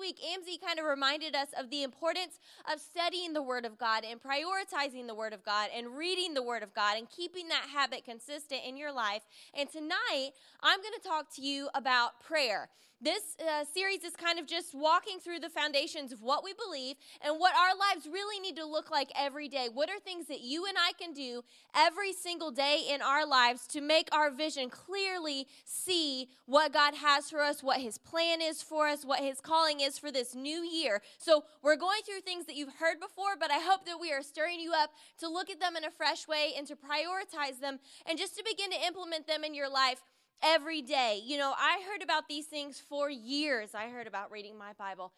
week, 0.00 0.18
Amzi 0.18 0.60
kind 0.60 0.78
of 0.78 0.86
reminded 0.86 1.36
us 1.36 1.48
of 1.58 1.70
the 1.70 1.82
importance 1.82 2.40
of 2.72 2.80
studying 2.80 3.34
the 3.34 3.42
Word 3.42 3.64
of 3.64 3.78
God 3.78 4.04
and 4.04 4.20
prioritizing 4.20 5.06
the 5.06 5.14
Word 5.14 5.32
of 5.32 5.44
God 5.44 5.68
and 5.76 5.96
reading 5.96 6.34
the 6.34 6.42
Word 6.42 6.62
of 6.62 6.74
God 6.74 6.96
and 6.96 7.08
keeping 7.08 7.48
that 7.48 7.68
habit 7.72 8.04
consistent 8.04 8.62
in 8.66 8.76
your 8.76 8.92
life. 8.92 9.22
And 9.54 9.70
tonight, 9.70 10.30
I'm 10.60 10.80
going 10.80 10.94
to 11.00 11.08
talk 11.08 11.32
to 11.36 11.42
you 11.42 11.68
about 11.74 12.20
prayer. 12.20 12.70
This 13.02 13.34
uh, 13.40 13.64
series 13.64 14.04
is 14.04 14.14
kind 14.14 14.38
of 14.38 14.46
just 14.46 14.74
walking 14.74 15.20
through 15.20 15.38
the 15.38 15.48
foundations 15.48 16.12
of 16.12 16.20
what 16.20 16.44
we 16.44 16.52
believe 16.52 16.96
and 17.22 17.40
what 17.40 17.54
our 17.54 17.74
lives 17.74 18.06
really 18.06 18.38
need 18.40 18.56
to 18.56 18.66
look 18.66 18.90
like 18.90 19.10
every 19.18 19.48
day. 19.48 19.68
What 19.72 19.88
are 19.88 19.98
things 19.98 20.26
that 20.26 20.42
you 20.42 20.66
and 20.66 20.76
I 20.78 20.92
can 21.00 21.14
do 21.14 21.42
every 21.74 22.12
single 22.12 22.50
day 22.50 22.82
in 22.90 23.00
our 23.00 23.26
lives 23.26 23.66
to 23.68 23.80
make 23.80 24.10
our 24.12 24.30
vision 24.30 24.68
clearly 24.68 25.46
see 25.64 26.28
what 26.44 26.74
God 26.74 26.94
has 26.94 27.30
for 27.30 27.40
us, 27.40 27.62
what 27.62 27.80
His 27.80 27.96
plan 27.96 28.42
is 28.42 28.62
for 28.62 28.86
us, 28.86 29.02
what 29.02 29.20
His 29.20 29.40
calling 29.40 29.80
is 29.80 29.98
for 29.98 30.12
this 30.12 30.34
new 30.34 30.62
year? 30.62 31.00
So, 31.16 31.44
we're 31.62 31.76
going 31.76 32.02
through 32.04 32.20
things 32.20 32.44
that 32.46 32.56
you've 32.56 32.74
heard 32.80 33.00
before, 33.00 33.34
but 33.40 33.50
I 33.50 33.60
hope 33.60 33.86
that 33.86 33.98
we 33.98 34.12
are 34.12 34.22
stirring 34.22 34.60
you 34.60 34.74
up 34.76 34.90
to 35.20 35.28
look 35.28 35.48
at 35.48 35.58
them 35.58 35.74
in 35.74 35.84
a 35.84 35.90
fresh 35.90 36.28
way 36.28 36.52
and 36.54 36.66
to 36.66 36.76
prioritize 36.76 37.60
them 37.60 37.78
and 38.06 38.18
just 38.18 38.36
to 38.36 38.44
begin 38.44 38.70
to 38.72 38.86
implement 38.86 39.26
them 39.26 39.42
in 39.42 39.54
your 39.54 39.70
life 39.70 40.02
every 40.42 40.82
day. 40.82 41.20
You 41.24 41.38
know, 41.38 41.52
I 41.56 41.82
heard 41.90 42.02
about 42.02 42.28
these 42.28 42.46
things 42.46 42.80
for 42.80 43.10
years. 43.10 43.74
I 43.74 43.88
heard 43.88 44.06
about 44.06 44.30
reading 44.30 44.58
my 44.58 44.72
Bible 44.78 45.12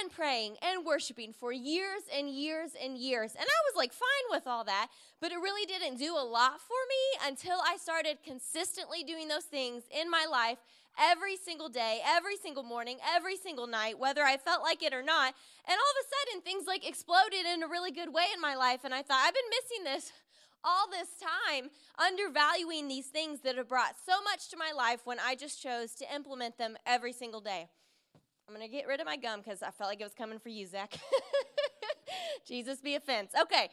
and 0.00 0.10
praying 0.12 0.56
and 0.62 0.84
worshiping 0.84 1.32
for 1.32 1.52
years 1.52 2.02
and 2.14 2.30
years 2.30 2.70
and 2.80 2.96
years. 2.96 3.32
And 3.32 3.44
I 3.44 3.60
was 3.68 3.76
like 3.76 3.92
fine 3.92 4.26
with 4.30 4.46
all 4.46 4.64
that, 4.64 4.88
but 5.20 5.32
it 5.32 5.36
really 5.36 5.66
didn't 5.66 5.98
do 5.98 6.14
a 6.14 6.24
lot 6.24 6.60
for 6.60 6.78
me 6.88 7.28
until 7.28 7.58
I 7.66 7.76
started 7.76 8.18
consistently 8.24 9.02
doing 9.02 9.28
those 9.28 9.44
things 9.44 9.82
in 9.90 10.08
my 10.10 10.26
life 10.30 10.58
every 10.98 11.36
single 11.36 11.68
day, 11.68 12.00
every 12.04 12.36
single 12.36 12.62
morning, 12.62 12.98
every 13.14 13.36
single 13.36 13.66
night, 13.66 13.98
whether 13.98 14.22
I 14.22 14.36
felt 14.36 14.62
like 14.62 14.82
it 14.82 14.92
or 14.92 15.02
not. 15.02 15.34
And 15.66 15.76
all 15.76 15.90
of 15.90 16.04
a 16.04 16.30
sudden, 16.30 16.42
things 16.42 16.66
like 16.66 16.86
exploded 16.86 17.46
in 17.52 17.62
a 17.62 17.68
really 17.68 17.90
good 17.90 18.12
way 18.12 18.26
in 18.34 18.40
my 18.40 18.54
life. 18.54 18.80
And 18.84 18.94
I 18.94 19.02
thought, 19.02 19.22
I've 19.24 19.34
been 19.34 19.42
missing 19.50 19.84
this 19.84 20.12
all 20.64 20.88
this 20.90 21.08
time 21.20 21.70
undervaluing 21.98 22.88
these 22.88 23.06
things 23.06 23.40
that 23.40 23.56
have 23.56 23.68
brought 23.68 23.94
so 24.06 24.22
much 24.22 24.48
to 24.50 24.56
my 24.56 24.72
life 24.76 25.00
when 25.04 25.18
I 25.18 25.34
just 25.34 25.62
chose 25.62 25.94
to 25.96 26.14
implement 26.14 26.58
them 26.58 26.76
every 26.86 27.12
single 27.12 27.40
day. 27.40 27.68
I'm 28.48 28.54
going 28.54 28.66
to 28.66 28.72
get 28.72 28.86
rid 28.86 29.00
of 29.00 29.06
my 29.06 29.16
gum 29.16 29.40
because 29.40 29.62
I 29.62 29.70
felt 29.70 29.88
like 29.88 30.00
it 30.00 30.04
was 30.04 30.14
coming 30.14 30.38
for 30.38 30.48
you, 30.48 30.66
Zach. 30.66 30.98
Jesus 32.46 32.80
be 32.80 32.94
offense. 32.96 33.32
Okay, 33.40 33.68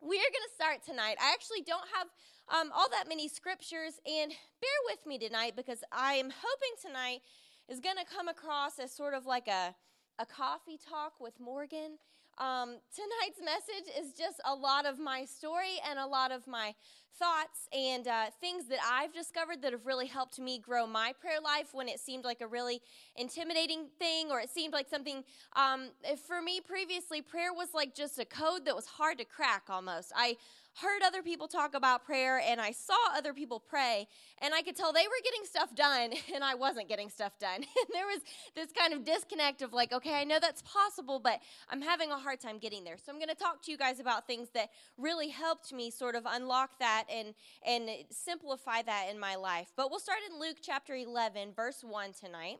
we 0.00 0.16
are 0.16 0.30
going 0.30 0.46
to 0.48 0.54
start 0.54 0.84
tonight. 0.84 1.16
I 1.20 1.32
actually 1.32 1.62
don't 1.62 1.86
have 1.94 2.60
um, 2.60 2.70
all 2.74 2.88
that 2.90 3.08
many 3.08 3.28
scriptures, 3.28 3.94
and 4.06 4.30
bear 4.30 4.78
with 4.86 5.06
me 5.06 5.18
tonight 5.18 5.54
because 5.56 5.82
I 5.90 6.14
am 6.14 6.30
hoping 6.30 6.74
tonight 6.80 7.20
is 7.68 7.80
going 7.80 7.96
to 7.96 8.04
come 8.04 8.28
across 8.28 8.78
as 8.78 8.92
sort 8.92 9.14
of 9.14 9.26
like 9.26 9.48
a, 9.48 9.74
a 10.18 10.26
coffee 10.26 10.78
talk 10.78 11.14
with 11.20 11.40
Morgan. 11.40 11.98
Um, 12.38 12.76
tonight's 12.94 13.40
message 13.42 13.92
is 13.98 14.12
just 14.12 14.40
a 14.44 14.54
lot 14.54 14.84
of 14.84 14.98
my 14.98 15.24
story 15.24 15.80
and 15.88 15.98
a 15.98 16.06
lot 16.06 16.32
of 16.32 16.46
my 16.46 16.74
thoughts 17.18 17.66
and 17.72 18.06
uh, 18.06 18.26
things 18.40 18.66
that 18.68 18.78
I've 18.86 19.14
discovered 19.14 19.62
that 19.62 19.72
have 19.72 19.86
really 19.86 20.06
helped 20.06 20.38
me 20.38 20.58
grow 20.58 20.86
my 20.86 21.14
prayer 21.18 21.40
life 21.42 21.68
when 21.72 21.88
it 21.88 21.98
seemed 21.98 22.24
like 22.24 22.42
a 22.42 22.46
really 22.46 22.82
intimidating 23.16 23.86
thing 23.98 24.30
or 24.30 24.40
it 24.40 24.50
seemed 24.50 24.74
like 24.74 24.88
something. 24.88 25.24
Um, 25.54 25.90
for 26.26 26.42
me, 26.42 26.60
previously, 26.60 27.22
prayer 27.22 27.54
was 27.54 27.68
like 27.72 27.94
just 27.94 28.18
a 28.18 28.24
code 28.24 28.66
that 28.66 28.76
was 28.76 28.86
hard 28.86 29.18
to 29.18 29.24
crack 29.24 29.64
almost. 29.70 30.12
I 30.14 30.36
heard 30.80 31.02
other 31.04 31.22
people 31.22 31.48
talk 31.48 31.74
about 31.74 32.04
prayer 32.04 32.40
and 32.44 32.60
I 32.60 32.72
saw 32.72 32.94
other 33.14 33.32
people 33.32 33.60
pray 33.60 34.08
and 34.42 34.52
I 34.52 34.62
could 34.62 34.76
tell 34.76 34.92
they 34.92 35.06
were 35.06 35.22
getting 35.24 35.44
stuff 35.44 35.74
done 35.74 36.12
and 36.34 36.44
I 36.44 36.54
wasn't 36.54 36.88
getting 36.88 37.10
stuff 37.10 37.38
done. 37.38 37.64
And 37.86 37.94
there 37.94 38.06
was 38.06 38.22
this 38.54 38.72
kind 38.72 38.92
of 38.92 39.04
disconnect 39.04 39.62
of 39.62 39.72
like, 39.72 39.92
okay, 39.92 40.14
I 40.14 40.24
know 40.24 40.38
that's 40.40 40.62
possible, 40.62 41.20
but 41.22 41.40
I'm 41.70 41.80
having 41.80 42.10
a 42.10 42.18
hard 42.18 42.40
time 42.40 42.58
getting 42.58 42.84
there. 42.84 42.96
So 42.96 43.12
I'm 43.12 43.18
going 43.18 43.28
to 43.28 43.34
talk 43.34 43.62
to 43.62 43.70
you 43.70 43.78
guys 43.78 44.00
about 44.00 44.26
things 44.26 44.48
that 44.54 44.70
really 44.98 45.28
helped 45.28 45.72
me 45.72 45.90
sort 45.90 46.14
of 46.14 46.24
unlock 46.26 46.78
that 46.80 47.04
and 47.12 47.34
and 47.64 47.88
simplify 48.10 48.82
that 48.82 49.06
in 49.10 49.20
my 49.20 49.36
life. 49.36 49.72
But 49.76 49.90
we'll 49.90 50.00
start 50.00 50.18
in 50.28 50.40
Luke 50.40 50.56
chapter 50.62 50.94
11 50.94 51.52
verse 51.54 51.84
1 51.84 52.12
tonight. 52.12 52.58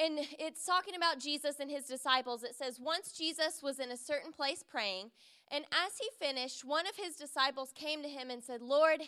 And 0.00 0.20
it's 0.38 0.64
talking 0.64 0.94
about 0.94 1.18
Jesus 1.18 1.56
and 1.58 1.68
his 1.68 1.84
disciples. 1.84 2.44
It 2.44 2.54
says, 2.54 2.78
Once 2.80 3.12
Jesus 3.12 3.60
was 3.62 3.80
in 3.80 3.90
a 3.90 3.96
certain 3.96 4.30
place 4.30 4.62
praying, 4.62 5.10
and 5.50 5.64
as 5.72 5.92
he 5.98 6.08
finished, 6.18 6.64
one 6.64 6.86
of 6.86 6.96
his 6.96 7.16
disciples 7.16 7.72
came 7.74 8.02
to 8.02 8.08
him 8.08 8.30
and 8.30 8.42
said, 8.42 8.62
Lord, 8.62 9.00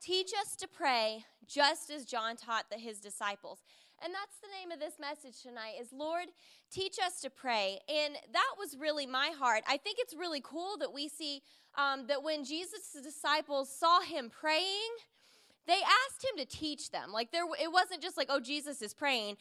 teach 0.00 0.32
us 0.40 0.56
to 0.56 0.68
pray 0.68 1.24
just 1.46 1.90
as 1.90 2.04
John 2.04 2.36
taught 2.36 2.66
the, 2.70 2.76
his 2.76 2.98
disciples. 2.98 3.60
And 4.02 4.12
that's 4.12 4.36
the 4.42 4.48
name 4.58 4.70
of 4.70 4.80
this 4.80 4.98
message 5.00 5.42
tonight 5.42 5.74
is 5.80 5.88
Lord, 5.92 6.26
teach 6.70 6.96
us 7.04 7.20
to 7.22 7.30
pray. 7.30 7.78
And 7.88 8.16
that 8.32 8.54
was 8.58 8.76
really 8.78 9.06
my 9.06 9.32
heart. 9.38 9.62
I 9.66 9.76
think 9.76 9.98
it's 9.98 10.14
really 10.14 10.40
cool 10.42 10.76
that 10.78 10.92
we 10.92 11.08
see 11.08 11.42
um, 11.76 12.06
that 12.08 12.22
when 12.22 12.44
Jesus' 12.44 12.96
disciples 13.02 13.70
saw 13.70 14.00
him 14.00 14.30
praying, 14.30 14.92
they 15.66 15.74
asked 15.74 16.24
him 16.24 16.38
to 16.38 16.44
teach 16.44 16.90
them. 16.90 17.12
Like 17.12 17.30
there, 17.32 17.44
it 17.60 17.72
wasn't 17.72 18.02
just 18.02 18.16
like, 18.16 18.28
oh, 18.30 18.40
Jesus 18.40 18.82
is 18.82 18.92
praying. 18.92 19.36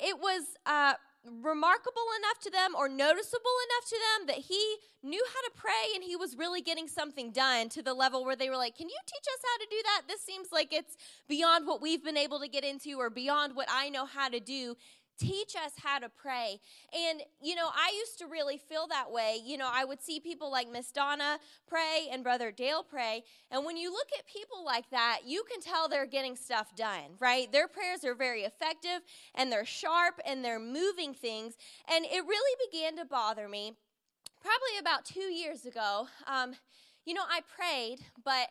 It 0.00 0.18
was 0.18 0.42
uh, 0.66 0.94
remarkable 1.24 2.08
enough 2.18 2.38
to 2.42 2.50
them 2.50 2.74
or 2.76 2.88
noticeable 2.88 3.56
enough 3.66 3.88
to 3.88 3.96
them 3.96 4.26
that 4.28 4.44
he 4.44 4.76
knew 5.02 5.22
how 5.26 5.40
to 5.42 5.50
pray 5.54 5.94
and 5.94 6.02
he 6.02 6.16
was 6.16 6.36
really 6.36 6.60
getting 6.60 6.88
something 6.88 7.30
done 7.32 7.68
to 7.68 7.82
the 7.82 7.94
level 7.94 8.24
where 8.24 8.36
they 8.36 8.48
were 8.48 8.56
like, 8.56 8.76
Can 8.76 8.88
you 8.88 8.96
teach 9.06 9.22
us 9.22 9.42
how 9.42 9.58
to 9.58 9.66
do 9.70 9.76
that? 9.84 10.02
This 10.08 10.22
seems 10.22 10.48
like 10.52 10.72
it's 10.72 10.96
beyond 11.28 11.66
what 11.66 11.82
we've 11.82 12.02
been 12.02 12.16
able 12.16 12.40
to 12.40 12.48
get 12.48 12.64
into 12.64 12.98
or 12.98 13.10
beyond 13.10 13.54
what 13.54 13.68
I 13.70 13.88
know 13.88 14.06
how 14.06 14.28
to 14.28 14.40
do 14.40 14.76
teach 15.18 15.54
us 15.56 15.72
how 15.82 15.98
to 15.98 16.08
pray. 16.08 16.60
And, 16.92 17.22
you 17.40 17.54
know, 17.54 17.68
I 17.68 17.92
used 17.98 18.18
to 18.18 18.26
really 18.26 18.56
feel 18.56 18.86
that 18.88 19.10
way. 19.10 19.38
You 19.44 19.58
know, 19.58 19.68
I 19.72 19.84
would 19.84 20.02
see 20.02 20.20
people 20.20 20.50
like 20.50 20.70
Miss 20.70 20.90
Donna 20.90 21.38
pray 21.66 22.08
and 22.10 22.22
Brother 22.22 22.50
Dale 22.50 22.82
pray. 22.82 23.24
And 23.50 23.64
when 23.64 23.76
you 23.76 23.92
look 23.92 24.08
at 24.18 24.26
people 24.26 24.64
like 24.64 24.88
that, 24.90 25.20
you 25.26 25.42
can 25.50 25.60
tell 25.60 25.88
they're 25.88 26.06
getting 26.06 26.36
stuff 26.36 26.74
done, 26.74 27.16
right? 27.18 27.50
Their 27.50 27.68
prayers 27.68 28.04
are 28.04 28.14
very 28.14 28.42
effective 28.42 29.00
and 29.34 29.50
they're 29.50 29.64
sharp 29.64 30.20
and 30.24 30.44
they're 30.44 30.60
moving 30.60 31.14
things. 31.14 31.56
And 31.92 32.04
it 32.04 32.24
really 32.26 32.70
began 32.70 32.96
to 32.96 33.04
bother 33.04 33.48
me 33.48 33.72
probably 34.40 34.78
about 34.80 35.04
two 35.04 35.20
years 35.20 35.66
ago. 35.66 36.08
Um, 36.26 36.54
you 37.04 37.14
know, 37.14 37.24
I 37.28 37.40
prayed, 37.40 38.00
but 38.24 38.48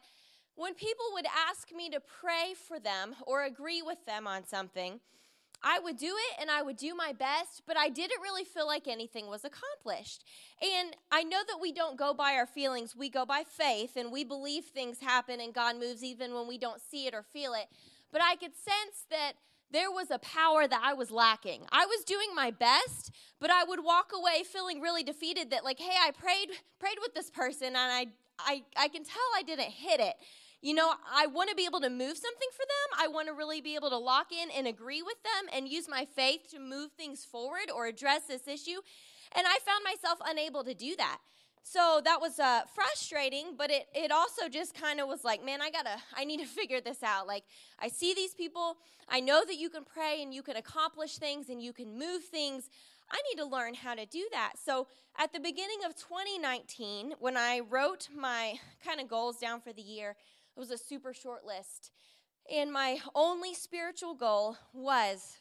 when 0.55 0.73
people 0.73 1.05
would 1.13 1.27
ask 1.49 1.71
me 1.71 1.89
to 1.91 1.99
pray 1.99 2.53
for 2.67 2.79
them 2.79 3.15
or 3.25 3.43
agree 3.43 3.81
with 3.83 4.03
them 4.05 4.25
on 4.25 4.45
something, 4.45 4.99
I 5.63 5.79
would 5.79 5.97
do 5.97 6.15
it 6.15 6.41
and 6.41 6.49
I 6.51 6.61
would 6.61 6.77
do 6.77 6.95
my 6.95 7.13
best, 7.13 7.63
but 7.65 7.77
I 7.77 7.89
didn't 7.89 8.21
really 8.21 8.43
feel 8.43 8.67
like 8.67 8.87
anything 8.87 9.27
was 9.27 9.43
accomplished. 9.43 10.23
And 10.61 10.95
I 11.11 11.23
know 11.23 11.41
that 11.47 11.59
we 11.61 11.71
don't 11.71 11.97
go 11.97 12.13
by 12.13 12.33
our 12.33 12.45
feelings, 12.45 12.95
we 12.95 13.09
go 13.09 13.25
by 13.25 13.43
faith, 13.43 13.95
and 13.95 14.11
we 14.11 14.23
believe 14.23 14.65
things 14.65 14.99
happen 14.99 15.39
and 15.41 15.53
God 15.53 15.77
moves 15.77 16.03
even 16.03 16.33
when 16.33 16.47
we 16.47 16.57
don't 16.57 16.81
see 16.81 17.07
it 17.07 17.13
or 17.13 17.23
feel 17.23 17.53
it. 17.53 17.67
But 18.11 18.21
I 18.21 18.35
could 18.35 18.55
sense 18.55 19.05
that 19.09 19.33
there 19.71 19.91
was 19.91 20.11
a 20.11 20.19
power 20.19 20.67
that 20.67 20.81
I 20.83 20.93
was 20.93 21.11
lacking. 21.11 21.65
I 21.71 21.85
was 21.85 22.05
doing 22.05 22.29
my 22.33 22.51
best, 22.51 23.11
but 23.39 23.49
I 23.49 23.63
would 23.63 23.83
walk 23.83 24.11
away 24.15 24.43
feeling 24.43 24.79
really 24.79 25.03
defeated 25.03 25.51
that 25.51 25.65
like, 25.65 25.79
hey, 25.79 25.95
I 25.99 26.11
prayed 26.11 26.49
prayed 26.79 26.97
with 27.01 27.13
this 27.13 27.29
person 27.29 27.67
and 27.67 27.77
I 27.77 28.07
I 28.39 28.63
I 28.77 28.87
can 28.87 29.03
tell 29.03 29.17
I 29.35 29.43
didn't 29.43 29.71
hit 29.71 29.99
it. 29.99 30.15
You 30.61 30.73
know, 30.73 30.91
I 31.13 31.27
want 31.27 31.49
to 31.51 31.55
be 31.55 31.65
able 31.65 31.81
to 31.81 31.89
move 31.89 32.17
something 32.17 32.49
for 32.51 32.65
them. 32.65 32.99
I 32.99 33.07
want 33.07 33.27
to 33.27 33.33
really 33.33 33.61
be 33.61 33.75
able 33.75 33.91
to 33.91 33.97
lock 33.97 34.31
in 34.31 34.49
and 34.49 34.67
agree 34.67 35.03
with 35.03 35.17
them 35.23 35.53
and 35.53 35.67
use 35.67 35.87
my 35.87 36.05
faith 36.15 36.49
to 36.51 36.59
move 36.59 36.91
things 36.97 37.23
forward 37.23 37.69
or 37.73 37.85
address 37.85 38.23
this 38.27 38.47
issue. 38.47 38.79
And 39.35 39.45
I 39.45 39.59
found 39.65 39.83
myself 39.83 40.19
unable 40.25 40.63
to 40.63 40.73
do 40.73 40.95
that. 40.97 41.19
So 41.61 42.01
that 42.05 42.21
was 42.21 42.39
uh, 42.39 42.61
frustrating, 42.73 43.55
but 43.57 43.69
it, 43.69 43.87
it 43.93 44.09
also 44.09 44.47
just 44.49 44.73
kind 44.73 44.99
of 44.99 45.07
was 45.07 45.23
like, 45.23 45.43
man, 45.43 45.61
I 45.61 45.69
gotta, 45.69 45.97
I 46.15 46.23
need 46.23 46.39
to 46.39 46.45
figure 46.59 46.81
this 46.81 47.03
out. 47.03 47.27
Like, 47.27 47.43
I 47.77 47.89
see 47.89 48.13
these 48.15 48.33
people, 48.33 48.77
I 49.09 49.19
know 49.19 49.43
that 49.45 49.57
you 49.57 49.69
can 49.69 49.83
pray 49.83 50.23
and 50.23 50.33
you 50.33 50.41
can 50.41 50.55
accomplish 50.55 51.17
things 51.17 51.49
and 51.49 51.61
you 51.61 51.73
can 51.73 51.99
move 51.99 52.23
things. 52.23 52.69
I 53.11 53.21
need 53.29 53.41
to 53.41 53.45
learn 53.47 53.73
how 53.73 53.95
to 53.95 54.05
do 54.05 54.27
that. 54.31 54.53
So 54.63 54.87
at 55.17 55.33
the 55.33 55.39
beginning 55.39 55.79
of 55.85 55.95
2019, 55.95 57.15
when 57.19 57.37
I 57.37 57.59
wrote 57.59 58.07
my 58.15 58.55
kind 58.83 58.99
of 58.99 59.07
goals 59.07 59.37
down 59.37 59.61
for 59.61 59.73
the 59.73 59.81
year, 59.81 60.15
it 60.57 60.59
was 60.59 60.71
a 60.71 60.77
super 60.77 61.13
short 61.13 61.45
list. 61.45 61.91
And 62.51 62.73
my 62.73 62.97
only 63.13 63.53
spiritual 63.53 64.15
goal 64.15 64.57
was 64.73 65.37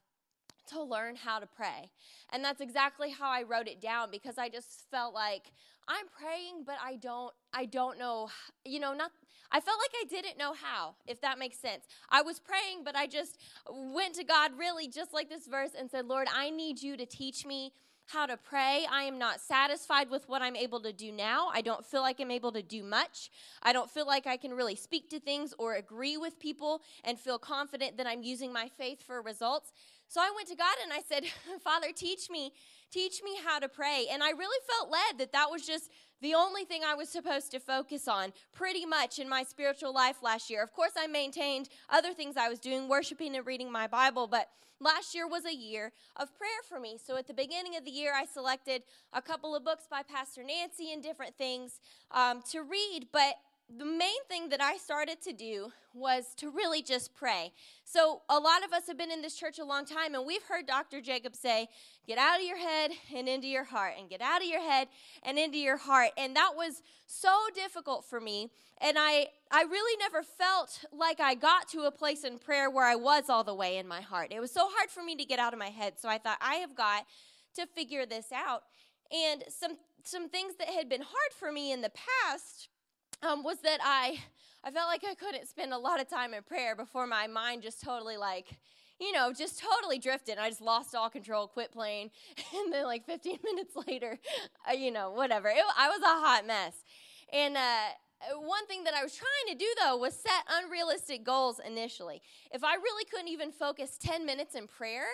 to 0.69 0.83
learn 0.83 1.17
how 1.17 1.39
to 1.39 1.47
pray. 1.47 1.91
And 2.31 2.45
that's 2.45 2.61
exactly 2.61 3.11
how 3.11 3.31
I 3.31 3.43
wrote 3.43 3.67
it 3.67 3.81
down 3.81 4.11
because 4.11 4.37
I 4.37 4.51
just 4.51 4.85
felt 4.91 5.15
like 5.15 5.53
I'm 5.89 6.07
praying 6.09 6.65
but 6.67 6.75
I 6.85 6.97
don't 6.97 7.33
I 7.55 7.65
don't 7.65 7.99
know, 7.99 8.29
you 8.65 8.79
know, 8.79 8.93
not 8.93 9.13
I 9.51 9.61
felt 9.61 9.79
like 9.79 9.93
I 10.03 10.05
didn't 10.09 10.37
know 10.37 10.53
how, 10.53 10.97
if 11.07 11.21
that 11.21 11.39
makes 11.39 11.57
sense. 11.59 11.87
I 12.11 12.21
was 12.23 12.41
praying 12.41 12.83
but 12.85 12.97
I 12.97 13.07
just 13.07 13.39
went 13.71 14.17
to 14.17 14.25
God 14.25 14.51
really 14.59 14.89
just 14.89 15.15
like 15.15 15.31
this 15.31 15.47
verse 15.47 15.71
and 15.79 15.89
said, 15.89 16.07
"Lord, 16.07 16.27
I 16.35 16.51
need 16.51 16.83
you 16.83 16.97
to 16.97 17.07
teach 17.07 17.47
me 17.47 17.73
how 18.07 18.27
to 18.27 18.37
pray. 18.37 18.87
I 18.91 19.03
am 19.03 19.19
not 19.19 19.41
satisfied 19.41 20.11
with 20.11 20.29
what 20.29 20.43
I'm 20.43 20.57
able 20.57 20.81
to 20.81 20.93
do 20.93 21.11
now. 21.11 21.51
I 21.53 21.61
don't 21.61 21.85
feel 21.85 22.03
like 22.03 22.21
I'm 22.21 22.31
able 22.31 22.53
to 22.53 22.63
do 22.63 22.83
much. 22.83 23.31
I 23.63 23.73
don't 23.73 23.91
feel 23.91 24.07
like 24.07 24.27
I 24.27 24.37
can 24.37 24.55
really 24.55 24.77
speak 24.77 25.11
to 25.11 25.21
things 25.21 25.53
or 25.59 25.75
agree 25.75 26.17
with 26.17 26.39
people 26.39 26.83
and 27.05 27.19
feel 27.19 27.39
confident 27.39 27.97
that 27.97 28.07
I'm 28.07 28.23
using 28.23 28.53
my 28.53 28.69
faith 28.69 29.03
for 29.03 29.21
results. 29.21 29.73
so 30.09 30.21
I 30.21 30.31
went 30.35 30.49
to 30.49 30.55
God 30.55 30.75
and 30.83 30.93
I 30.93 31.01
said, 31.01 31.25
Father, 31.65 31.89
teach 31.95 32.31
me, 32.31 32.53
teach 32.93 33.23
me 33.25 33.39
how 33.45 33.59
to 33.59 33.69
pray. 33.69 34.07
And 34.11 34.23
I 34.23 34.31
really 34.31 34.61
felt 34.69 34.91
led 34.91 35.19
that 35.19 35.33
that 35.33 35.51
was 35.51 35.67
just 35.67 35.91
the 36.23 36.35
only 36.35 36.65
thing 36.65 36.83
I 36.85 36.95
was 36.95 37.09
supposed 37.09 37.51
to 37.51 37.61
focus 37.61 38.09
on 38.09 38.33
pretty 38.53 38.87
much 38.87 39.19
in 39.19 39.29
my 39.29 39.43
spiritual 39.43 39.93
life 39.93 40.23
last 40.23 40.49
year. 40.49 40.63
Of 40.63 40.73
course, 40.73 40.93
I 40.97 41.07
maintained 41.07 41.69
other 41.91 42.15
things 42.15 42.37
I 42.37 42.49
was 42.49 42.61
doing, 42.61 42.89
worshiping 42.89 43.37
and 43.37 43.45
reading 43.45 43.71
my 43.71 43.87
Bible, 43.87 44.27
but 44.27 44.49
last 44.81 45.15
year 45.15 45.27
was 45.27 45.45
a 45.45 45.55
year 45.55 45.93
of 46.17 46.35
prayer 46.37 46.63
for 46.69 46.81
me. 46.81 46.99
So 47.05 47.17
at 47.17 47.27
the 47.27 47.35
beginning 47.35 47.77
of 47.77 47.85
the 47.85 47.91
year, 47.91 48.13
I 48.15 48.27
selected 48.27 48.83
a 49.13 49.23
couple 49.23 49.55
of 49.55 49.65
books 49.65 49.85
by 49.91 50.03
Pastor 50.03 50.43
Nancy 50.43 50.93
and 50.93 51.03
different 51.03 51.37
things 51.37 51.81
um, 52.11 52.43
to 52.51 52.63
read, 52.63 53.09
but 53.13 53.35
the 53.69 53.85
main 53.85 54.23
thing 54.29 54.51
that 54.51 54.61
I 54.61 54.77
started 54.77 55.21
to 55.23 55.33
do 55.33 55.73
was 55.93 56.35
to 56.37 56.51
really 56.51 56.83
just 56.83 57.15
pray. 57.15 57.53
So, 57.85 58.23
a 58.29 58.39
lot 58.39 58.65
of 58.65 58.73
us 58.73 58.87
have 58.87 58.97
been 58.97 59.11
in 59.11 59.23
this 59.23 59.35
church 59.35 59.59
a 59.59 59.65
long 59.65 59.85
time, 59.85 60.15
and 60.15 60.25
we've 60.25 60.43
heard 60.45 60.67
Dr. 60.67 61.01
Jacob 61.01 61.35
say, 61.35 61.69
Get 62.07 62.19
out 62.19 62.39
of 62.39 62.47
your 62.47 62.59
head 62.59 62.93
and 63.15 63.29
into 63.29 63.49
your 63.49 63.65
heart, 63.65 63.95
and 63.99 64.09
get 64.09 64.21
out 64.21 64.41
of 64.41 64.47
your 64.47 64.61
head 64.61 64.87
and 65.25 65.37
into 65.39 65.59
your 65.59 65.79
heart. 65.79 66.11
And 66.17 66.37
that 66.37 66.53
was 66.57 66.83
so 67.07 67.35
difficult 67.55 68.05
for 68.05 68.21
me. 68.21 68.51
And 68.81 68.97
I, 68.99 69.29
I 69.51 69.63
really 69.63 69.99
never 69.99 70.23
felt 70.23 70.85
like 70.93 71.19
I 71.19 71.35
got 71.35 71.69
to 71.71 71.83
a 71.83 71.91
place 71.91 72.23
in 72.23 72.39
prayer 72.39 72.71
where 72.71 72.87
I 72.87 72.95
was 72.95 73.25
all 73.29 73.43
the 73.43 73.55
way 73.55 73.79
in 73.79 73.89
my 73.89 74.01
heart. 74.01 74.33
It 74.33 74.41
was 74.41 74.53
so 74.53 74.69
hard 74.71 74.91
for 74.91 75.03
me 75.03 75.17
to 75.17 75.25
get 75.25 75.39
out 75.41 75.53
of 75.53 75.59
my 75.59 75.71
head. 75.71 75.95
So, 75.99 76.09
I 76.09 76.19
thought, 76.19 76.39
I 76.41 76.57
have 76.57 76.77
got 76.77 77.05
to 77.57 77.67
figure 77.67 78.07
this 78.07 78.31
out. 78.33 78.63
And 79.11 79.43
some, 79.49 79.77
some 80.05 80.29
things 80.29 80.55
that 80.61 80.69
had 80.69 80.89
been 80.89 81.03
hard 81.03 81.33
for 81.37 81.51
me 81.51 81.73
in 81.73 81.81
the 81.81 81.91
past 81.91 82.69
um, 83.23 83.43
was 83.43 83.59
that 83.63 83.81
I 83.83 84.19
I 84.65 84.71
felt 84.71 84.89
like 84.89 85.05
I 85.09 85.15
couldn't 85.15 85.47
spend 85.47 85.73
a 85.73 85.79
lot 85.79 86.01
of 86.01 86.09
time 86.09 86.35
in 86.35 86.43
prayer 86.43 86.75
before 86.75 87.07
my 87.07 87.27
mind 87.27 87.63
just 87.63 87.83
totally 87.83 88.17
like 88.17 88.49
you 89.01 89.13
know 89.13 89.33
just 89.33 89.61
totally 89.61 89.99
drifted. 89.99 90.39
I 90.39 90.49
just 90.49 90.61
lost 90.61 90.95
all 90.95 91.11
control, 91.11 91.47
quit 91.47 91.73
playing, 91.73 92.11
and 92.55 92.73
then 92.73 92.85
like 92.85 93.07
15 93.07 93.39
minutes 93.45 93.75
later, 93.87 94.19
uh, 94.69 94.73
you 94.73 94.91
know 94.91 95.11
whatever. 95.11 95.49
It, 95.49 95.63
I 95.77 95.89
was 95.89 96.01
a 96.01 96.27
hot 96.27 96.47
mess, 96.47 96.85
and. 97.33 97.57
Uh, 97.57 97.89
one 98.41 98.67
thing 98.67 98.85
that 98.85 98.95
I 98.95 99.03
was 99.03 99.15
trying 99.15 99.53
to 99.53 99.59
do 99.63 99.67
though 99.79 99.99
was 99.99 100.15
set 100.15 100.43
unrealistic 100.51 101.23
goals 101.23 101.61
initially. 101.65 102.23
If 102.51 102.65
I 102.65 102.75
really 102.77 103.05
couldn't 103.05 103.29
even 103.29 103.53
focus 103.53 103.99
10 104.01 104.25
minutes 104.25 104.55
in 104.55 104.67
prayer, 104.67 105.05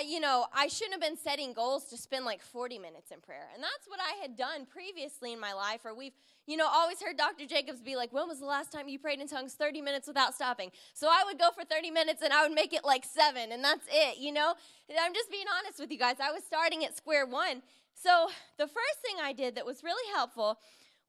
You 0.00 0.20
know, 0.20 0.46
I 0.54 0.68
shouldn't 0.68 0.94
have 0.94 1.02
been 1.02 1.18
setting 1.18 1.52
goals 1.52 1.84
to 1.90 1.98
spend 1.98 2.24
like 2.24 2.40
40 2.40 2.78
minutes 2.78 3.10
in 3.10 3.20
prayer. 3.20 3.48
And 3.54 3.62
that's 3.62 3.86
what 3.86 4.00
I 4.00 4.20
had 4.22 4.36
done 4.36 4.66
previously 4.66 5.34
in 5.34 5.40
my 5.40 5.52
life, 5.52 5.80
or 5.84 5.94
we've, 5.94 6.14
you 6.46 6.56
know, 6.56 6.66
always 6.66 7.00
heard 7.02 7.18
Dr. 7.18 7.46
Jacobs 7.46 7.82
be 7.82 7.94
like, 7.94 8.12
when 8.12 8.26
was 8.26 8.40
the 8.40 8.46
last 8.46 8.72
time 8.72 8.88
you 8.88 8.98
prayed 8.98 9.20
in 9.20 9.28
tongues 9.28 9.52
30 9.52 9.82
minutes 9.82 10.08
without 10.08 10.34
stopping? 10.34 10.70
So 10.94 11.08
I 11.08 11.24
would 11.26 11.38
go 11.38 11.50
for 11.50 11.64
30 11.64 11.90
minutes 11.90 12.22
and 12.22 12.32
I 12.32 12.42
would 12.42 12.54
make 12.54 12.72
it 12.72 12.84
like 12.84 13.04
seven, 13.04 13.52
and 13.52 13.62
that's 13.62 13.86
it, 13.90 14.18
you 14.18 14.32
know? 14.32 14.54
And 14.88 14.98
I'm 14.98 15.12
just 15.12 15.30
being 15.30 15.46
honest 15.58 15.78
with 15.78 15.92
you 15.92 15.98
guys. 15.98 16.16
I 16.20 16.32
was 16.32 16.42
starting 16.42 16.84
at 16.84 16.96
square 16.96 17.26
one. 17.26 17.62
So 17.94 18.28
the 18.58 18.66
first 18.66 18.98
thing 19.04 19.16
I 19.22 19.32
did 19.32 19.56
that 19.56 19.66
was 19.66 19.84
really 19.84 20.10
helpful 20.14 20.58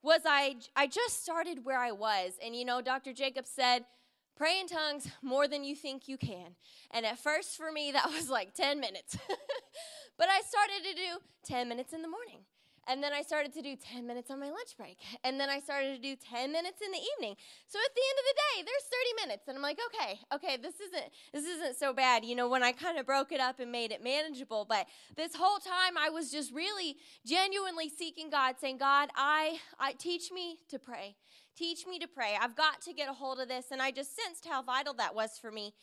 was 0.02 0.20
I, 0.26 0.56
I 0.76 0.86
just 0.86 1.22
started 1.22 1.64
where 1.64 1.78
I 1.78 1.90
was. 1.90 2.32
And, 2.44 2.54
you 2.54 2.66
know, 2.66 2.82
Dr. 2.82 3.14
Jacobs 3.14 3.48
said, 3.48 3.86
Pray 4.36 4.58
in 4.60 4.66
tongues 4.66 5.08
more 5.22 5.46
than 5.46 5.62
you 5.62 5.76
think 5.76 6.08
you 6.08 6.16
can. 6.16 6.56
And 6.90 7.06
at 7.06 7.18
first, 7.18 7.56
for 7.56 7.70
me, 7.70 7.92
that 7.92 8.10
was 8.10 8.28
like 8.28 8.54
10 8.54 8.80
minutes. 8.80 9.16
but 10.18 10.28
I 10.28 10.40
started 10.48 10.82
to 10.88 10.94
do 10.94 11.20
10 11.46 11.68
minutes 11.68 11.92
in 11.92 12.02
the 12.02 12.08
morning. 12.08 12.40
And 12.86 13.02
then 13.02 13.12
I 13.12 13.22
started 13.22 13.52
to 13.54 13.62
do 13.62 13.76
10 13.76 14.06
minutes 14.06 14.30
on 14.30 14.40
my 14.40 14.46
lunch 14.46 14.76
break. 14.76 14.98
And 15.22 15.40
then 15.40 15.48
I 15.48 15.60
started 15.60 15.94
to 15.94 16.02
do 16.02 16.16
10 16.16 16.52
minutes 16.52 16.82
in 16.84 16.90
the 16.90 16.98
evening. 16.98 17.36
So 17.66 17.78
at 17.78 17.94
the 17.94 18.02
end 18.10 18.18
of 18.18 18.24
the 18.28 18.34
day, 18.34 18.64
there's 18.66 19.22
30 19.22 19.26
minutes. 19.26 19.48
And 19.48 19.56
I'm 19.56 19.62
like, 19.62 19.78
okay, 19.86 20.20
okay, 20.34 20.56
this 20.60 20.74
isn't 20.80 21.04
this 21.32 21.44
isn't 21.44 21.76
so 21.76 21.92
bad. 21.92 22.24
You 22.24 22.34
know, 22.34 22.48
when 22.48 22.62
I 22.62 22.72
kind 22.72 22.98
of 22.98 23.06
broke 23.06 23.32
it 23.32 23.40
up 23.40 23.60
and 23.60 23.72
made 23.72 23.92
it 23.92 24.02
manageable. 24.02 24.66
But 24.68 24.86
this 25.16 25.34
whole 25.34 25.58
time 25.58 25.96
I 25.98 26.10
was 26.10 26.30
just 26.30 26.52
really 26.52 26.96
genuinely 27.24 27.88
seeking 27.88 28.30
God, 28.30 28.56
saying, 28.60 28.78
God, 28.78 29.08
I 29.16 29.58
I 29.78 29.92
teach 29.92 30.30
me 30.30 30.58
to 30.68 30.78
pray. 30.78 31.16
Teach 31.56 31.86
me 31.86 31.98
to 32.00 32.08
pray. 32.08 32.36
I've 32.40 32.56
got 32.56 32.80
to 32.82 32.92
get 32.92 33.08
a 33.08 33.12
hold 33.12 33.38
of 33.40 33.48
this. 33.48 33.66
And 33.70 33.80
I 33.80 33.90
just 33.90 34.16
sensed 34.16 34.46
how 34.46 34.62
vital 34.62 34.94
that 34.94 35.14
was 35.14 35.38
for 35.40 35.50
me. 35.50 35.74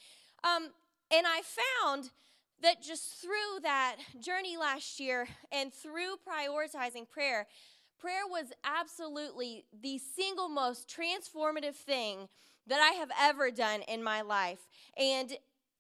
Um, 0.44 0.70
and 1.12 1.26
I 1.28 1.42
found 1.84 2.12
that 2.62 2.82
just 2.82 3.22
through 3.22 3.62
that 3.64 3.98
journey 4.20 4.58
last 4.58 5.00
year 5.00 5.28
and 5.52 5.74
through 5.74 6.16
prioritizing 6.28 7.10
prayer, 7.10 7.48
prayer 8.00 8.28
was 8.30 8.52
absolutely 8.64 9.66
the 9.82 9.98
single 9.98 10.50
most 10.50 10.90
transformative 10.90 11.76
thing 11.76 12.28
that 12.68 12.80
I 12.80 12.98
have 12.98 13.10
ever 13.20 13.52
done 13.52 13.82
in 13.88 14.04
my 14.04 14.22
life. 14.22 14.60
And 14.98 15.38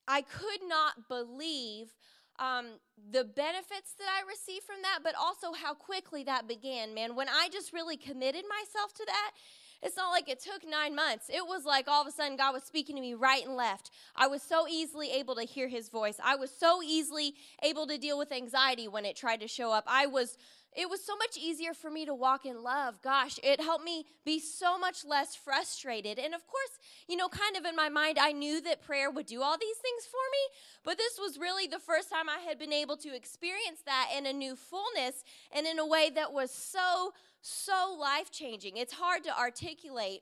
I 0.07 0.21
could 0.21 0.67
not 0.67 1.07
believe 1.07 1.93
um, 2.39 2.65
the 3.11 3.23
benefits 3.23 3.93
that 3.97 4.07
I 4.07 4.27
received 4.27 4.65
from 4.65 4.81
that, 4.81 4.99
but 5.03 5.13
also 5.19 5.53
how 5.53 5.73
quickly 5.73 6.23
that 6.23 6.47
began, 6.47 6.93
man. 6.93 7.15
When 7.15 7.29
I 7.29 7.49
just 7.51 7.71
really 7.71 7.97
committed 7.97 8.43
myself 8.49 8.93
to 8.95 9.05
that, 9.05 9.31
it's 9.81 9.97
not 9.97 10.11
like 10.11 10.29
it 10.29 10.39
took 10.39 10.67
nine 10.67 10.95
months. 10.95 11.29
It 11.29 11.45
was 11.45 11.65
like 11.65 11.87
all 11.87 12.01
of 12.01 12.07
a 12.07 12.11
sudden 12.11 12.37
God 12.37 12.53
was 12.53 12.63
speaking 12.63 12.95
to 12.95 13.01
me 13.01 13.13
right 13.13 13.45
and 13.45 13.55
left. 13.55 13.91
I 14.15 14.27
was 14.27 14.41
so 14.41 14.67
easily 14.67 15.11
able 15.11 15.35
to 15.35 15.43
hear 15.43 15.67
his 15.67 15.89
voice. 15.89 16.19
I 16.23 16.35
was 16.35 16.51
so 16.51 16.81
easily 16.83 17.35
able 17.63 17.87
to 17.87 17.97
deal 17.97 18.17
with 18.17 18.31
anxiety 18.31 18.87
when 18.87 19.05
it 19.05 19.15
tried 19.15 19.39
to 19.41 19.47
show 19.47 19.71
up. 19.71 19.83
I 19.87 20.05
was 20.05 20.37
it 20.75 20.89
was 20.89 21.03
so 21.03 21.15
much 21.17 21.37
easier 21.37 21.73
for 21.73 21.91
me 21.91 22.05
to 22.05 22.13
walk 22.13 22.45
in 22.45 22.63
love. 22.63 23.01
Gosh, 23.01 23.39
it 23.43 23.59
helped 23.59 23.83
me 23.83 24.05
be 24.25 24.39
so 24.39 24.79
much 24.79 25.03
less 25.03 25.35
frustrated. 25.35 26.17
And 26.17 26.33
of 26.33 26.47
course, 26.47 26.79
you 27.07 27.17
know, 27.17 27.27
kind 27.27 27.57
of 27.57 27.65
in 27.65 27.75
my 27.75 27.89
mind, 27.89 28.17
I 28.17 28.31
knew 28.31 28.61
that 28.61 28.81
prayer 28.81 29.11
would 29.11 29.25
do 29.25 29.41
all 29.41 29.57
these 29.57 29.77
things 29.77 30.05
for 30.05 30.23
me, 30.31 30.57
but 30.83 30.97
this 30.97 31.19
was 31.19 31.37
really 31.37 31.67
the 31.67 31.79
first 31.79 32.09
time 32.09 32.29
I 32.29 32.39
had 32.47 32.57
been 32.57 32.73
able 32.73 32.97
to 32.97 33.13
experience 33.13 33.81
that 33.85 34.09
in 34.17 34.25
a 34.25 34.33
new 34.33 34.55
fullness 34.55 35.23
and 35.51 35.67
in 35.67 35.77
a 35.79 35.85
way 35.85 36.09
that 36.15 36.31
was 36.31 36.51
so 36.51 37.13
so 37.41 37.97
life 37.99 38.31
changing. 38.31 38.77
It's 38.77 38.93
hard 38.93 39.23
to 39.23 39.37
articulate 39.37 40.21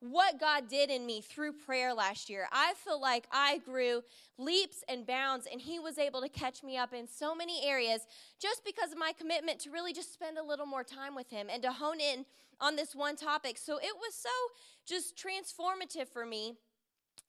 what 0.00 0.40
God 0.40 0.68
did 0.68 0.90
in 0.90 1.04
me 1.06 1.20
through 1.20 1.52
prayer 1.52 1.92
last 1.92 2.30
year. 2.30 2.48
I 2.50 2.72
feel 2.84 3.00
like 3.00 3.26
I 3.30 3.58
grew 3.58 4.02
leaps 4.38 4.82
and 4.88 5.06
bounds, 5.06 5.46
and 5.50 5.60
He 5.60 5.78
was 5.78 5.98
able 5.98 6.22
to 6.22 6.28
catch 6.28 6.62
me 6.62 6.76
up 6.76 6.92
in 6.94 7.06
so 7.06 7.34
many 7.34 7.64
areas 7.64 8.06
just 8.40 8.64
because 8.64 8.92
of 8.92 8.98
my 8.98 9.12
commitment 9.12 9.60
to 9.60 9.70
really 9.70 9.92
just 9.92 10.12
spend 10.12 10.38
a 10.38 10.42
little 10.42 10.66
more 10.66 10.84
time 10.84 11.14
with 11.14 11.28
Him 11.30 11.48
and 11.52 11.62
to 11.62 11.72
hone 11.72 12.00
in 12.00 12.24
on 12.60 12.76
this 12.76 12.94
one 12.94 13.16
topic. 13.16 13.58
So 13.58 13.76
it 13.76 13.94
was 13.96 14.14
so 14.14 14.30
just 14.86 15.16
transformative 15.16 16.08
for 16.08 16.24
me, 16.24 16.54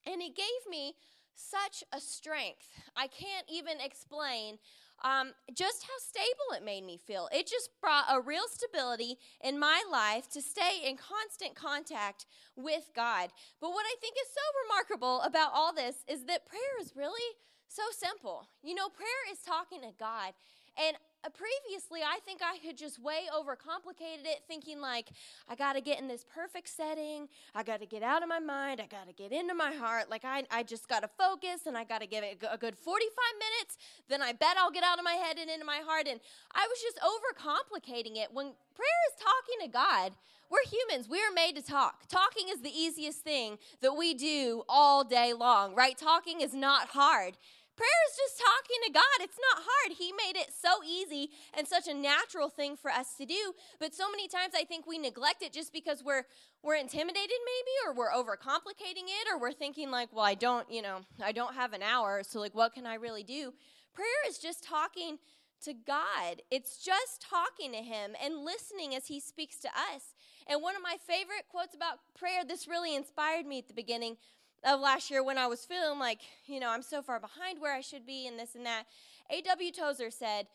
and 0.06 0.22
it 0.22 0.36
gave 0.36 0.70
me 0.70 0.94
such 1.36 1.84
a 1.92 2.00
strength. 2.00 2.68
I 2.96 3.08
can't 3.08 3.48
even 3.50 3.80
explain 3.84 4.60
um, 5.04 5.32
just 5.54 5.84
how 5.84 5.98
stable 6.00 6.56
it 6.56 6.64
made 6.66 6.86
me 6.86 6.98
feel. 6.98 7.30
It 7.32 7.48
just 7.48 7.70
brought 7.82 8.06
a 8.10 8.22
real 8.22 8.44
stability 8.50 9.18
in 9.44 9.60
my 9.60 9.84
life 9.92 10.30
to 10.32 10.42
stay 10.42 10.82
in 10.86 10.98
constant 10.98 11.56
contact 11.56 12.26
with 12.56 12.92
God. 12.96 13.30
But 13.60 13.72
what 13.72 13.86
I 13.86 13.96
think 14.00 14.16
is 14.16 14.30
so 14.30 14.42
remarkable 14.66 15.22
about 15.22 15.52
all 15.54 15.74
this 15.74 16.04
is 16.08 16.26
that 16.26 16.46
prayer 16.46 16.76
is 16.82 16.94
really 16.96 17.36
so 17.68 17.84
simple. 17.92 18.48
You 18.64 18.76
know, 18.76 18.90
prayer 18.90 19.32
is 19.32 19.40
talking 19.40 19.82
to 19.82 19.94
God. 20.00 20.34
And 20.78 20.98
Uh, 21.24 21.30
previously, 21.30 22.02
I 22.02 22.20
think 22.26 22.42
I 22.42 22.58
had 22.66 22.76
just 22.76 23.00
way 23.00 23.26
overcomplicated 23.32 24.26
it, 24.26 24.42
thinking 24.48 24.82
like, 24.82 25.10
I 25.48 25.56
got 25.56 25.74
to 25.74 25.82
get 25.82 26.00
in 26.00 26.08
this 26.08 26.26
perfect 26.34 26.68
setting. 26.68 27.28
I 27.54 27.62
got 27.62 27.80
to 27.80 27.86
get 27.86 28.02
out 28.02 28.24
of 28.24 28.30
my 28.30 28.40
mind. 28.40 28.82
I 28.82 28.88
got 28.88 29.08
to 29.08 29.14
get 29.14 29.32
into 29.32 29.54
my 29.54 29.72
heart. 29.72 30.10
Like, 30.10 30.26
I, 30.26 30.46
I 30.50 30.64
just 30.64 30.90
got 30.90 31.02
to 31.02 31.08
focus 31.08 31.68
and 31.68 31.78
I 31.78 31.84
got 31.84 32.02
to 32.02 32.08
give 32.08 32.24
it 32.24 32.44
a 32.50 32.58
good 32.58 32.76
45 32.76 33.16
minutes. 33.36 33.78
Then 34.10 34.24
I 34.24 34.34
bet 34.34 34.58
I'll 34.58 34.72
get 34.72 34.84
out 34.84 34.98
of 34.98 35.04
my 35.04 35.14
head 35.14 35.38
and 35.38 35.50
into 35.50 35.66
my 35.66 35.82
heart. 35.86 36.08
And 36.08 36.20
I 36.54 36.68
was 36.68 36.82
just 36.82 37.00
overcomplicating 37.00 38.18
it. 38.18 38.30
When 38.34 38.54
prayer 38.74 39.02
is 39.10 39.22
talking 39.22 39.66
to 39.66 39.72
God, 39.72 40.14
we're 40.52 40.70
humans. 40.70 41.08
We 41.08 41.20
are 41.20 41.32
made 41.34 41.56
to 41.56 41.62
talk. 41.62 42.08
Talking 42.10 42.48
is 42.50 42.62
the 42.62 42.78
easiest 42.78 43.20
thing 43.20 43.58
that 43.82 43.94
we 43.94 44.14
do 44.14 44.64
all 44.68 45.06
day 45.06 45.34
long, 45.34 45.76
right? 45.76 45.98
Talking 45.98 46.42
is 46.42 46.54
not 46.54 46.90
hard. 46.90 47.38
Prayer 47.82 48.04
is 48.12 48.16
just 48.16 48.38
talking 48.38 48.78
to 48.86 48.92
God. 48.94 49.26
It's 49.26 49.40
not 49.42 49.64
hard. 49.66 49.98
He 49.98 50.12
made 50.12 50.40
it 50.40 50.54
so 50.54 50.84
easy 50.88 51.32
and 51.58 51.68
such 51.68 51.88
a 51.88 51.96
natural 51.96 52.48
thing 52.48 52.78
for 52.78 52.92
us 52.92 53.16
to 53.18 53.26
do. 53.26 53.54
But 53.80 53.96
so 53.96 54.08
many 54.12 54.28
times 54.28 54.54
I 54.56 54.66
think 54.66 54.86
we 54.86 55.00
neglect 55.00 55.42
it 55.42 55.52
just 55.52 55.74
because 55.74 56.04
we're 56.04 56.26
we're 56.62 56.76
intimidated 56.76 57.40
maybe 57.44 57.74
or 57.84 57.96
we're 57.96 58.12
overcomplicating 58.12 59.10
it 59.10 59.28
or 59.34 59.40
we're 59.40 59.52
thinking 59.52 59.90
like, 59.90 60.10
well, 60.14 60.26
I 60.26 60.36
don't, 60.36 60.72
you 60.72 60.84
know, 60.84 61.00
I 61.24 61.32
don't 61.32 61.56
have 61.56 61.74
an 61.74 61.82
hour, 61.82 62.22
so 62.22 62.40
like 62.40 62.54
what 62.54 62.76
can 62.76 62.86
I 62.86 62.96
really 62.96 63.24
do? 63.24 63.52
Prayer 63.96 64.30
is 64.30 64.38
just 64.38 64.64
talking 64.64 65.18
to 65.64 65.74
God. 65.74 66.44
It's 66.52 66.86
just 66.86 67.26
talking 67.28 67.72
to 67.72 67.80
him 67.80 68.12
and 68.24 68.46
listening 68.46 68.94
as 68.94 69.08
he 69.08 69.20
speaks 69.20 69.58
to 69.62 69.70
us. 69.70 70.14
And 70.46 70.62
one 70.62 70.76
of 70.76 70.84
my 70.84 70.98
favorite 71.08 71.46
quotes 71.50 71.74
about 71.74 71.98
prayer, 72.16 72.46
this 72.48 72.68
really 72.68 72.96
inspired 72.96 73.48
me 73.48 73.58
at 73.58 73.68
the 73.68 73.74
beginning 73.74 74.18
of 74.64 74.80
last 74.80 75.10
year 75.10 75.24
when 75.24 75.38
I 75.38 75.48
was 75.48 75.66
feeling 75.66 76.00
like, 76.00 76.20
you 76.46 76.60
know, 76.60 76.70
I'm 76.70 76.84
so 76.84 77.02
far 77.02 77.20
behind 77.20 77.60
where 77.60 77.74
I 77.76 77.82
should 77.82 78.06
be 78.06 78.28
and 78.28 78.38
this 78.38 78.56
and 78.56 78.66
that, 78.66 78.84
A.W. 79.30 79.72
Tozer 79.72 80.12
said, 80.12 80.48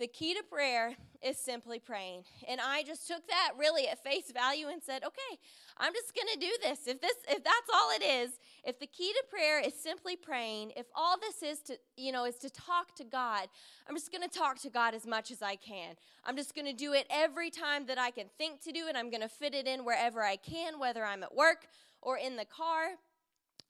The 0.00 0.08
key 0.08 0.34
to 0.34 0.42
prayer 0.42 0.96
is 1.22 1.38
simply 1.38 1.78
praying. 1.78 2.24
And 2.48 2.60
I 2.60 2.82
just 2.82 3.06
took 3.06 3.26
that 3.28 3.52
really 3.58 3.88
at 3.88 4.02
face 4.02 4.30
value 4.32 4.68
and 4.68 4.82
said, 4.82 5.04
"Okay, 5.04 5.38
I'm 5.78 5.92
just 5.92 6.14
going 6.14 6.26
to 6.34 6.38
do 6.38 6.52
this. 6.62 6.86
If 6.86 7.00
this 7.00 7.14
if 7.28 7.42
that's 7.42 7.70
all 7.72 7.90
it 7.94 8.02
is, 8.02 8.32
if 8.64 8.78
the 8.78 8.86
key 8.86 9.12
to 9.12 9.24
prayer 9.30 9.60
is 9.60 9.74
simply 9.74 10.16
praying, 10.16 10.72
if 10.76 10.86
all 10.94 11.16
this 11.18 11.42
is 11.42 11.60
to, 11.62 11.78
you 11.96 12.12
know, 12.12 12.24
is 12.24 12.36
to 12.36 12.50
talk 12.50 12.94
to 12.96 13.04
God, 13.04 13.48
I'm 13.88 13.94
just 13.94 14.12
going 14.12 14.28
to 14.28 14.38
talk 14.38 14.60
to 14.62 14.70
God 14.70 14.94
as 14.94 15.06
much 15.06 15.30
as 15.30 15.42
I 15.42 15.56
can. 15.56 15.94
I'm 16.24 16.36
just 16.36 16.54
going 16.54 16.66
to 16.66 16.72
do 16.72 16.92
it 16.92 17.06
every 17.08 17.50
time 17.50 17.86
that 17.86 17.98
I 17.98 18.10
can 18.10 18.26
think 18.36 18.62
to 18.62 18.72
do 18.72 18.88
it. 18.88 18.96
I'm 18.96 19.10
going 19.10 19.22
to 19.22 19.28
fit 19.28 19.54
it 19.54 19.66
in 19.66 19.84
wherever 19.84 20.22
I 20.22 20.36
can, 20.36 20.78
whether 20.78 21.04
I'm 21.04 21.22
at 21.22 21.34
work 21.34 21.66
or 22.02 22.18
in 22.18 22.36
the 22.36 22.44
car." 22.44 22.96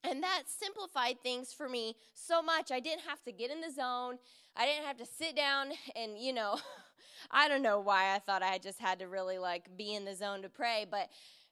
And 0.05 0.23
that 0.23 0.43
simplified 0.47 1.23
things 1.23 1.53
for 1.53 1.69
me 1.69 1.97
so 2.15 2.43
much. 2.43 2.71
I 2.71 2.81
didn't 2.81 3.03
have 3.09 3.23
to 3.25 3.33
get 3.33 3.51
in 3.51 3.61
the 3.61 3.71
zone. 3.71 4.19
I 4.55 4.67
didn't 4.67 4.85
have 4.85 4.99
to 4.99 5.07
sit 5.07 5.35
down 5.35 5.69
and, 5.97 6.19
you 6.19 6.33
know, 6.33 6.59
I 7.31 7.49
don't 7.49 7.63
know 7.63 7.81
why 7.81 8.15
I 8.15 8.19
thought 8.19 8.43
I 8.43 8.59
just 8.59 8.81
had 8.81 8.99
to 8.99 9.09
really 9.09 9.39
like 9.39 9.77
be 9.77 9.95
in 9.95 10.05
the 10.05 10.15
zone 10.15 10.43
to 10.43 10.49
pray, 10.49 10.87
but 10.91 11.09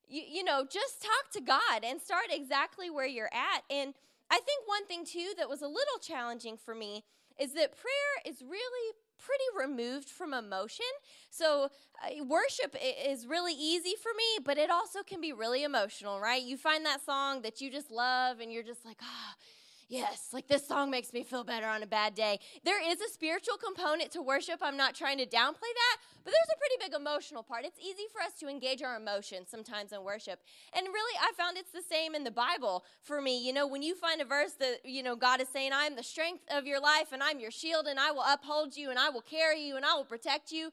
you, 0.06 0.22
you 0.30 0.44
know, 0.44 0.66
just 0.70 1.02
talk 1.02 1.32
to 1.32 1.40
God 1.40 1.82
and 1.82 2.00
start 2.00 2.26
exactly 2.30 2.90
where 2.90 3.06
you're 3.06 3.32
at. 3.32 3.62
And 3.70 3.94
I 4.30 4.36
think 4.36 4.66
one 4.66 4.86
thing 4.86 5.04
too 5.04 5.32
that 5.38 5.48
was 5.48 5.62
a 5.62 5.66
little 5.66 5.98
challenging 6.00 6.58
for 6.58 6.74
me 6.74 7.04
is 7.40 7.54
that 7.54 7.76
prayer 7.76 8.22
is 8.26 8.42
really 8.42 8.94
pretty 9.18 9.68
removed 9.68 10.08
from 10.08 10.34
emotion. 10.34 10.86
So, 11.30 11.68
uh, 12.04 12.24
worship 12.24 12.76
is 13.06 13.26
really 13.26 13.54
easy 13.54 13.94
for 14.00 14.10
me, 14.16 14.42
but 14.44 14.58
it 14.58 14.70
also 14.70 15.02
can 15.02 15.20
be 15.20 15.32
really 15.32 15.64
emotional, 15.64 16.20
right? 16.20 16.42
You 16.42 16.56
find 16.56 16.84
that 16.86 17.04
song 17.04 17.42
that 17.42 17.60
you 17.60 17.70
just 17.70 17.90
love 17.90 18.40
and 18.40 18.52
you're 18.52 18.62
just 18.62 18.84
like, 18.84 18.98
ah. 19.02 19.06
Oh, 19.06 19.61
yes, 19.92 20.28
like 20.32 20.48
this 20.48 20.66
song 20.66 20.90
makes 20.90 21.12
me 21.12 21.22
feel 21.22 21.44
better 21.44 21.66
on 21.66 21.82
a 21.82 21.86
bad 21.86 22.14
day. 22.14 22.40
There 22.64 22.80
is 22.90 23.00
a 23.02 23.08
spiritual 23.10 23.58
component 23.58 24.10
to 24.12 24.22
worship. 24.22 24.60
I'm 24.62 24.76
not 24.76 24.94
trying 24.94 25.18
to 25.18 25.26
downplay 25.26 25.72
that, 25.74 25.96
but 26.24 26.32
there's 26.32 26.54
a 26.54 26.58
pretty 26.58 26.76
big 26.80 26.98
emotional 26.98 27.42
part. 27.42 27.66
It's 27.66 27.78
easy 27.78 28.04
for 28.10 28.22
us 28.22 28.32
to 28.40 28.48
engage 28.48 28.82
our 28.82 28.96
emotions 28.96 29.48
sometimes 29.50 29.92
in 29.92 30.02
worship. 30.02 30.40
And 30.72 30.86
really, 30.86 31.18
I 31.20 31.32
found 31.36 31.58
it's 31.58 31.72
the 31.72 31.82
same 31.82 32.14
in 32.14 32.24
the 32.24 32.30
Bible 32.30 32.84
for 33.02 33.20
me. 33.20 33.46
You 33.46 33.52
know, 33.52 33.66
when 33.66 33.82
you 33.82 33.94
find 33.94 34.22
a 34.22 34.24
verse 34.24 34.52
that, 34.60 34.78
you 34.84 35.02
know, 35.02 35.14
God 35.14 35.42
is 35.42 35.48
saying, 35.48 35.72
I 35.74 35.84
am 35.84 35.94
the 35.94 36.02
strength 36.02 36.44
of 36.50 36.66
your 36.66 36.80
life 36.80 37.12
and 37.12 37.22
I'm 37.22 37.38
your 37.38 37.50
shield 37.50 37.86
and 37.86 38.00
I 38.00 38.12
will 38.12 38.24
uphold 38.26 38.76
you 38.76 38.88
and 38.88 38.98
I 38.98 39.10
will 39.10 39.20
carry 39.20 39.60
you 39.60 39.76
and 39.76 39.84
I 39.84 39.94
will 39.94 40.04
protect 40.04 40.52
you 40.52 40.70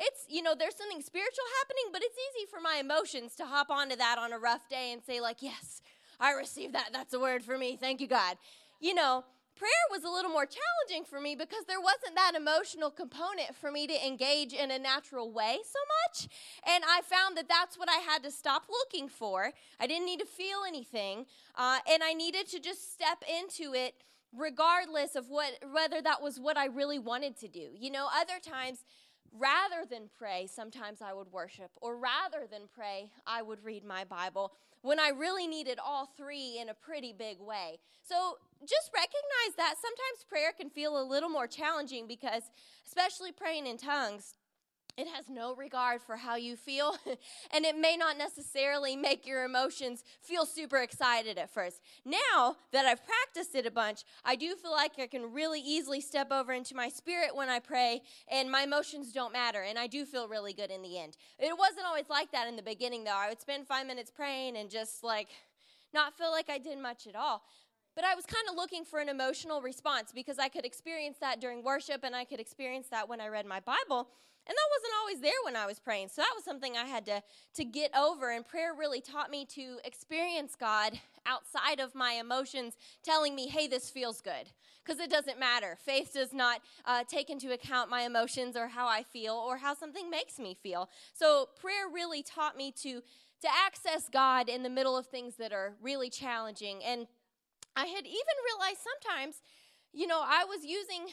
it's 0.00 0.24
you 0.28 0.42
know 0.42 0.54
there's 0.58 0.76
something 0.76 1.02
spiritual 1.02 1.44
happening 1.60 1.84
but 1.92 2.02
it's 2.02 2.16
easy 2.16 2.46
for 2.50 2.60
my 2.60 2.78
emotions 2.80 3.34
to 3.36 3.44
hop 3.44 3.70
onto 3.70 3.94
that 3.94 4.16
on 4.18 4.32
a 4.32 4.38
rough 4.38 4.66
day 4.68 4.90
and 4.92 5.02
say 5.02 5.20
like 5.20 5.36
yes 5.40 5.82
i 6.18 6.32
receive 6.32 6.72
that 6.72 6.90
that's 6.92 7.12
a 7.12 7.20
word 7.20 7.42
for 7.42 7.58
me 7.58 7.76
thank 7.76 8.00
you 8.00 8.06
god 8.06 8.36
you 8.82 8.94
know, 8.94 9.24
prayer 9.54 9.70
was 9.92 10.02
a 10.02 10.10
little 10.10 10.30
more 10.30 10.44
challenging 10.44 11.04
for 11.08 11.20
me 11.20 11.36
because 11.36 11.64
there 11.68 11.80
wasn't 11.80 12.16
that 12.16 12.32
emotional 12.36 12.90
component 12.90 13.54
for 13.54 13.70
me 13.70 13.86
to 13.86 14.06
engage 14.06 14.52
in 14.52 14.72
a 14.72 14.78
natural 14.78 15.30
way 15.30 15.58
so 15.64 15.78
much. 16.02 16.28
And 16.66 16.82
I 16.84 17.00
found 17.02 17.36
that 17.36 17.48
that's 17.48 17.78
what 17.78 17.88
I 17.88 17.98
had 17.98 18.24
to 18.24 18.30
stop 18.32 18.64
looking 18.68 19.08
for. 19.08 19.52
I 19.78 19.86
didn't 19.86 20.06
need 20.06 20.18
to 20.18 20.26
feel 20.26 20.58
anything, 20.66 21.26
uh, 21.54 21.78
and 21.88 22.02
I 22.02 22.12
needed 22.12 22.48
to 22.48 22.58
just 22.58 22.92
step 22.92 23.22
into 23.40 23.72
it 23.72 23.94
regardless 24.36 25.14
of 25.14 25.28
what 25.28 25.52
whether 25.72 26.02
that 26.02 26.20
was 26.20 26.40
what 26.40 26.58
I 26.58 26.66
really 26.66 26.98
wanted 26.98 27.36
to 27.38 27.48
do. 27.48 27.70
You 27.78 27.90
know, 27.92 28.08
other 28.18 28.40
times 28.42 28.84
rather 29.32 29.86
than 29.88 30.10
pray, 30.18 30.48
sometimes 30.52 31.00
I 31.00 31.12
would 31.12 31.30
worship, 31.30 31.70
or 31.80 31.96
rather 31.96 32.46
than 32.50 32.62
pray, 32.74 33.10
I 33.26 33.42
would 33.42 33.64
read 33.64 33.84
my 33.84 34.04
Bible 34.04 34.52
when 34.82 35.00
I 35.00 35.08
really 35.08 35.46
needed 35.46 35.78
all 35.84 36.06
three 36.16 36.58
in 36.60 36.68
a 36.68 36.74
pretty 36.74 37.12
big 37.12 37.40
way. 37.40 37.78
So 38.02 38.36
just 38.60 38.90
recognize 38.94 39.56
that 39.56 39.74
sometimes 39.80 40.24
prayer 40.28 40.52
can 40.52 40.70
feel 40.70 41.00
a 41.00 41.04
little 41.04 41.28
more 41.28 41.46
challenging 41.46 42.06
because, 42.06 42.42
especially 42.86 43.32
praying 43.32 43.66
in 43.66 43.78
tongues, 43.78 44.34
it 44.96 45.08
has 45.08 45.28
no 45.28 45.54
regard 45.54 46.02
for 46.02 46.16
how 46.16 46.36
you 46.36 46.56
feel, 46.56 46.96
and 47.50 47.64
it 47.64 47.76
may 47.76 47.96
not 47.96 48.18
necessarily 48.18 48.94
make 48.94 49.26
your 49.26 49.44
emotions 49.44 50.04
feel 50.20 50.44
super 50.44 50.78
excited 50.78 51.38
at 51.38 51.52
first. 51.52 51.80
Now 52.04 52.56
that 52.72 52.84
I've 52.84 53.02
practiced 53.04 53.54
it 53.54 53.66
a 53.66 53.70
bunch, 53.70 54.04
I 54.24 54.36
do 54.36 54.54
feel 54.54 54.72
like 54.72 54.92
I 54.98 55.06
can 55.06 55.32
really 55.32 55.60
easily 55.60 56.00
step 56.00 56.30
over 56.30 56.52
into 56.52 56.76
my 56.76 56.88
spirit 56.88 57.34
when 57.34 57.48
I 57.48 57.58
pray, 57.58 58.02
and 58.28 58.50
my 58.50 58.62
emotions 58.62 59.12
don't 59.12 59.32
matter, 59.32 59.62
and 59.62 59.78
I 59.78 59.86
do 59.86 60.04
feel 60.04 60.28
really 60.28 60.52
good 60.52 60.70
in 60.70 60.82
the 60.82 60.98
end. 60.98 61.16
It 61.38 61.56
wasn't 61.58 61.86
always 61.86 62.10
like 62.10 62.30
that 62.32 62.48
in 62.48 62.56
the 62.56 62.62
beginning, 62.62 63.04
though. 63.04 63.16
I 63.16 63.28
would 63.28 63.40
spend 63.40 63.66
five 63.66 63.86
minutes 63.86 64.10
praying 64.10 64.56
and 64.56 64.70
just 64.70 65.02
like 65.02 65.28
not 65.94 66.16
feel 66.16 66.30
like 66.30 66.50
I 66.50 66.58
did 66.58 66.78
much 66.78 67.06
at 67.06 67.16
all. 67.16 67.42
But 67.94 68.04
I 68.04 68.14
was 68.14 68.24
kind 68.24 68.44
of 68.48 68.56
looking 68.56 68.84
for 68.84 69.00
an 69.00 69.10
emotional 69.10 69.60
response 69.60 70.12
because 70.14 70.38
I 70.38 70.48
could 70.48 70.64
experience 70.64 71.18
that 71.20 71.40
during 71.40 71.62
worship 71.62 72.04
and 72.04 72.16
I 72.16 72.24
could 72.24 72.40
experience 72.40 72.88
that 72.88 73.08
when 73.08 73.20
I 73.20 73.28
read 73.28 73.44
my 73.44 73.60
Bible. 73.60 74.08
And 74.46 74.56
that 74.56 74.70
wasn't 74.76 74.92
always 75.00 75.20
there 75.20 75.44
when 75.44 75.54
I 75.54 75.66
was 75.66 75.78
praying. 75.78 76.08
So 76.08 76.20
that 76.20 76.32
was 76.34 76.44
something 76.44 76.76
I 76.76 76.84
had 76.84 77.06
to, 77.06 77.22
to 77.54 77.64
get 77.64 77.96
over. 77.96 78.30
And 78.30 78.46
prayer 78.46 78.74
really 78.76 79.00
taught 79.00 79.30
me 79.30 79.44
to 79.54 79.78
experience 79.84 80.56
God 80.58 80.98
outside 81.24 81.78
of 81.78 81.94
my 81.94 82.14
emotions 82.14 82.76
telling 83.04 83.36
me, 83.36 83.46
hey, 83.46 83.68
this 83.68 83.88
feels 83.88 84.20
good. 84.20 84.50
Because 84.84 84.98
it 84.98 85.10
doesn't 85.10 85.38
matter. 85.38 85.78
Faith 85.80 86.12
does 86.14 86.32
not 86.32 86.60
uh, 86.84 87.04
take 87.06 87.30
into 87.30 87.52
account 87.52 87.88
my 87.88 88.02
emotions 88.02 88.56
or 88.56 88.66
how 88.66 88.88
I 88.88 89.04
feel 89.04 89.34
or 89.34 89.58
how 89.58 89.74
something 89.74 90.10
makes 90.10 90.40
me 90.40 90.56
feel. 90.60 90.90
So 91.14 91.48
prayer 91.60 91.88
really 91.92 92.24
taught 92.24 92.56
me 92.56 92.72
to, 92.82 93.00
to 93.42 93.48
access 93.64 94.08
God 94.12 94.48
in 94.48 94.64
the 94.64 94.70
middle 94.70 94.96
of 94.96 95.06
things 95.06 95.36
that 95.36 95.52
are 95.52 95.74
really 95.80 96.10
challenging. 96.10 96.82
And 96.82 97.06
I 97.76 97.86
had 97.86 98.04
even 98.04 98.36
realized 98.44 98.80
sometimes, 98.82 99.36
you 99.92 100.08
know, 100.08 100.20
I 100.20 100.44
was 100.44 100.64
using 100.64 101.12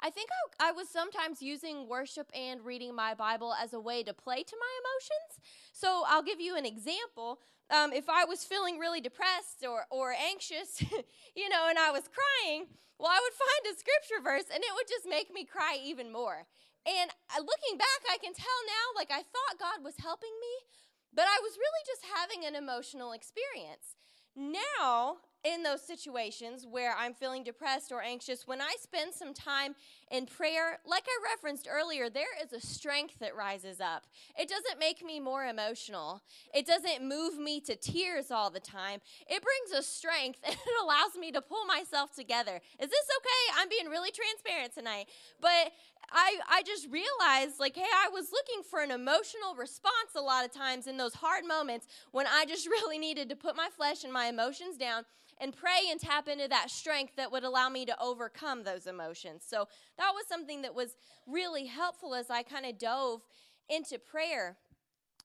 I 0.00 0.10
think 0.10 0.30
I, 0.60 0.68
I, 0.68 0.72
was 0.72 0.88
sometimes 0.88 1.40
using 1.40 1.88
worship 1.88 2.30
and 2.34 2.64
reading 2.64 2.94
my 2.94 3.14
Bible 3.14 3.54
as 3.54 3.72
a 3.72 3.80
way 3.80 4.02
to 4.02 4.12
play 4.12 4.42
to 4.42 4.56
my 4.58 4.72
emotions. 4.80 5.40
So 5.72 6.04
I'll 6.06 6.22
give 6.22 6.40
you 6.40 6.56
an 6.56 6.66
example. 6.66 7.40
Um, 7.70 7.92
if 7.92 8.08
I 8.08 8.24
was 8.24 8.44
feeling 8.44 8.78
really 8.78 9.00
depressed 9.00 9.64
or, 9.66 9.86
or 9.90 10.12
anxious, 10.12 10.82
you 11.34 11.48
know, 11.48 11.66
and 11.68 11.78
I 11.78 11.90
was 11.90 12.08
crying, 12.08 12.66
well, 12.98 13.10
I 13.10 13.20
would 13.20 13.36
find 13.36 13.74
a 13.74 13.78
scripture 13.78 14.22
verse 14.22 14.48
and 14.52 14.62
it 14.62 14.72
would 14.74 14.88
just 14.88 15.08
make 15.08 15.32
me 15.32 15.44
cry 15.44 15.78
even 15.82 16.12
more. 16.12 16.46
And 16.86 17.10
uh, 17.34 17.42
looking 17.42 17.76
back, 17.76 18.00
I 18.06 18.18
can 18.18 18.32
tell 18.32 18.58
now, 18.66 18.94
like 18.94 19.10
I 19.10 19.26
thought 19.26 19.58
God 19.58 19.82
was 19.82 19.98
helping 19.98 20.32
me, 20.40 20.54
but 21.12 21.24
I 21.24 21.40
was 21.42 21.58
really 21.58 21.84
just 21.84 22.06
having 22.14 22.46
an 22.46 22.54
emotional 22.54 23.12
experience. 23.12 23.96
Now, 24.36 25.18
in 25.44 25.62
those 25.62 25.82
situations 25.82 26.66
where 26.68 26.94
I'm 26.98 27.14
feeling 27.14 27.44
depressed 27.44 27.92
or 27.92 28.02
anxious, 28.02 28.46
when 28.46 28.60
I 28.60 28.74
spend 28.80 29.14
some 29.14 29.32
time 29.32 29.74
in 30.10 30.26
prayer, 30.26 30.78
like 30.86 31.04
I 31.06 31.32
referenced 31.32 31.68
earlier, 31.70 32.08
there 32.10 32.26
is 32.42 32.52
a 32.52 32.60
strength 32.60 33.18
that 33.20 33.36
rises 33.36 33.80
up. 33.80 34.04
It 34.38 34.48
doesn't 34.48 34.78
make 34.78 35.04
me 35.04 35.20
more 35.20 35.44
emotional, 35.44 36.22
it 36.54 36.66
doesn't 36.66 37.06
move 37.06 37.38
me 37.38 37.60
to 37.60 37.76
tears 37.76 38.30
all 38.30 38.50
the 38.50 38.60
time. 38.60 39.00
It 39.28 39.42
brings 39.42 39.78
a 39.78 39.82
strength 39.82 40.40
and 40.44 40.54
it 40.54 40.82
allows 40.82 41.16
me 41.18 41.32
to 41.32 41.40
pull 41.40 41.64
myself 41.64 42.14
together. 42.14 42.60
Is 42.78 42.90
this 42.90 43.06
okay? 43.18 43.60
I'm 43.60 43.68
being 43.68 43.86
really 43.86 44.10
transparent 44.10 44.74
tonight. 44.74 45.06
But 45.40 45.72
I, 46.10 46.38
I 46.48 46.62
just 46.62 46.88
realized, 46.90 47.58
like, 47.58 47.76
hey, 47.76 47.82
I 47.82 48.08
was 48.08 48.30
looking 48.32 48.62
for 48.62 48.80
an 48.80 48.90
emotional 48.90 49.54
response 49.56 50.14
a 50.14 50.20
lot 50.20 50.44
of 50.44 50.52
times 50.52 50.86
in 50.86 50.96
those 50.96 51.14
hard 51.14 51.44
moments 51.44 51.86
when 52.12 52.26
I 52.26 52.44
just 52.46 52.66
really 52.70 52.98
needed 52.98 53.28
to 53.28 53.36
put 53.36 53.56
my 53.56 53.68
flesh 53.76 54.04
and 54.04 54.12
my 54.12 54.26
emotions 54.26 54.76
down 54.76 55.04
and 55.38 55.54
pray 55.54 55.88
and 55.90 56.00
tap 56.00 56.28
into 56.28 56.48
that 56.48 56.70
strength 56.70 57.16
that 57.16 57.30
would 57.30 57.44
allow 57.44 57.68
me 57.68 57.84
to 57.86 58.02
overcome 58.02 58.64
those 58.64 58.86
emotions. 58.86 59.44
So 59.46 59.68
that 59.98 60.12
was 60.14 60.26
something 60.28 60.62
that 60.62 60.74
was 60.74 60.96
really 61.26 61.66
helpful 61.66 62.14
as 62.14 62.30
I 62.30 62.42
kind 62.42 62.64
of 62.64 62.78
dove 62.78 63.22
into 63.68 63.98
prayer. 63.98 64.56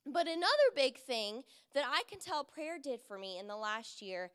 But 0.05 0.27
another 0.27 0.47
big 0.75 0.97
thing 0.97 1.43
that 1.73 1.85
I 1.87 2.01
can 2.09 2.19
tell 2.19 2.43
prayer 2.43 2.77
did 2.81 3.01
for 3.01 3.17
me 3.17 3.37
in 3.39 3.47
the 3.47 3.55
last 3.55 4.01
year 4.01 4.31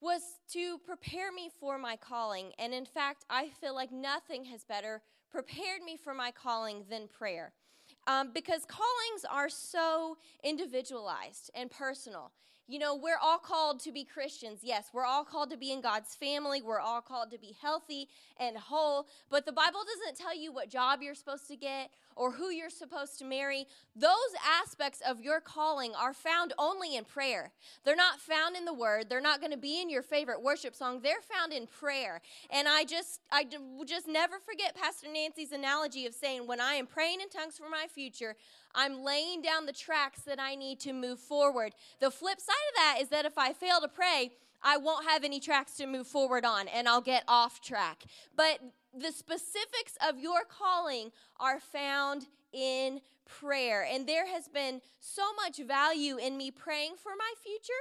was 0.00 0.20
to 0.52 0.78
prepare 0.78 1.30
me 1.30 1.50
for 1.60 1.78
my 1.78 1.96
calling. 1.96 2.52
And 2.58 2.72
in 2.72 2.84
fact, 2.84 3.24
I 3.28 3.50
feel 3.60 3.74
like 3.74 3.92
nothing 3.92 4.44
has 4.46 4.64
better 4.64 5.02
prepared 5.32 5.82
me 5.84 5.96
for 5.96 6.12
my 6.14 6.30
calling 6.30 6.84
than 6.90 7.08
prayer. 7.08 7.52
Um, 8.06 8.30
because 8.32 8.64
callings 8.66 9.24
are 9.30 9.48
so 9.48 10.16
individualized 10.44 11.50
and 11.54 11.70
personal. 11.70 12.32
You 12.68 12.78
know, 12.78 12.94
we're 12.94 13.18
all 13.20 13.38
called 13.38 13.80
to 13.80 13.92
be 13.92 14.04
Christians. 14.04 14.60
Yes, 14.62 14.86
we're 14.92 15.04
all 15.04 15.24
called 15.24 15.50
to 15.50 15.56
be 15.56 15.72
in 15.72 15.80
God's 15.80 16.14
family. 16.14 16.62
We're 16.62 16.80
all 16.80 17.00
called 17.00 17.30
to 17.32 17.38
be 17.38 17.56
healthy 17.60 18.08
and 18.38 18.56
whole. 18.56 19.08
But 19.30 19.46
the 19.46 19.52
Bible 19.52 19.80
doesn't 19.84 20.16
tell 20.16 20.36
you 20.36 20.52
what 20.52 20.70
job 20.70 21.00
you're 21.02 21.14
supposed 21.14 21.48
to 21.48 21.56
get 21.56 21.90
or 22.16 22.32
who 22.32 22.50
you're 22.50 22.70
supposed 22.70 23.18
to 23.18 23.24
marry. 23.24 23.66
Those 23.94 24.10
aspects 24.62 25.00
of 25.06 25.20
your 25.20 25.40
calling 25.40 25.92
are 25.94 26.12
found 26.12 26.52
only 26.58 26.96
in 26.96 27.04
prayer. 27.04 27.52
They're 27.84 27.96
not 27.96 28.20
found 28.20 28.56
in 28.56 28.64
the 28.64 28.74
word. 28.74 29.08
They're 29.08 29.20
not 29.20 29.40
going 29.40 29.52
to 29.52 29.58
be 29.58 29.80
in 29.80 29.90
your 29.90 30.02
favorite 30.02 30.42
worship 30.42 30.74
song. 30.74 31.00
They're 31.02 31.22
found 31.22 31.52
in 31.52 31.66
prayer. 31.66 32.20
And 32.50 32.68
I 32.68 32.84
just 32.84 33.20
I 33.30 33.46
just 33.86 34.08
never 34.08 34.38
forget 34.38 34.76
Pastor 34.76 35.08
Nancy's 35.12 35.52
analogy 35.52 36.06
of 36.06 36.14
saying 36.14 36.46
when 36.46 36.60
I 36.60 36.74
am 36.74 36.86
praying 36.86 37.20
in 37.20 37.28
tongues 37.28 37.58
for 37.58 37.68
my 37.68 37.86
future, 37.92 38.36
I'm 38.74 39.04
laying 39.04 39.42
down 39.42 39.66
the 39.66 39.72
tracks 39.72 40.22
that 40.22 40.40
I 40.40 40.54
need 40.54 40.80
to 40.80 40.92
move 40.92 41.20
forward. 41.20 41.74
The 42.00 42.10
flip 42.10 42.40
side 42.40 42.54
of 42.70 42.76
that 42.76 42.98
is 43.00 43.08
that 43.08 43.24
if 43.24 43.36
I 43.36 43.52
fail 43.52 43.80
to 43.80 43.88
pray, 43.88 44.32
I 44.62 44.76
won't 44.76 45.06
have 45.08 45.24
any 45.24 45.40
tracks 45.40 45.76
to 45.76 45.86
move 45.86 46.06
forward 46.06 46.44
on 46.44 46.68
and 46.68 46.88
I'll 46.88 47.00
get 47.00 47.24
off 47.26 47.60
track. 47.60 48.04
But 48.36 48.60
the 48.92 49.12
specifics 49.12 49.96
of 50.06 50.18
your 50.18 50.44
calling 50.44 51.12
are 51.40 51.60
found 51.60 52.26
in 52.52 53.00
prayer. 53.26 53.86
And 53.90 54.06
there 54.06 54.26
has 54.26 54.48
been 54.48 54.80
so 55.00 55.22
much 55.34 55.58
value 55.58 56.16
in 56.18 56.36
me 56.36 56.50
praying 56.50 56.94
for 57.02 57.12
my 57.18 57.32
future. 57.42 57.72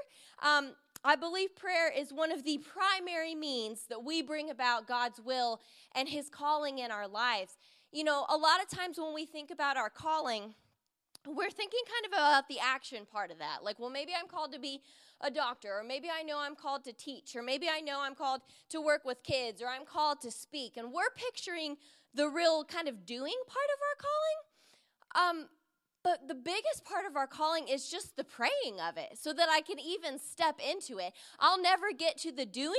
Um, 0.41 0.73
I 1.03 1.15
believe 1.15 1.55
prayer 1.55 1.91
is 1.91 2.13
one 2.13 2.31
of 2.31 2.43
the 2.43 2.59
primary 2.59 3.35
means 3.35 3.85
that 3.89 4.03
we 4.03 4.21
bring 4.21 4.49
about 4.49 4.87
God's 4.87 5.19
will 5.19 5.59
and 5.95 6.07
His 6.07 6.29
calling 6.29 6.79
in 6.79 6.91
our 6.91 7.07
lives. 7.07 7.57
You 7.91 8.03
know, 8.03 8.25
a 8.29 8.37
lot 8.37 8.61
of 8.61 8.69
times 8.69 8.97
when 8.97 9.13
we 9.13 9.25
think 9.25 9.51
about 9.51 9.77
our 9.77 9.89
calling, 9.89 10.53
we're 11.25 11.49
thinking 11.49 11.79
kind 11.85 12.13
of 12.13 12.19
about 12.19 12.47
the 12.47 12.59
action 12.59 13.05
part 13.11 13.31
of 13.31 13.39
that. 13.39 13.63
Like, 13.63 13.79
well, 13.79 13.89
maybe 13.89 14.11
I'm 14.17 14.27
called 14.27 14.53
to 14.53 14.59
be 14.59 14.81
a 15.23 15.31
doctor, 15.31 15.77
or 15.77 15.83
maybe 15.83 16.07
I 16.09 16.23
know 16.23 16.39
I'm 16.39 16.55
called 16.55 16.83
to 16.85 16.93
teach, 16.93 17.35
or 17.35 17.41
maybe 17.41 17.67
I 17.69 17.81
know 17.81 18.01
I'm 18.01 18.15
called 18.15 18.41
to 18.69 18.81
work 18.81 19.05
with 19.05 19.23
kids, 19.23 19.61
or 19.61 19.67
I'm 19.67 19.85
called 19.85 20.21
to 20.21 20.31
speak. 20.31 20.77
And 20.77 20.91
we're 20.91 21.11
picturing 21.15 21.77
the 22.13 22.27
real 22.27 22.63
kind 22.63 22.87
of 22.87 23.05
doing 23.05 23.35
part 23.47 23.69
of 23.73 23.79
our 23.87 23.97
calling. 24.05 25.39
Um, 25.41 25.49
but 26.03 26.27
the 26.27 26.35
biggest 26.35 26.83
part 26.83 27.05
of 27.05 27.15
our 27.15 27.27
calling 27.27 27.67
is 27.67 27.89
just 27.89 28.15
the 28.15 28.23
praying 28.23 28.79
of 28.87 28.97
it 28.97 29.17
so 29.19 29.33
that 29.33 29.49
I 29.49 29.61
can 29.61 29.79
even 29.79 30.19
step 30.19 30.59
into 30.59 30.97
it. 30.97 31.13
I'll 31.39 31.61
never 31.61 31.91
get 31.97 32.17
to 32.19 32.31
the 32.31 32.45
doing 32.45 32.75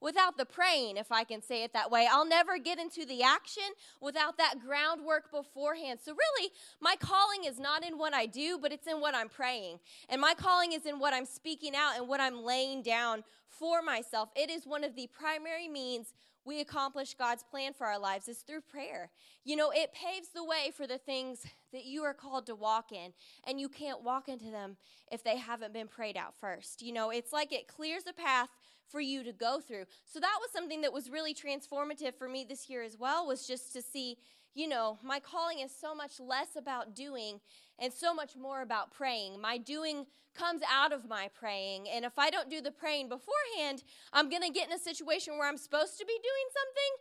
without 0.00 0.36
the 0.36 0.44
praying, 0.44 0.96
if 0.96 1.10
I 1.10 1.24
can 1.24 1.42
say 1.42 1.64
it 1.64 1.72
that 1.72 1.90
way. 1.90 2.08
I'll 2.10 2.26
never 2.26 2.58
get 2.58 2.78
into 2.78 3.06
the 3.06 3.22
action 3.22 3.64
without 4.00 4.38
that 4.38 4.56
groundwork 4.64 5.30
beforehand. 5.30 6.00
So, 6.02 6.12
really, 6.12 6.50
my 6.80 6.96
calling 6.98 7.44
is 7.44 7.58
not 7.58 7.84
in 7.84 7.98
what 7.98 8.14
I 8.14 8.26
do, 8.26 8.58
but 8.60 8.72
it's 8.72 8.86
in 8.86 9.00
what 9.00 9.14
I'm 9.14 9.28
praying. 9.28 9.78
And 10.08 10.20
my 10.20 10.34
calling 10.34 10.72
is 10.72 10.86
in 10.86 10.98
what 10.98 11.14
I'm 11.14 11.26
speaking 11.26 11.74
out 11.74 11.96
and 11.96 12.08
what 12.08 12.20
I'm 12.20 12.42
laying 12.42 12.82
down 12.82 13.24
for 13.48 13.82
myself. 13.82 14.28
It 14.36 14.50
is 14.50 14.66
one 14.66 14.84
of 14.84 14.94
the 14.94 15.08
primary 15.08 15.68
means 15.68 16.12
we 16.46 16.60
accomplish 16.60 17.14
God's 17.14 17.42
plan 17.42 17.72
for 17.72 17.86
our 17.86 17.98
lives 17.98 18.28
is 18.28 18.38
through 18.38 18.60
prayer. 18.62 19.10
You 19.44 19.56
know, 19.56 19.70
it 19.70 19.92
paves 19.92 20.28
the 20.28 20.44
way 20.44 20.72
for 20.74 20.86
the 20.86 20.98
things 20.98 21.44
that 21.72 21.84
you 21.84 22.04
are 22.04 22.14
called 22.14 22.46
to 22.46 22.54
walk 22.54 22.92
in, 22.92 23.12
and 23.44 23.60
you 23.60 23.68
can't 23.68 24.02
walk 24.02 24.28
into 24.28 24.50
them 24.50 24.76
if 25.10 25.24
they 25.24 25.36
haven't 25.36 25.72
been 25.72 25.88
prayed 25.88 26.16
out 26.16 26.34
first. 26.40 26.82
You 26.82 26.92
know, 26.92 27.10
it's 27.10 27.32
like 27.32 27.52
it 27.52 27.66
clears 27.66 28.04
a 28.08 28.12
path 28.12 28.48
for 28.90 29.00
you 29.00 29.22
to 29.24 29.32
go 29.32 29.60
through. 29.60 29.84
So 30.04 30.20
that 30.20 30.36
was 30.40 30.50
something 30.52 30.80
that 30.82 30.92
was 30.92 31.10
really 31.10 31.34
transformative 31.34 32.14
for 32.14 32.28
me 32.28 32.44
this 32.48 32.68
year 32.68 32.82
as 32.82 32.96
well 32.98 33.26
was 33.26 33.46
just 33.46 33.72
to 33.74 33.82
see 33.82 34.18
you 34.56 34.66
know, 34.66 34.98
my 35.02 35.20
calling 35.20 35.60
is 35.60 35.70
so 35.70 35.94
much 35.94 36.18
less 36.18 36.56
about 36.56 36.94
doing 36.94 37.40
and 37.78 37.92
so 37.92 38.14
much 38.14 38.36
more 38.36 38.62
about 38.62 38.90
praying. 38.90 39.38
My 39.38 39.58
doing 39.58 40.06
comes 40.34 40.62
out 40.72 40.92
of 40.92 41.06
my 41.06 41.28
praying. 41.38 41.88
And 41.90 42.06
if 42.06 42.18
I 42.18 42.30
don't 42.30 42.48
do 42.48 42.62
the 42.62 42.70
praying 42.70 43.10
beforehand, 43.10 43.84
I'm 44.14 44.30
going 44.30 44.42
to 44.42 44.48
get 44.48 44.66
in 44.66 44.72
a 44.72 44.78
situation 44.78 45.36
where 45.36 45.46
I'm 45.46 45.58
supposed 45.58 45.98
to 45.98 46.06
be 46.06 46.14
doing 46.14 46.48
something 46.56 46.92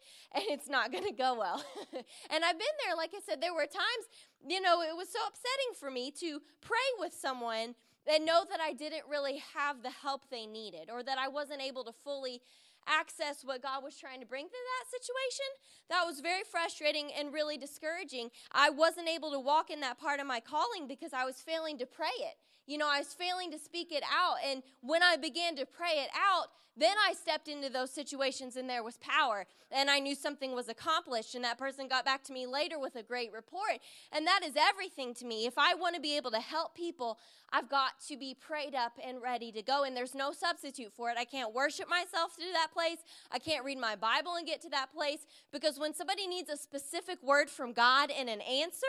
and 0.49 0.59
it's 0.59 0.69
not 0.69 0.91
going 0.91 1.05
to 1.05 1.13
go 1.13 1.35
well. 1.39 1.63
and 2.29 2.43
I've 2.43 2.59
been 2.59 2.75
there. 2.85 2.95
Like 2.97 3.11
I 3.15 3.21
said, 3.25 3.41
there 3.41 3.53
were 3.53 3.65
times, 3.65 4.05
you 4.45 4.59
know, 4.59 4.81
it 4.81 4.95
was 4.95 5.07
so 5.07 5.19
upsetting 5.25 5.79
for 5.79 5.89
me 5.89 6.11
to 6.19 6.41
pray 6.59 6.89
with 6.99 7.13
someone 7.13 7.75
and 8.07 8.25
know 8.25 8.43
that 8.49 8.59
I 8.61 8.73
didn't 8.73 9.03
really 9.09 9.41
have 9.55 9.83
the 9.83 9.89
help 9.89 10.29
they 10.29 10.45
needed 10.45 10.89
or 10.91 11.03
that 11.03 11.17
I 11.17 11.27
wasn't 11.27 11.61
able 11.61 11.83
to 11.85 11.91
fully 11.91 12.41
access 12.87 13.43
what 13.43 13.63
God 13.63 13.83
was 13.83 13.97
trying 13.97 14.19
to 14.19 14.25
bring 14.25 14.45
to 14.45 14.51
that 14.51 14.91
situation. 14.91 15.45
That 15.89 16.05
was 16.05 16.19
very 16.19 16.43
frustrating 16.43 17.11
and 17.17 17.33
really 17.33 17.57
discouraging. 17.57 18.29
I 18.51 18.69
wasn't 18.69 19.09
able 19.09 19.31
to 19.31 19.39
walk 19.39 19.69
in 19.69 19.79
that 19.81 19.99
part 19.99 20.19
of 20.19 20.27
my 20.27 20.39
calling 20.39 20.87
because 20.87 21.13
I 21.13 21.25
was 21.25 21.37
failing 21.37 21.77
to 21.79 21.85
pray 21.85 22.13
it. 22.19 22.37
You 22.67 22.77
know, 22.77 22.89
I 22.91 22.99
was 22.99 23.13
failing 23.13 23.51
to 23.51 23.59
speak 23.59 23.91
it 23.91 24.03
out. 24.03 24.37
And 24.45 24.63
when 24.81 25.03
I 25.03 25.17
began 25.17 25.55
to 25.57 25.65
pray 25.65 26.03
it 26.03 26.09
out, 26.15 26.47
then 26.77 26.95
I 27.07 27.13
stepped 27.13 27.47
into 27.47 27.69
those 27.69 27.91
situations 27.91 28.57
and 28.57 28.69
there 28.69 28.83
was 28.83 28.97
power. 28.97 29.45
And 29.71 29.89
I 29.89 29.99
knew 29.99 30.13
something 30.13 30.53
was 30.53 30.67
accomplished. 30.67 31.33
And 31.33 31.43
that 31.43 31.57
person 31.57 31.87
got 31.87 32.03
back 32.03 32.23
to 32.25 32.33
me 32.33 32.45
later 32.45 32.77
with 32.77 32.95
a 32.95 33.03
great 33.03 33.31
report. 33.31 33.79
And 34.11 34.27
that 34.27 34.41
is 34.43 34.53
everything 34.57 35.13
to 35.15 35.25
me. 35.25 35.45
If 35.45 35.57
I 35.57 35.73
want 35.73 35.95
to 35.95 36.01
be 36.01 36.17
able 36.17 36.31
to 36.31 36.39
help 36.39 36.75
people, 36.75 37.17
I've 37.51 37.69
got 37.69 37.91
to 38.09 38.17
be 38.17 38.35
prayed 38.35 38.75
up 38.75 38.93
and 39.03 39.21
ready 39.21 39.51
to 39.53 39.61
go. 39.61 39.83
And 39.83 39.95
there's 39.95 40.15
no 40.15 40.33
substitute 40.33 40.91
for 40.93 41.09
it. 41.09 41.17
I 41.17 41.23
can't 41.23 41.53
worship 41.53 41.89
myself 41.89 42.35
to 42.35 42.43
that 42.53 42.73
place. 42.73 42.97
I 43.31 43.39
can't 43.39 43.63
read 43.63 43.77
my 43.77 43.95
Bible 43.95 44.35
and 44.35 44.45
get 44.45 44.61
to 44.63 44.69
that 44.69 44.93
place. 44.93 45.25
Because 45.53 45.79
when 45.79 45.93
somebody 45.93 46.27
needs 46.27 46.49
a 46.49 46.57
specific 46.57 47.23
word 47.23 47.49
from 47.49 47.71
God 47.71 48.11
and 48.11 48.29
an 48.29 48.41
answer, 48.41 48.85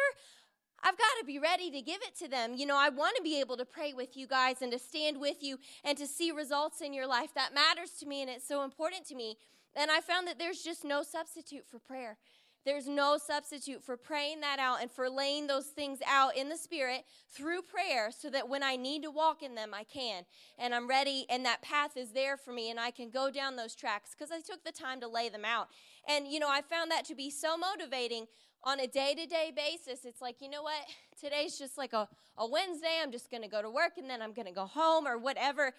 I've 0.96 1.00
got 1.00 1.20
to 1.20 1.26
be 1.26 1.38
ready 1.38 1.70
to 1.72 1.82
give 1.82 2.00
it 2.00 2.16
to 2.20 2.28
them. 2.28 2.54
You 2.54 2.64
know, 2.64 2.78
I 2.78 2.88
want 2.88 3.16
to 3.16 3.22
be 3.22 3.38
able 3.38 3.58
to 3.58 3.66
pray 3.66 3.92
with 3.92 4.16
you 4.16 4.26
guys 4.26 4.62
and 4.62 4.72
to 4.72 4.78
stand 4.78 5.20
with 5.20 5.42
you 5.42 5.58
and 5.84 5.98
to 5.98 6.06
see 6.06 6.30
results 6.30 6.80
in 6.80 6.94
your 6.94 7.06
life. 7.06 7.34
That 7.34 7.52
matters 7.52 7.90
to 8.00 8.06
me 8.06 8.22
and 8.22 8.30
it's 8.30 8.48
so 8.48 8.64
important 8.64 9.04
to 9.08 9.14
me. 9.14 9.36
And 9.74 9.90
I 9.90 10.00
found 10.00 10.26
that 10.26 10.38
there's 10.38 10.62
just 10.62 10.86
no 10.86 11.02
substitute 11.02 11.66
for 11.70 11.78
prayer. 11.78 12.16
There's 12.64 12.88
no 12.88 13.18
substitute 13.18 13.84
for 13.84 13.98
praying 13.98 14.40
that 14.40 14.58
out 14.58 14.80
and 14.80 14.90
for 14.90 15.10
laying 15.10 15.46
those 15.46 15.66
things 15.66 15.98
out 16.04 16.34
in 16.34 16.48
the 16.48 16.56
Spirit 16.56 17.04
through 17.30 17.62
prayer 17.62 18.10
so 18.10 18.30
that 18.30 18.48
when 18.48 18.62
I 18.62 18.74
need 18.74 19.02
to 19.02 19.10
walk 19.10 19.42
in 19.42 19.54
them, 19.54 19.72
I 19.72 19.84
can. 19.84 20.24
And 20.58 20.74
I'm 20.74 20.88
ready, 20.88 21.26
and 21.30 21.44
that 21.44 21.62
path 21.62 21.96
is 21.96 22.10
there 22.10 22.36
for 22.36 22.52
me, 22.52 22.68
and 22.70 22.80
I 22.80 22.90
can 22.90 23.10
go 23.10 23.30
down 23.30 23.54
those 23.54 23.76
tracks 23.76 24.16
because 24.18 24.32
I 24.32 24.40
took 24.40 24.64
the 24.64 24.72
time 24.72 24.98
to 25.02 25.06
lay 25.06 25.28
them 25.28 25.44
out. 25.44 25.68
And, 26.08 26.26
you 26.26 26.40
know, 26.40 26.50
I 26.50 26.60
found 26.60 26.90
that 26.90 27.04
to 27.04 27.14
be 27.14 27.30
so 27.30 27.56
motivating 27.56 28.26
on 28.66 28.80
a 28.80 28.86
day 28.88 29.14
to 29.14 29.26
day 29.26 29.52
basis, 29.54 30.04
it's 30.04 30.20
like, 30.20 30.36
you 30.40 30.50
know 30.50 30.62
what? 30.62 30.82
Today's 31.18 31.56
just 31.56 31.78
like 31.78 31.92
a, 31.92 32.08
a 32.36 32.46
Wednesday. 32.46 32.98
I'm 33.00 33.12
just 33.12 33.30
going 33.30 33.44
to 33.44 33.48
go 33.48 33.62
to 33.62 33.70
work 33.70 33.92
and 33.96 34.10
then 34.10 34.20
I'm 34.20 34.32
going 34.32 34.46
to 34.46 34.52
go 34.52 34.66
home 34.66 35.06
or 35.06 35.16
whatever 35.16 35.72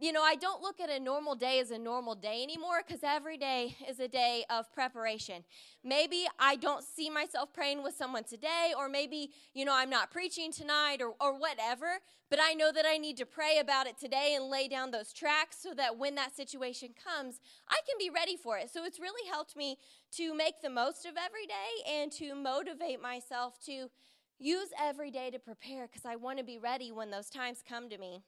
you 0.00 0.12
know, 0.12 0.22
I 0.22 0.36
don't 0.36 0.62
look 0.62 0.80
at 0.80 0.90
a 0.90 1.00
normal 1.00 1.34
day 1.34 1.58
as 1.58 1.72
a 1.72 1.78
normal 1.78 2.14
day 2.14 2.42
anymore 2.42 2.82
because 2.86 3.02
every 3.02 3.36
day 3.36 3.76
is 3.88 3.98
a 3.98 4.06
day 4.06 4.44
of 4.48 4.72
preparation. 4.72 5.42
Maybe 5.82 6.26
I 6.38 6.54
don't 6.54 6.84
see 6.84 7.10
myself 7.10 7.52
praying 7.52 7.82
with 7.82 7.94
someone 7.94 8.22
today, 8.22 8.72
or 8.76 8.88
maybe, 8.88 9.32
you 9.54 9.64
know, 9.64 9.74
I'm 9.74 9.90
not 9.90 10.10
preaching 10.10 10.52
tonight 10.52 10.98
or, 11.00 11.14
or 11.20 11.36
whatever, 11.36 11.98
but 12.30 12.38
I 12.40 12.52
know 12.54 12.70
that 12.70 12.84
I 12.86 12.96
need 12.96 13.16
to 13.16 13.26
pray 13.26 13.58
about 13.58 13.88
it 13.88 13.98
today 13.98 14.34
and 14.36 14.48
lay 14.48 14.68
down 14.68 14.92
those 14.92 15.12
tracks 15.12 15.56
so 15.60 15.74
that 15.74 15.98
when 15.98 16.14
that 16.14 16.36
situation 16.36 16.90
comes, 17.02 17.40
I 17.68 17.80
can 17.88 17.96
be 17.98 18.10
ready 18.10 18.36
for 18.36 18.56
it. 18.56 18.70
So 18.70 18.84
it's 18.84 19.00
really 19.00 19.28
helped 19.28 19.56
me 19.56 19.78
to 20.16 20.34
make 20.34 20.62
the 20.62 20.70
most 20.70 21.04
of 21.04 21.14
every 21.16 21.46
day 21.46 22.00
and 22.00 22.10
to 22.12 22.34
motivate 22.34 23.00
myself 23.00 23.58
to 23.66 23.90
use 24.38 24.68
every 24.80 25.10
day 25.10 25.30
to 25.30 25.38
prepare 25.38 25.86
because 25.86 26.04
I 26.04 26.16
want 26.16 26.38
to 26.38 26.44
be 26.44 26.58
ready 26.58 26.92
when 26.92 27.10
those 27.10 27.28
times 27.28 27.62
come 27.66 27.88
to 27.88 27.98
me. 27.98 28.22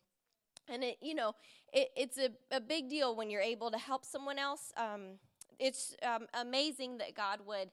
And 0.69 0.85
it, 0.85 0.99
you 1.01 1.15
know, 1.15 1.35
it, 1.73 1.89
it's 1.97 2.19
a, 2.19 2.31
a 2.51 2.61
big 2.61 2.89
deal 2.89 3.17
when 3.17 3.31
you're 3.31 3.41
able 3.41 3.71
to 3.71 3.79
help 3.79 4.05
someone 4.05 4.39
else. 4.39 4.73
Um, 4.77 5.19
it's 5.59 5.95
um, 6.03 6.27
amazing 6.35 6.99
that 6.99 7.15
God 7.15 7.41
would 7.47 7.71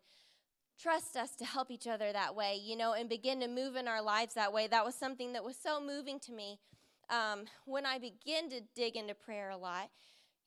trust 0.81 1.15
us 1.15 1.35
to 1.35 1.45
help 1.45 1.71
each 1.71 1.87
other 1.87 2.13
that 2.13 2.35
way, 2.35 2.59
you 2.61 2.75
know, 2.75 2.93
and 2.93 3.09
begin 3.09 3.39
to 3.39 3.47
move 3.47 3.75
in 3.75 3.87
our 3.87 4.01
lives 4.01 4.35
that 4.35 4.53
way. 4.53 4.67
That 4.67 4.85
was 4.85 4.95
something 4.95 5.33
that 5.33 5.43
was 5.43 5.57
so 5.57 5.81
moving 5.81 6.19
to 6.21 6.31
me 6.31 6.59
um, 7.09 7.45
when 7.65 7.85
I 7.85 7.97
began 7.97 8.49
to 8.49 8.61
dig 8.75 8.95
into 8.95 9.13
prayer 9.13 9.49
a 9.49 9.57
lot. 9.57 9.89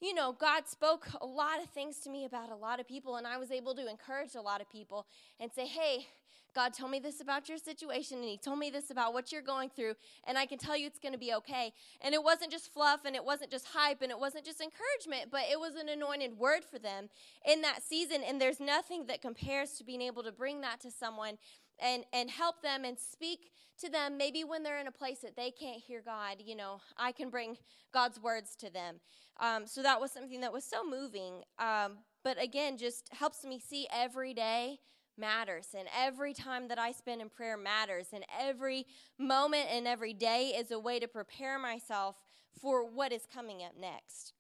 You 0.03 0.15
know, 0.15 0.33
God 0.33 0.67
spoke 0.67 1.09
a 1.21 1.27
lot 1.27 1.63
of 1.63 1.69
things 1.69 1.99
to 2.01 2.11
me 2.11 2.25
about 2.25 2.51
a 2.51 2.55
lot 2.55 2.81
of 2.81 2.89
people, 2.89 3.17
and 3.17 3.27
I 3.27 3.37
was 3.37 3.51
able 3.51 3.75
to 3.75 3.87
encourage 3.87 4.35
a 4.35 4.41
lot 4.41 4.63
of 4.63 4.71
people 4.71 5.07
and 5.39 5.53
say, 5.53 5.67
hey, 5.67 6.07
God 6.55 6.73
told 6.73 6.91
me 6.91 6.99
this 6.99 7.21
about 7.21 7.51
your 7.51 7.59
situation, 7.59 8.17
and 8.19 8.27
He 8.27 8.39
told 8.39 8.59
me 8.59 8.71
this 8.71 8.91
about 8.91 9.13
what 9.13 9.31
you're 9.31 9.43
going 9.43 9.69
through, 9.69 9.95
and 10.27 10.39
I 10.39 10.47
can 10.47 10.57
tell 10.57 10.75
you 10.75 10.87
it's 10.87 10.99
going 10.99 11.13
to 11.13 11.19
be 11.19 11.35
okay. 11.35 11.75
And 12.01 12.15
it 12.15 12.25
wasn't 12.25 12.51
just 12.51 12.73
fluff, 12.73 13.01
and 13.05 13.15
it 13.15 13.23
wasn't 13.23 13.51
just 13.51 13.67
hype, 13.75 14.01
and 14.01 14.11
it 14.11 14.19
wasn't 14.19 14.47
just 14.47 14.63
encouragement, 14.63 15.31
but 15.31 15.43
it 15.53 15.61
was 15.61 15.75
an 15.75 15.91
anointed 15.91 16.39
word 16.39 16.65
for 16.65 16.79
them 16.79 17.11
in 17.47 17.61
that 17.61 17.83
season. 17.83 18.23
And 18.27 18.41
there's 18.41 18.59
nothing 18.59 19.05
that 19.07 19.21
compares 19.21 19.73
to 19.73 19.85
being 19.85 20.01
able 20.01 20.23
to 20.23 20.33
bring 20.33 20.63
that 20.63 20.81
to 20.81 20.91
someone 20.91 21.37
and, 21.83 22.05
and 22.13 22.31
help 22.31 22.63
them 22.63 22.85
and 22.85 22.99
speak 22.99 23.51
to 23.81 23.91
them 23.91 24.19
maybe 24.19 24.45
when 24.45 24.63
they're 24.63 24.81
in 24.81 24.87
a 24.87 24.93
place 24.93 25.21
that 25.21 25.37
they 25.37 25.51
can't 25.51 25.81
hear 25.81 26.03
God. 26.05 26.37
You 26.45 26.57
know, 26.57 26.81
I 26.97 27.13
can 27.13 27.31
bring 27.31 27.57
God's 27.93 28.21
words 28.21 28.55
to 28.57 28.71
them. 28.71 29.01
Um, 29.41 29.67
so 29.67 29.83
that 29.83 30.01
was 30.01 30.13
something 30.13 30.41
that 30.41 30.53
was 30.53 30.65
so 30.65 30.85
moving. 30.85 31.43
Um, 31.59 31.99
but 32.23 32.41
again, 32.43 32.77
just 32.77 33.09
helps 33.13 33.45
me 33.45 33.59
see 33.59 33.87
every 33.93 34.35
day 34.35 34.81
matters. 35.17 35.69
And 35.79 35.89
every 35.97 36.33
time 36.33 36.69
that 36.69 36.79
I 36.79 36.93
spend 36.93 37.21
in 37.21 37.29
prayer 37.29 37.57
matters. 37.57 38.09
And 38.13 38.25
every 38.39 38.87
moment 39.19 39.67
and 39.71 39.87
every 39.87 40.15
day 40.15 40.55
is 40.57 40.71
a 40.71 40.79
way 40.79 40.99
to 40.99 41.09
prepare 41.09 41.59
myself 41.59 42.17
for 42.61 42.85
what 42.85 43.13
is 43.13 43.23
coming 43.33 43.63
up 43.63 43.73
next. 43.79 44.33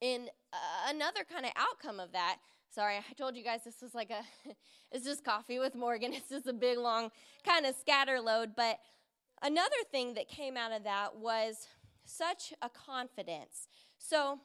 And 0.00 0.28
uh, 0.52 0.90
another 0.90 1.24
kind 1.30 1.44
of 1.44 1.52
outcome 1.56 2.00
of 2.00 2.12
that, 2.12 2.38
sorry, 2.74 2.96
I 2.96 3.12
told 3.14 3.36
you 3.36 3.44
guys 3.44 3.60
this 3.64 3.82
was 3.82 3.94
like 3.94 4.10
a, 4.10 4.22
it's 4.92 5.04
just 5.04 5.24
coffee 5.24 5.58
with 5.58 5.74
Morgan. 5.74 6.12
It's 6.22 6.28
just 6.28 6.46
a 6.46 6.52
big, 6.52 6.78
long 6.78 7.10
kind 7.44 7.66
of 7.66 7.74
scatter 7.74 8.20
load. 8.20 8.52
But 8.56 8.78
another 9.42 9.76
thing 9.90 10.14
that 10.14 10.28
came 10.28 10.56
out 10.56 10.72
of 10.72 10.84
that 10.84 11.16
was 11.16 11.66
such 12.04 12.52
a 12.62 12.68
confidence. 12.68 13.68
So, 13.98 14.40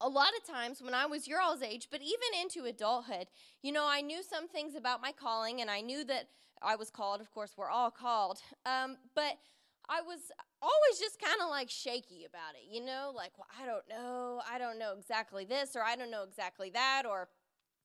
a 0.00 0.08
lot 0.08 0.30
of 0.36 0.52
times 0.52 0.82
when 0.82 0.92
I 0.92 1.06
was 1.06 1.28
your 1.28 1.40
all's 1.40 1.62
age, 1.62 1.88
but 1.90 2.00
even 2.02 2.40
into 2.42 2.64
adulthood, 2.64 3.28
you 3.62 3.72
know, 3.72 3.86
I 3.88 4.00
knew 4.00 4.22
some 4.22 4.48
things 4.48 4.74
about 4.74 5.00
my 5.00 5.12
calling 5.12 5.60
and 5.60 5.70
I 5.70 5.80
knew 5.80 6.04
that 6.04 6.28
I 6.60 6.76
was 6.76 6.90
called. 6.90 7.20
Of 7.20 7.30
course, 7.30 7.52
we're 7.56 7.70
all 7.70 7.90
called. 7.90 8.40
Um, 8.66 8.96
but 9.14 9.38
I 9.88 10.00
was 10.00 10.32
always 10.62 10.98
just 10.98 11.20
kind 11.20 11.40
of 11.42 11.50
like 11.50 11.68
shaky 11.70 12.24
about 12.24 12.54
it, 12.54 12.66
you 12.70 12.84
know, 12.84 13.12
like, 13.14 13.32
well, 13.36 13.48
I 13.60 13.66
don't 13.66 13.88
know. 13.88 14.40
I 14.50 14.58
don't 14.58 14.78
know 14.78 14.94
exactly 14.96 15.44
this 15.44 15.76
or 15.76 15.82
I 15.82 15.96
don't 15.96 16.10
know 16.10 16.22
exactly 16.22 16.70
that 16.70 17.02
or 17.08 17.28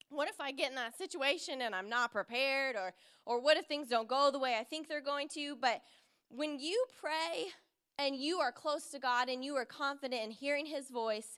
what 0.09 0.29
if 0.29 0.39
I 0.39 0.51
get 0.51 0.69
in 0.69 0.75
that 0.75 0.97
situation 0.97 1.61
and 1.61 1.75
I'm 1.75 1.89
not 1.89 2.11
prepared 2.11 2.75
or 2.75 2.93
or 3.25 3.41
what 3.41 3.57
if 3.57 3.65
things 3.65 3.89
don't 3.89 4.07
go 4.07 4.31
the 4.31 4.39
way 4.39 4.57
I 4.59 4.63
think 4.63 4.87
they're 4.87 5.01
going 5.01 5.27
to? 5.29 5.55
But 5.55 5.81
when 6.29 6.59
you 6.59 6.83
pray 6.99 7.47
and 7.99 8.15
you 8.15 8.39
are 8.39 8.51
close 8.51 8.89
to 8.91 8.99
God 8.99 9.29
and 9.29 9.43
you 9.43 9.55
are 9.55 9.65
confident 9.65 10.23
in 10.23 10.31
hearing 10.31 10.65
his 10.65 10.89
voice, 10.89 11.37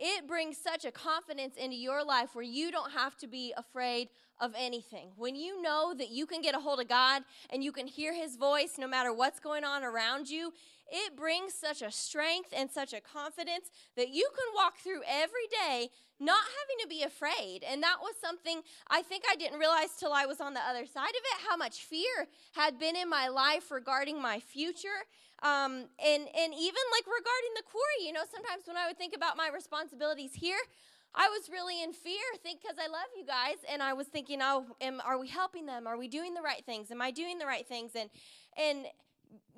it 0.00 0.26
brings 0.26 0.56
such 0.58 0.84
a 0.84 0.90
confidence 0.90 1.56
into 1.56 1.76
your 1.76 2.04
life 2.04 2.30
where 2.34 2.44
you 2.44 2.72
don't 2.72 2.92
have 2.92 3.16
to 3.18 3.26
be 3.26 3.52
afraid 3.56 4.08
of 4.40 4.54
anything. 4.56 5.10
When 5.16 5.34
you 5.34 5.60
know 5.60 5.94
that 5.96 6.10
you 6.10 6.26
can 6.26 6.42
get 6.42 6.54
a 6.54 6.60
hold 6.60 6.80
of 6.80 6.88
God 6.88 7.22
and 7.50 7.62
you 7.62 7.72
can 7.72 7.86
hear 7.86 8.14
his 8.14 8.36
voice 8.36 8.74
no 8.78 8.88
matter 8.88 9.12
what's 9.12 9.40
going 9.40 9.64
on 9.64 9.82
around 9.82 10.28
you, 10.28 10.52
it 10.90 11.16
brings 11.16 11.52
such 11.52 11.82
a 11.82 11.90
strength 11.90 12.52
and 12.56 12.70
such 12.70 12.92
a 12.92 13.00
confidence 13.00 13.70
that 13.96 14.08
you 14.08 14.28
can 14.34 14.54
walk 14.54 14.78
through 14.78 15.02
every 15.06 15.46
day 15.50 15.90
not 16.20 16.42
having 16.42 16.82
to 16.82 16.88
be 16.88 17.02
afraid. 17.02 17.62
And 17.62 17.82
that 17.82 17.98
was 18.00 18.14
something 18.20 18.62
I 18.88 19.02
think 19.02 19.24
I 19.30 19.36
didn't 19.36 19.58
realize 19.58 19.90
till 19.98 20.12
I 20.12 20.26
was 20.26 20.40
on 20.40 20.54
the 20.54 20.60
other 20.60 20.86
side 20.86 21.10
of 21.10 21.22
it 21.22 21.46
how 21.48 21.56
much 21.56 21.84
fear 21.84 22.26
had 22.54 22.78
been 22.78 22.96
in 22.96 23.08
my 23.08 23.28
life 23.28 23.70
regarding 23.70 24.20
my 24.20 24.40
future. 24.40 25.06
Um, 25.42 25.86
and, 26.02 26.22
and 26.26 26.52
even 26.54 26.84
like 26.90 27.06
regarding 27.06 27.54
the 27.54 27.62
quarry, 27.62 28.06
you 28.06 28.12
know, 28.12 28.24
sometimes 28.32 28.66
when 28.66 28.76
I 28.76 28.88
would 28.88 28.98
think 28.98 29.14
about 29.14 29.36
my 29.36 29.48
responsibilities 29.54 30.32
here, 30.34 30.58
I 31.14 31.28
was 31.28 31.48
really 31.50 31.82
in 31.82 31.92
fear, 31.92 32.20
think 32.42 32.60
because 32.62 32.76
I 32.78 32.88
love 32.88 33.06
you 33.16 33.24
guys, 33.24 33.56
and 33.70 33.82
I 33.82 33.92
was 33.92 34.06
thinking, 34.06 34.40
oh, 34.42 34.66
am, 34.80 35.00
are 35.04 35.18
we 35.18 35.28
helping 35.28 35.66
them? 35.66 35.86
Are 35.86 35.96
we 35.96 36.08
doing 36.08 36.34
the 36.34 36.42
right 36.42 36.64
things? 36.64 36.90
Am 36.90 37.02
I 37.02 37.10
doing 37.10 37.38
the 37.38 37.46
right 37.46 37.66
things? 37.66 37.92
And 37.94 38.10
and 38.56 38.86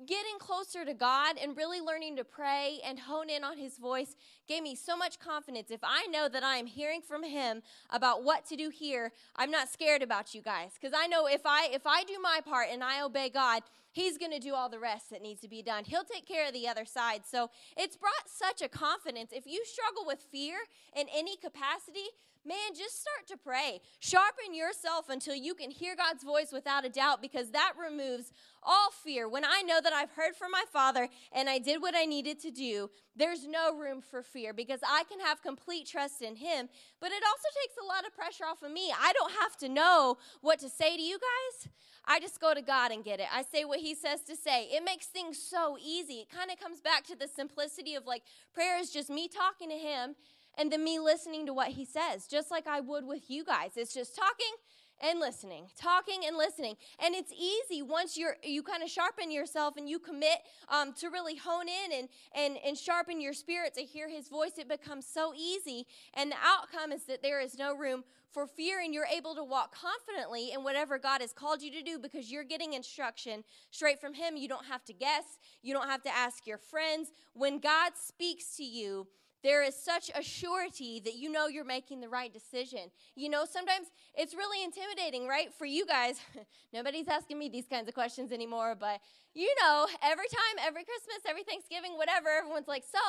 getting 0.05 0.37
closer 0.39 0.83
to 0.83 0.93
God 0.93 1.37
and 1.41 1.55
really 1.55 1.79
learning 1.79 2.17
to 2.17 2.23
pray 2.23 2.79
and 2.85 2.99
hone 2.99 3.29
in 3.29 3.43
on 3.43 3.57
His 3.57 3.77
voice 3.77 4.15
gave 4.47 4.63
me 4.63 4.75
so 4.75 4.97
much 4.97 5.19
confidence. 5.19 5.69
If 5.71 5.81
I 5.83 6.07
know 6.07 6.27
that 6.27 6.43
I 6.43 6.57
am 6.57 6.65
hearing 6.65 7.01
from 7.01 7.23
Him 7.23 7.61
about 7.89 8.23
what 8.23 8.45
to 8.47 8.55
do 8.55 8.69
here, 8.69 9.11
I'm 9.35 9.51
not 9.51 9.69
scared 9.69 10.01
about 10.01 10.33
you 10.33 10.41
guys 10.41 10.71
because 10.79 10.97
I 10.97 11.07
know 11.07 11.27
if 11.27 11.41
I 11.45 11.69
if 11.71 11.85
I 11.85 12.03
do 12.03 12.19
my 12.21 12.39
part 12.43 12.67
and 12.71 12.83
I 12.83 13.01
obey 13.01 13.29
God, 13.29 13.61
He's 13.91 14.17
going 14.17 14.31
to 14.31 14.39
do 14.39 14.53
all 14.53 14.69
the 14.69 14.79
rest 14.79 15.09
that 15.11 15.21
needs 15.21 15.41
to 15.41 15.47
be 15.47 15.61
done. 15.61 15.83
He'll 15.85 16.03
take 16.03 16.27
care 16.27 16.47
of 16.47 16.53
the 16.53 16.67
other 16.67 16.85
side. 16.85 17.21
So 17.29 17.49
it's 17.77 17.97
brought 17.97 18.27
such 18.27 18.61
a 18.61 18.69
confidence. 18.69 19.31
If 19.33 19.45
you 19.45 19.63
struggle 19.65 20.05
with 20.05 20.19
fear 20.31 20.57
in 20.95 21.07
any 21.13 21.35
capacity, 21.37 22.07
man, 22.45 22.75
just 22.77 23.01
start 23.01 23.27
to 23.27 23.37
pray. 23.37 23.81
Sharpen 23.99 24.53
yourself 24.53 25.09
until 25.09 25.35
you 25.35 25.53
can 25.53 25.71
hear 25.71 25.95
God's 25.95 26.23
voice 26.23 26.51
without 26.51 26.85
a 26.85 26.89
doubt 26.89 27.21
because 27.21 27.51
that 27.51 27.73
removes 27.79 28.31
all 28.63 28.91
fear. 29.03 29.27
When 29.27 29.45
I 29.45 29.61
know 29.61 29.79
that 29.81 29.93
I've 29.93 30.11
heard 30.11 30.35
from 30.35 30.51
my 30.51 30.63
Father 30.71 31.07
and 31.31 31.49
I 31.49 31.59
did 31.59 31.81
what 31.81 31.95
I 31.95 32.05
needed 32.05 32.39
to 32.41 32.51
do, 32.51 32.89
there's 33.15 33.47
no 33.47 33.75
room 33.75 34.01
for 34.01 34.23
fear 34.23 34.53
because 34.53 34.79
I 34.87 35.03
can 35.09 35.19
have 35.19 35.41
complete 35.41 35.87
trust 35.87 36.21
in 36.21 36.35
Him. 36.35 36.69
But 36.99 37.11
it 37.11 37.23
also 37.27 37.47
takes 37.61 37.75
a 37.81 37.85
lot 37.85 38.05
of 38.05 38.15
pressure 38.15 38.45
off 38.45 38.63
of 38.63 38.71
me. 38.71 38.91
I 38.97 39.13
don't 39.13 39.31
have 39.41 39.57
to 39.57 39.69
know 39.69 40.17
what 40.41 40.59
to 40.59 40.69
say 40.69 40.95
to 40.95 41.01
you 41.01 41.17
guys. 41.19 41.71
I 42.05 42.19
just 42.19 42.39
go 42.39 42.53
to 42.53 42.61
God 42.61 42.91
and 42.91 43.03
get 43.03 43.19
it. 43.19 43.27
I 43.31 43.43
say 43.43 43.65
what 43.65 43.79
He 43.79 43.93
says 43.93 44.21
to 44.23 44.35
say. 44.35 44.65
It 44.65 44.83
makes 44.83 45.07
things 45.07 45.37
so 45.37 45.77
easy. 45.79 46.21
It 46.21 46.29
kind 46.29 46.49
of 46.51 46.59
comes 46.59 46.81
back 46.81 47.05
to 47.05 47.15
the 47.15 47.27
simplicity 47.27 47.95
of 47.95 48.05
like 48.05 48.23
prayer 48.53 48.79
is 48.79 48.89
just 48.89 49.09
me 49.09 49.27
talking 49.27 49.69
to 49.69 49.75
Him 49.75 50.15
and 50.57 50.71
then 50.71 50.83
me 50.83 50.99
listening 50.99 51.45
to 51.45 51.53
what 51.53 51.69
He 51.69 51.85
says, 51.85 52.27
just 52.27 52.51
like 52.51 52.67
I 52.67 52.79
would 52.79 53.05
with 53.05 53.29
you 53.29 53.43
guys. 53.43 53.71
It's 53.75 53.93
just 53.93 54.15
talking 54.15 54.55
and 55.01 55.19
listening 55.19 55.65
talking 55.77 56.21
and 56.25 56.37
listening. 56.37 56.75
And 57.03 57.15
it's 57.15 57.33
easy 57.33 57.81
once 57.81 58.17
you're 58.17 58.35
you 58.43 58.63
kind 58.63 58.83
of 58.83 58.89
sharpen 58.89 59.31
yourself 59.31 59.75
and 59.77 59.89
you 59.89 59.99
commit 59.99 60.39
um, 60.69 60.93
to 60.93 61.09
really 61.09 61.35
hone 61.35 61.67
in 61.67 61.99
and, 61.99 62.09
and 62.35 62.57
and 62.65 62.77
sharpen 62.77 63.19
your 63.19 63.33
spirit 63.33 63.73
to 63.75 63.81
hear 63.81 64.09
his 64.09 64.27
voice 64.27 64.51
it 64.57 64.69
becomes 64.69 65.05
so 65.05 65.33
easy. 65.35 65.85
And 66.13 66.31
the 66.31 66.35
outcome 66.43 66.91
is 66.91 67.03
that 67.05 67.21
there 67.21 67.41
is 67.41 67.57
no 67.57 67.75
room 67.75 68.03
for 68.31 68.47
fear 68.47 68.79
and 68.79 68.93
you're 68.93 69.07
able 69.13 69.35
to 69.35 69.43
walk 69.43 69.75
confidently 69.75 70.53
in 70.53 70.63
whatever 70.63 70.97
god 70.97 71.19
has 71.21 71.33
called 71.33 71.61
you 71.61 71.71
to 71.71 71.81
do 71.81 71.99
because 71.99 72.31
you're 72.31 72.45
getting 72.45 72.73
instruction 72.73 73.43
straight 73.71 73.99
from 73.99 74.13
him. 74.13 74.37
You 74.37 74.47
don't 74.47 74.65
have 74.65 74.85
to 74.85 74.93
guess. 74.93 75.39
You 75.61 75.73
don't 75.73 75.89
have 75.89 76.03
to 76.03 76.15
ask 76.15 76.45
your 76.47 76.57
friends. 76.57 77.11
When 77.33 77.59
god 77.59 77.93
speaks 77.95 78.55
to 78.57 78.63
you 78.63 79.07
there 79.43 79.63
is 79.63 79.75
such 79.75 80.11
a 80.15 80.21
surety 80.21 81.01
that 81.03 81.15
you 81.15 81.31
know 81.31 81.47
you're 81.47 81.65
making 81.65 82.01
the 82.01 82.09
right 82.09 82.31
decision. 82.31 82.91
You 83.15 83.29
know, 83.29 83.45
sometimes 83.49 83.87
it's 84.15 84.33
really 84.33 84.63
intimidating, 84.63 85.27
right? 85.27 85.53
For 85.53 85.65
you 85.65 85.85
guys, 85.85 86.19
nobody's 86.73 87.07
asking 87.07 87.39
me 87.39 87.49
these 87.49 87.67
kinds 87.67 87.87
of 87.87 87.93
questions 87.93 88.31
anymore, 88.31 88.75
but 88.79 88.99
you 89.33 89.53
know, 89.61 89.87
every 90.03 90.27
time, 90.27 90.65
every 90.65 90.83
Christmas, 90.83 91.23
every 91.27 91.43
Thanksgiving, 91.43 91.97
whatever, 91.97 92.29
everyone's 92.29 92.67
like, 92.67 92.83
So, 92.89 92.99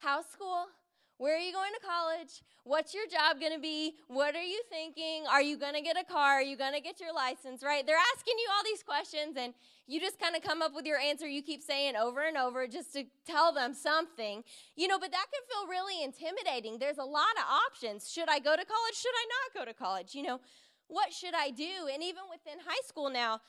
how's 0.00 0.26
school? 0.26 0.66
Where 1.20 1.36
are 1.36 1.38
you 1.38 1.52
going 1.52 1.72
to 1.78 1.86
college? 1.86 2.40
What's 2.64 2.94
your 2.94 3.04
job 3.06 3.40
going 3.40 3.52
to 3.52 3.60
be? 3.60 3.92
What 4.08 4.34
are 4.34 4.42
you 4.42 4.62
thinking? 4.70 5.24
Are 5.30 5.42
you 5.42 5.58
going 5.58 5.74
to 5.74 5.82
get 5.82 6.00
a 6.00 6.02
car? 6.02 6.40
Are 6.40 6.42
you 6.42 6.56
going 6.56 6.72
to 6.72 6.80
get 6.80 6.98
your 6.98 7.12
license, 7.12 7.62
right? 7.62 7.86
They're 7.86 8.00
asking 8.16 8.36
you 8.38 8.48
all 8.56 8.64
these 8.64 8.82
questions, 8.82 9.36
and 9.36 9.52
you 9.86 10.00
just 10.00 10.18
kind 10.18 10.34
of 10.34 10.40
come 10.40 10.62
up 10.62 10.74
with 10.74 10.86
your 10.86 10.96
answer 10.96 11.28
you 11.28 11.42
keep 11.42 11.62
saying 11.62 11.94
over 11.94 12.26
and 12.26 12.38
over 12.38 12.66
just 12.66 12.94
to 12.94 13.04
tell 13.26 13.52
them 13.52 13.74
something. 13.74 14.42
You 14.76 14.88
know, 14.88 14.98
but 14.98 15.10
that 15.10 15.26
can 15.30 15.42
feel 15.44 15.68
really 15.68 16.02
intimidating. 16.02 16.78
There's 16.78 16.96
a 16.96 17.04
lot 17.04 17.36
of 17.36 17.44
options. 17.68 18.10
Should 18.10 18.30
I 18.30 18.38
go 18.38 18.56
to 18.56 18.64
college? 18.64 18.94
Should 18.94 19.12
I 19.12 19.26
not 19.28 19.60
go 19.60 19.70
to 19.70 19.76
college? 19.76 20.14
You 20.14 20.22
know, 20.22 20.40
what 20.88 21.12
should 21.12 21.34
I 21.36 21.50
do? 21.50 21.92
And 21.92 22.02
even 22.02 22.22
within 22.30 22.64
high 22.66 22.82
school 22.88 23.10
now, 23.10 23.40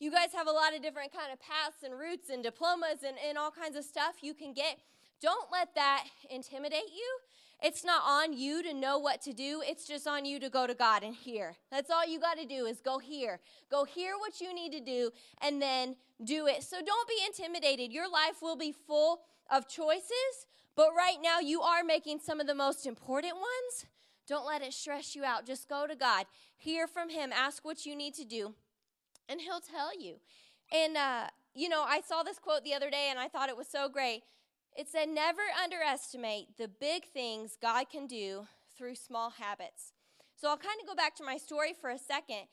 you 0.00 0.10
guys 0.10 0.34
have 0.34 0.48
a 0.48 0.52
lot 0.52 0.74
of 0.74 0.82
different 0.82 1.12
kind 1.12 1.32
of 1.32 1.38
paths 1.38 1.84
and 1.84 1.96
routes 1.96 2.28
and 2.28 2.42
diplomas 2.42 3.04
and, 3.06 3.16
and 3.24 3.38
all 3.38 3.52
kinds 3.52 3.76
of 3.76 3.84
stuff 3.84 4.16
you 4.20 4.34
can 4.34 4.52
get. 4.52 4.78
Don't 5.20 5.52
let 5.52 5.74
that 5.74 6.04
intimidate 6.30 6.90
you. 6.94 7.18
It's 7.62 7.84
not 7.84 8.02
on 8.06 8.32
you 8.32 8.62
to 8.62 8.72
know 8.72 8.98
what 8.98 9.20
to 9.22 9.34
do. 9.34 9.62
It's 9.64 9.86
just 9.86 10.06
on 10.06 10.24
you 10.24 10.40
to 10.40 10.48
go 10.48 10.66
to 10.66 10.72
God 10.72 11.02
and 11.02 11.14
hear. 11.14 11.56
That's 11.70 11.90
all 11.90 12.06
you 12.06 12.18
got 12.18 12.38
to 12.38 12.46
do 12.46 12.64
is 12.64 12.80
go 12.80 12.98
hear. 12.98 13.40
Go 13.70 13.84
hear 13.84 14.14
what 14.18 14.40
you 14.40 14.54
need 14.54 14.72
to 14.72 14.80
do 14.80 15.10
and 15.42 15.60
then 15.60 15.96
do 16.24 16.46
it. 16.46 16.62
So 16.62 16.78
don't 16.84 17.08
be 17.08 17.18
intimidated. 17.26 17.92
Your 17.92 18.10
life 18.10 18.40
will 18.40 18.56
be 18.56 18.72
full 18.72 19.20
of 19.50 19.68
choices, 19.68 20.46
but 20.74 20.88
right 20.96 21.18
now 21.22 21.40
you 21.40 21.60
are 21.60 21.84
making 21.84 22.20
some 22.20 22.40
of 22.40 22.46
the 22.46 22.54
most 22.54 22.86
important 22.86 23.34
ones. 23.34 23.86
Don't 24.26 24.46
let 24.46 24.62
it 24.62 24.72
stress 24.72 25.14
you 25.14 25.24
out. 25.24 25.44
Just 25.44 25.68
go 25.68 25.86
to 25.86 25.94
God, 25.94 26.24
hear 26.56 26.86
from 26.86 27.10
Him, 27.10 27.30
ask 27.32 27.64
what 27.64 27.84
you 27.84 27.96
need 27.96 28.14
to 28.14 28.24
do, 28.24 28.54
and 29.28 29.40
He'll 29.40 29.60
tell 29.60 29.98
you. 29.98 30.16
And, 30.72 30.96
uh, 30.96 31.26
you 31.54 31.68
know, 31.68 31.82
I 31.82 32.00
saw 32.00 32.22
this 32.22 32.38
quote 32.38 32.64
the 32.64 32.74
other 32.74 32.90
day 32.90 33.08
and 33.10 33.18
I 33.18 33.28
thought 33.28 33.48
it 33.48 33.56
was 33.56 33.66
so 33.66 33.88
great. 33.88 34.22
It 34.76 34.88
said, 34.88 35.08
Never 35.08 35.42
underestimate 35.62 36.56
the 36.56 36.68
big 36.68 37.04
things 37.06 37.56
God 37.60 37.90
can 37.90 38.06
do 38.06 38.46
through 38.76 38.94
small 38.94 39.30
habits. 39.30 39.92
So 40.36 40.48
I'll 40.48 40.56
kind 40.56 40.80
of 40.80 40.88
go 40.88 40.94
back 40.94 41.14
to 41.16 41.24
my 41.24 41.36
story 41.36 41.74
for 41.78 41.90
a 41.90 41.98
second. 41.98 42.46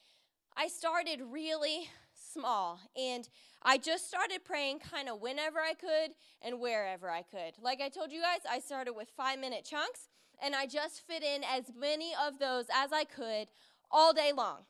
I 0.56 0.68
started 0.68 1.22
really 1.32 1.90
small 2.14 2.80
and 2.96 3.30
I 3.64 3.78
just 3.78 4.08
started 4.08 4.44
praying 4.44 4.80
kind 4.80 5.08
of 5.08 5.22
whenever 5.22 5.60
I 5.60 5.74
could 5.74 6.16
and 6.42 6.60
wherever 6.60 7.10
I 7.10 7.22
could. 7.22 7.54
Like 7.62 7.80
I 7.80 7.90
told 7.90 8.12
you 8.12 8.22
guys, 8.22 8.40
I 8.50 8.60
started 8.60 8.94
with 8.94 9.10
five 9.16 9.40
minute 9.40 9.64
chunks 9.64 10.10
and 10.42 10.56
I 10.56 10.66
just 10.66 11.06
fit 11.08 11.24
in 11.24 11.44
as 11.44 11.72
many 11.80 12.14
of 12.26 12.40
those 12.40 12.66
as 12.74 12.92
I 12.92 13.04
could 13.04 13.48
all 13.90 14.14
day 14.14 14.32
long 14.36 14.66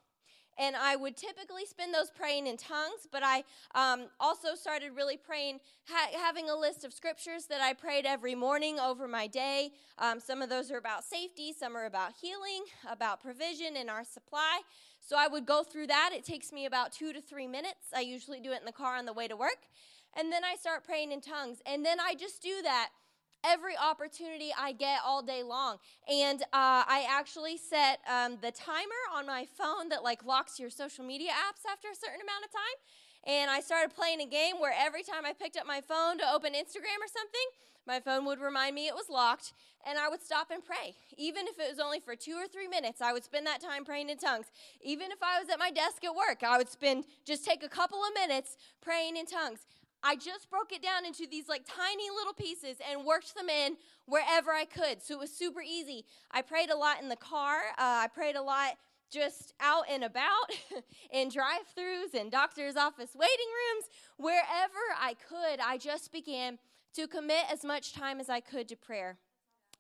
and 0.57 0.75
I 0.75 0.95
would 0.95 1.15
typically 1.15 1.65
spend 1.65 1.93
those 1.93 2.09
praying 2.09 2.47
in 2.47 2.57
tongues, 2.57 3.07
but 3.11 3.23
I 3.23 3.43
um, 3.75 4.07
also 4.19 4.55
started 4.55 4.95
really 4.95 5.17
praying, 5.17 5.59
ha- 5.87 6.17
having 6.17 6.49
a 6.49 6.55
list 6.55 6.83
of 6.83 6.93
scriptures 6.93 7.45
that 7.45 7.61
I 7.61 7.73
prayed 7.73 8.05
every 8.05 8.35
morning 8.35 8.79
over 8.79 9.07
my 9.07 9.27
day. 9.27 9.71
Um, 9.97 10.19
some 10.19 10.41
of 10.41 10.49
those 10.49 10.71
are 10.71 10.77
about 10.77 11.03
safety, 11.03 11.53
some 11.53 11.75
are 11.75 11.85
about 11.85 12.13
healing, 12.21 12.63
about 12.89 13.21
provision 13.21 13.77
and 13.77 13.89
our 13.89 14.03
supply. 14.03 14.61
So 14.99 15.15
I 15.17 15.27
would 15.27 15.45
go 15.45 15.63
through 15.63 15.87
that. 15.87 16.11
It 16.13 16.25
takes 16.25 16.51
me 16.51 16.65
about 16.65 16.91
two 16.91 17.13
to 17.13 17.21
three 17.21 17.47
minutes. 17.47 17.93
I 17.95 18.01
usually 18.01 18.39
do 18.39 18.51
it 18.51 18.59
in 18.59 18.65
the 18.65 18.71
car 18.71 18.95
on 18.97 19.05
the 19.05 19.13
way 19.13 19.27
to 19.27 19.37
work. 19.37 19.67
And 20.17 20.33
then 20.33 20.43
I 20.43 20.55
start 20.55 20.83
praying 20.83 21.11
in 21.11 21.21
tongues. 21.21 21.59
And 21.65 21.85
then 21.85 21.99
I 21.99 22.15
just 22.15 22.41
do 22.41 22.61
that 22.63 22.89
every 23.47 23.77
opportunity 23.77 24.51
I 24.57 24.73
get 24.73 24.99
all 25.05 25.21
day 25.21 25.43
long. 25.43 25.77
And 26.11 26.41
uh, 26.53 26.83
I 26.85 27.07
actually 27.09 27.57
set 27.57 27.99
um, 28.07 28.37
the 28.41 28.51
timer 28.51 29.03
on 29.15 29.25
my 29.25 29.47
phone 29.57 29.89
that 29.89 30.03
like 30.03 30.25
locks 30.25 30.59
your 30.59 30.69
social 30.69 31.05
media 31.05 31.31
apps 31.31 31.63
after 31.71 31.87
a 31.87 31.95
certain 31.95 32.21
amount 32.21 32.43
of 32.43 32.51
time. 32.51 32.77
And 33.25 33.49
I 33.51 33.59
started 33.61 33.95
playing 33.95 34.21
a 34.21 34.25
game 34.25 34.55
where 34.59 34.73
every 34.77 35.03
time 35.03 35.25
I 35.25 35.33
picked 35.33 35.57
up 35.57 35.65
my 35.65 35.81
phone 35.81 36.17
to 36.19 36.31
open 36.31 36.53
Instagram 36.53 36.99
or 37.01 37.11
something, 37.11 37.47
my 37.87 38.01
phone 38.01 38.25
would 38.25 38.41
remind 38.41 38.75
me 38.75 38.87
it 38.87 38.95
was 38.95 39.09
locked, 39.09 39.53
and 39.87 39.97
I 39.97 40.09
would 40.09 40.21
stop 40.21 40.51
and 40.51 40.63
pray. 40.63 40.93
Even 41.17 41.47
if 41.47 41.57
it 41.57 41.69
was 41.69 41.79
only 41.79 42.01
for 42.01 42.17
two 42.17 42.33
or 42.33 42.45
three 42.45 42.67
minutes, 42.67 43.01
I 43.01 43.13
would 43.13 43.23
spend 43.23 43.47
that 43.47 43.61
time 43.61 43.85
praying 43.85 44.09
in 44.09 44.17
tongues. 44.17 44.47
Even 44.83 45.09
if 45.09 45.19
I 45.23 45.39
was 45.39 45.49
at 45.49 45.57
my 45.57 45.71
desk 45.71 46.03
at 46.03 46.13
work, 46.13 46.43
I 46.43 46.57
would 46.57 46.67
spend 46.67 47.05
just 47.25 47.45
take 47.45 47.63
a 47.63 47.69
couple 47.69 47.99
of 47.99 48.13
minutes 48.13 48.57
praying 48.81 49.15
in 49.15 49.25
tongues. 49.25 49.59
I 50.03 50.15
just 50.15 50.49
broke 50.49 50.71
it 50.71 50.81
down 50.81 51.05
into 51.05 51.27
these 51.29 51.49
like 51.49 51.63
tiny 51.65 52.09
little 52.15 52.33
pieces 52.33 52.77
and 52.89 53.05
worked 53.05 53.35
them 53.35 53.49
in 53.49 53.77
wherever 54.05 54.51
I 54.51 54.65
could. 54.65 55.01
So 55.01 55.15
it 55.15 55.19
was 55.19 55.31
super 55.31 55.61
easy. 55.61 56.05
I 56.31 56.41
prayed 56.41 56.69
a 56.69 56.77
lot 56.77 57.01
in 57.01 57.09
the 57.09 57.15
car. 57.15 57.57
Uh, 57.71 58.05
I 58.05 58.07
prayed 58.13 58.35
a 58.35 58.41
lot 58.41 58.77
just 59.09 59.53
out 59.59 59.85
and 59.89 60.03
about 60.03 60.51
in 61.11 61.29
drive 61.29 61.61
throughs 61.77 62.13
and 62.19 62.31
doctor's 62.31 62.75
office 62.75 63.11
waiting 63.15 63.47
rooms. 63.47 63.85
Wherever 64.17 64.83
I 64.99 65.15
could, 65.15 65.59
I 65.65 65.77
just 65.77 66.11
began 66.11 66.59
to 66.93 67.07
commit 67.07 67.45
as 67.51 67.63
much 67.63 67.93
time 67.93 68.19
as 68.19 68.29
I 68.29 68.39
could 68.39 68.67
to 68.69 68.75
prayer. 68.75 69.17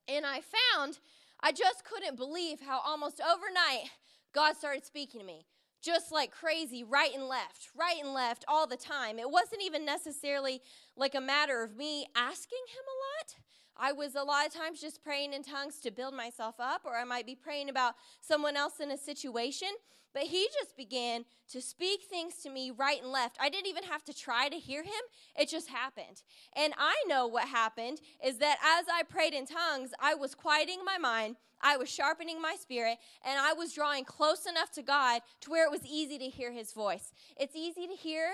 And 0.07 0.25
I 0.25 0.41
found 0.75 0.99
I 1.41 1.51
just 1.51 1.83
couldn't 1.83 2.15
believe 2.15 2.61
how 2.61 2.79
almost 2.79 3.21
overnight 3.21 3.89
God 4.33 4.55
started 4.55 4.85
speaking 4.85 5.21
to 5.21 5.25
me 5.25 5.45
just 5.81 6.11
like 6.11 6.31
crazy, 6.31 6.83
right 6.83 7.13
and 7.13 7.27
left, 7.27 7.69
right 7.75 7.97
and 8.01 8.13
left, 8.13 8.45
all 8.47 8.67
the 8.67 8.77
time. 8.77 9.19
It 9.19 9.29
wasn't 9.29 9.61
even 9.63 9.85
necessarily 9.85 10.61
like 10.95 11.15
a 11.15 11.21
matter 11.21 11.63
of 11.63 11.75
me 11.75 12.05
asking 12.15 12.59
Him 12.67 12.83
a 12.83 12.97
lot. 13.17 13.35
I 13.79 13.91
was 13.91 14.15
a 14.15 14.23
lot 14.23 14.47
of 14.47 14.53
times 14.53 14.81
just 14.81 15.03
praying 15.03 15.33
in 15.33 15.43
tongues 15.43 15.79
to 15.81 15.91
build 15.91 16.15
myself 16.15 16.55
up, 16.59 16.81
or 16.83 16.95
I 16.97 17.03
might 17.03 17.25
be 17.25 17.35
praying 17.35 17.69
about 17.69 17.93
someone 18.21 18.57
else 18.57 18.79
in 18.79 18.91
a 18.91 18.97
situation. 18.97 19.69
But 20.13 20.23
he 20.23 20.47
just 20.59 20.75
began 20.75 21.25
to 21.51 21.61
speak 21.61 22.01
things 22.09 22.35
to 22.43 22.49
me 22.49 22.71
right 22.71 23.01
and 23.01 23.11
left. 23.11 23.37
I 23.39 23.49
didn't 23.49 23.67
even 23.67 23.83
have 23.83 24.03
to 24.05 24.13
try 24.13 24.49
to 24.49 24.55
hear 24.57 24.83
him, 24.83 24.91
it 25.37 25.49
just 25.49 25.69
happened. 25.69 26.23
And 26.55 26.73
I 26.77 26.95
know 27.07 27.27
what 27.27 27.47
happened 27.47 27.99
is 28.23 28.37
that 28.39 28.57
as 28.63 28.85
I 28.91 29.03
prayed 29.03 29.33
in 29.33 29.45
tongues, 29.45 29.91
I 29.99 30.15
was 30.15 30.35
quieting 30.35 30.79
my 30.85 30.97
mind, 30.97 31.37
I 31.61 31.77
was 31.77 31.89
sharpening 31.89 32.41
my 32.41 32.55
spirit, 32.59 32.97
and 33.25 33.39
I 33.39 33.53
was 33.53 33.73
drawing 33.73 34.05
close 34.05 34.45
enough 34.45 34.71
to 34.71 34.81
God 34.81 35.21
to 35.41 35.49
where 35.49 35.65
it 35.65 35.71
was 35.71 35.85
easy 35.85 36.17
to 36.19 36.25
hear 36.25 36.51
his 36.51 36.73
voice. 36.73 37.11
It's 37.35 37.55
easy 37.55 37.87
to 37.87 37.93
hear 37.93 38.31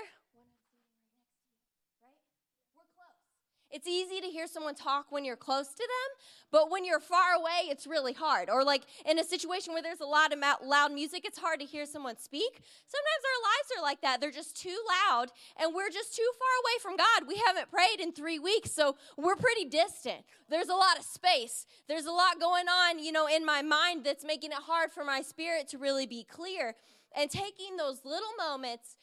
It's 3.74 3.88
easy 3.88 4.20
to 4.20 4.28
hear 4.28 4.46
someone 4.46 4.76
talk 4.76 5.06
when 5.10 5.24
you're 5.24 5.34
close 5.34 5.66
to 5.66 5.82
them, 5.82 6.10
but 6.52 6.70
when 6.70 6.84
you're 6.84 7.00
far 7.00 7.34
away, 7.36 7.68
it's 7.68 7.88
really 7.88 8.12
hard. 8.12 8.48
Or, 8.48 8.62
like 8.62 8.82
in 9.04 9.18
a 9.18 9.24
situation 9.24 9.72
where 9.72 9.82
there's 9.82 10.00
a 10.00 10.06
lot 10.06 10.32
of 10.32 10.38
loud 10.64 10.92
music, 10.92 11.22
it's 11.24 11.38
hard 11.38 11.58
to 11.58 11.66
hear 11.66 11.84
someone 11.84 12.16
speak. 12.16 12.60
Sometimes 12.86 13.24
our 13.26 13.42
lives 13.42 13.68
are 13.76 13.82
like 13.82 14.00
that. 14.02 14.20
They're 14.20 14.30
just 14.30 14.56
too 14.56 14.78
loud, 15.10 15.32
and 15.60 15.74
we're 15.74 15.90
just 15.90 16.14
too 16.14 16.30
far 16.38 16.54
away 16.62 16.78
from 16.80 16.96
God. 16.96 17.26
We 17.26 17.42
haven't 17.44 17.68
prayed 17.68 17.98
in 17.98 18.12
three 18.12 18.38
weeks, 18.38 18.70
so 18.70 18.94
we're 19.16 19.34
pretty 19.34 19.64
distant. 19.64 20.24
There's 20.48 20.68
a 20.68 20.74
lot 20.74 20.96
of 20.96 21.04
space. 21.04 21.66
There's 21.88 22.06
a 22.06 22.12
lot 22.12 22.38
going 22.38 22.68
on, 22.68 23.00
you 23.00 23.10
know, 23.10 23.26
in 23.26 23.44
my 23.44 23.62
mind 23.62 24.04
that's 24.04 24.24
making 24.24 24.52
it 24.52 24.58
hard 24.58 24.92
for 24.92 25.04
my 25.04 25.20
spirit 25.20 25.66
to 25.70 25.78
really 25.78 26.06
be 26.06 26.22
clear. 26.22 26.76
And 27.16 27.30
taking 27.30 27.76
those 27.76 28.04
little 28.04 28.34
moments 28.36 28.96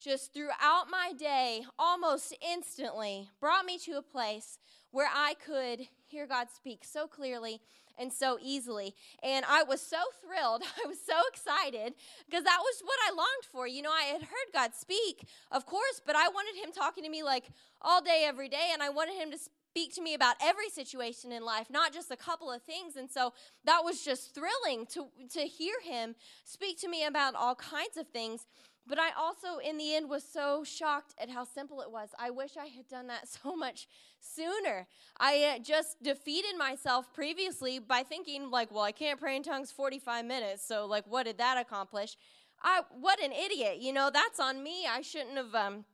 just 0.00 0.32
throughout 0.32 0.86
my 0.90 1.12
day, 1.18 1.64
almost 1.78 2.34
instantly, 2.40 3.28
brought 3.40 3.64
me 3.64 3.78
to 3.78 3.92
a 3.92 4.02
place 4.02 4.58
where 4.90 5.08
I 5.12 5.34
could 5.34 5.80
hear 6.06 6.26
God 6.26 6.48
speak 6.54 6.84
so 6.84 7.06
clearly 7.06 7.60
and 7.98 8.12
so 8.12 8.38
easily. 8.40 8.94
And 9.22 9.44
I 9.46 9.64
was 9.64 9.80
so 9.80 9.98
thrilled. 10.24 10.62
I 10.84 10.86
was 10.86 10.98
so 11.04 11.16
excited 11.32 11.94
because 12.26 12.44
that 12.44 12.60
was 12.60 12.82
what 12.84 12.98
I 13.06 13.10
longed 13.10 13.44
for. 13.50 13.66
You 13.66 13.82
know, 13.82 13.90
I 13.90 14.04
had 14.04 14.22
heard 14.22 14.52
God 14.54 14.70
speak, 14.74 15.26
of 15.50 15.66
course, 15.66 16.00
but 16.06 16.16
I 16.16 16.28
wanted 16.28 16.64
Him 16.64 16.72
talking 16.72 17.04
to 17.04 17.10
me 17.10 17.22
like 17.22 17.50
all 17.82 18.00
day, 18.00 18.24
every 18.26 18.48
day, 18.48 18.70
and 18.72 18.82
I 18.82 18.90
wanted 18.90 19.14
Him 19.14 19.30
to 19.32 19.38
speak 19.38 19.94
to 19.94 20.02
me 20.02 20.14
about 20.14 20.36
every 20.40 20.70
situation 20.70 21.32
in 21.32 21.44
life, 21.44 21.66
not 21.70 21.92
just 21.92 22.10
a 22.10 22.16
couple 22.16 22.50
of 22.50 22.62
things. 22.62 22.96
And 22.96 23.10
so 23.10 23.32
that 23.64 23.80
was 23.84 24.04
just 24.04 24.34
thrilling 24.34 24.86
to, 24.86 25.08
to 25.32 25.40
hear 25.40 25.74
Him 25.82 26.14
speak 26.44 26.80
to 26.80 26.88
me 26.88 27.04
about 27.04 27.34
all 27.34 27.54
kinds 27.54 27.96
of 27.96 28.08
things. 28.08 28.46
But 28.88 28.98
I 28.98 29.10
also, 29.18 29.58
in 29.58 29.76
the 29.76 29.94
end, 29.94 30.08
was 30.08 30.24
so 30.24 30.64
shocked 30.64 31.14
at 31.20 31.28
how 31.28 31.44
simple 31.44 31.82
it 31.82 31.90
was. 31.90 32.08
I 32.18 32.30
wish 32.30 32.52
I 32.56 32.66
had 32.66 32.88
done 32.88 33.06
that 33.08 33.28
so 33.42 33.54
much 33.54 33.86
sooner. 34.18 34.86
I 35.20 35.56
uh, 35.56 35.62
just 35.62 36.02
defeated 36.02 36.56
myself 36.56 37.12
previously 37.12 37.78
by 37.78 38.02
thinking, 38.02 38.50
like, 38.50 38.72
well, 38.72 38.84
I 38.84 38.92
can't 38.92 39.20
pray 39.20 39.36
in 39.36 39.42
tongues 39.42 39.70
45 39.70 40.24
minutes, 40.24 40.66
so, 40.66 40.86
like, 40.86 41.04
what 41.06 41.26
did 41.26 41.38
that 41.38 41.58
accomplish? 41.58 42.16
I, 42.62 42.80
what 42.98 43.22
an 43.22 43.32
idiot. 43.32 43.78
You 43.78 43.92
know, 43.92 44.10
that's 44.12 44.40
on 44.40 44.62
me. 44.62 44.86
I 44.86 45.02
shouldn't 45.02 45.36
have. 45.36 45.54
Um, 45.54 45.84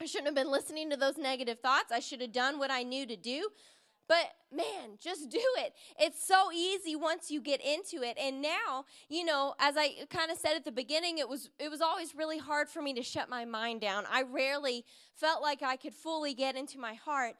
I 0.00 0.06
shouldn't 0.06 0.26
have 0.26 0.36
been 0.36 0.50
listening 0.50 0.90
to 0.90 0.96
those 0.96 1.18
negative 1.18 1.58
thoughts. 1.58 1.90
I 1.90 1.98
should 1.98 2.20
have 2.20 2.30
done 2.30 2.60
what 2.60 2.70
I 2.70 2.84
knew 2.84 3.04
to 3.04 3.16
do. 3.16 3.48
But 4.08 4.32
man, 4.50 4.96
just 4.98 5.30
do 5.30 5.42
it. 5.58 5.74
It's 5.98 6.26
so 6.26 6.50
easy 6.50 6.96
once 6.96 7.30
you 7.30 7.42
get 7.42 7.60
into 7.64 8.02
it. 8.02 8.16
And 8.18 8.40
now, 8.40 8.86
you 9.08 9.24
know, 9.24 9.54
as 9.60 9.76
I 9.76 9.90
kind 10.08 10.30
of 10.30 10.38
said 10.38 10.56
at 10.56 10.64
the 10.64 10.72
beginning, 10.72 11.18
it 11.18 11.28
was 11.28 11.50
it 11.58 11.70
was 11.70 11.82
always 11.82 12.14
really 12.14 12.38
hard 12.38 12.68
for 12.68 12.80
me 12.80 12.94
to 12.94 13.02
shut 13.02 13.28
my 13.28 13.44
mind 13.44 13.82
down. 13.82 14.04
I 14.10 14.22
rarely 14.22 14.84
felt 15.14 15.42
like 15.42 15.62
I 15.62 15.76
could 15.76 15.94
fully 15.94 16.32
get 16.32 16.56
into 16.56 16.78
my 16.78 16.94
heart. 16.94 17.34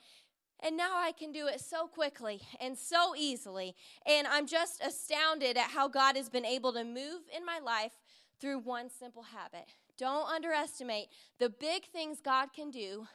And 0.61 0.77
now 0.77 0.97
I 0.97 1.13
can 1.13 1.31
do 1.31 1.47
it 1.47 1.61
so 1.61 1.87
quickly 1.87 2.41
and 2.61 2.77
so 2.77 3.15
easily. 3.17 3.77
And 4.05 4.27
I'm 4.27 4.47
just 4.47 4.83
astounded 4.83 5.57
at 5.57 5.71
how 5.71 5.87
God 5.87 6.17
has 6.17 6.29
been 6.29 6.45
able 6.45 6.73
to 6.73 6.83
move 6.83 7.23
in 7.35 7.47
my 7.47 7.61
life 7.65 7.93
through 8.41 8.59
one 8.59 8.91
simple 8.91 9.23
habit. 9.23 9.67
Don't 9.97 10.29
underestimate 10.29 11.09
the 11.39 11.49
big 11.49 11.85
things 11.87 12.21
God 12.21 12.53
can 12.53 12.71
do 12.71 13.07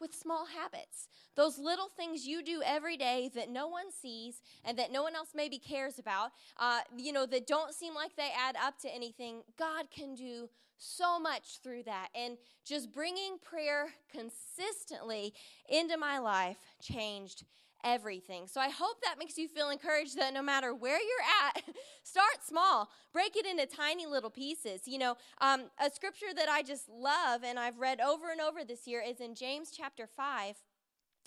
with 0.00 0.14
small 0.14 0.46
habits. 0.46 1.08
Those 1.36 1.58
little 1.58 1.88
things 1.88 2.26
you 2.26 2.42
do 2.42 2.62
every 2.64 2.96
day 2.96 3.30
that 3.34 3.50
no 3.50 3.68
one 3.68 3.90
sees 3.90 4.42
and 4.64 4.78
that 4.78 4.92
no 4.92 5.02
one 5.02 5.14
else 5.14 5.30
maybe 5.34 5.58
cares 5.58 5.98
about, 5.98 6.30
uh, 6.58 6.80
you 6.96 7.12
know, 7.12 7.26
that 7.26 7.46
don't 7.46 7.74
seem 7.74 7.94
like 7.94 8.16
they 8.16 8.30
add 8.38 8.56
up 8.56 8.78
to 8.80 8.94
anything, 8.94 9.42
God 9.58 9.86
can 9.90 10.14
do 10.14 10.48
so 10.76 11.18
much 11.18 11.58
through 11.62 11.84
that. 11.84 12.08
And 12.14 12.36
just 12.64 12.92
bringing 12.92 13.38
prayer 13.42 13.88
consistently 14.10 15.32
into 15.68 15.96
my 15.96 16.18
life 16.18 16.58
changed 16.80 17.44
everything. 17.84 18.46
So 18.46 18.60
I 18.60 18.70
hope 18.70 19.00
that 19.02 19.18
makes 19.18 19.38
you 19.38 19.46
feel 19.46 19.68
encouraged 19.68 20.18
that 20.18 20.32
no 20.32 20.42
matter 20.42 20.74
where 20.74 20.98
you're 20.98 21.46
at, 21.46 21.62
start 22.02 22.44
small, 22.44 22.88
break 23.12 23.36
it 23.36 23.46
into 23.46 23.66
tiny 23.66 24.06
little 24.06 24.30
pieces. 24.30 24.82
You 24.86 24.98
know, 24.98 25.16
um, 25.40 25.64
a 25.78 25.90
scripture 25.90 26.34
that 26.34 26.48
I 26.48 26.62
just 26.62 26.88
love 26.88 27.44
and 27.44 27.58
I've 27.58 27.78
read 27.78 28.00
over 28.00 28.30
and 28.30 28.40
over 28.40 28.64
this 28.64 28.86
year 28.86 29.02
is 29.06 29.20
in 29.20 29.34
James 29.34 29.70
chapter 29.76 30.06
5. 30.06 30.56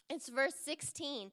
It's 0.09 0.29
verse 0.29 0.55
16. 0.65 1.31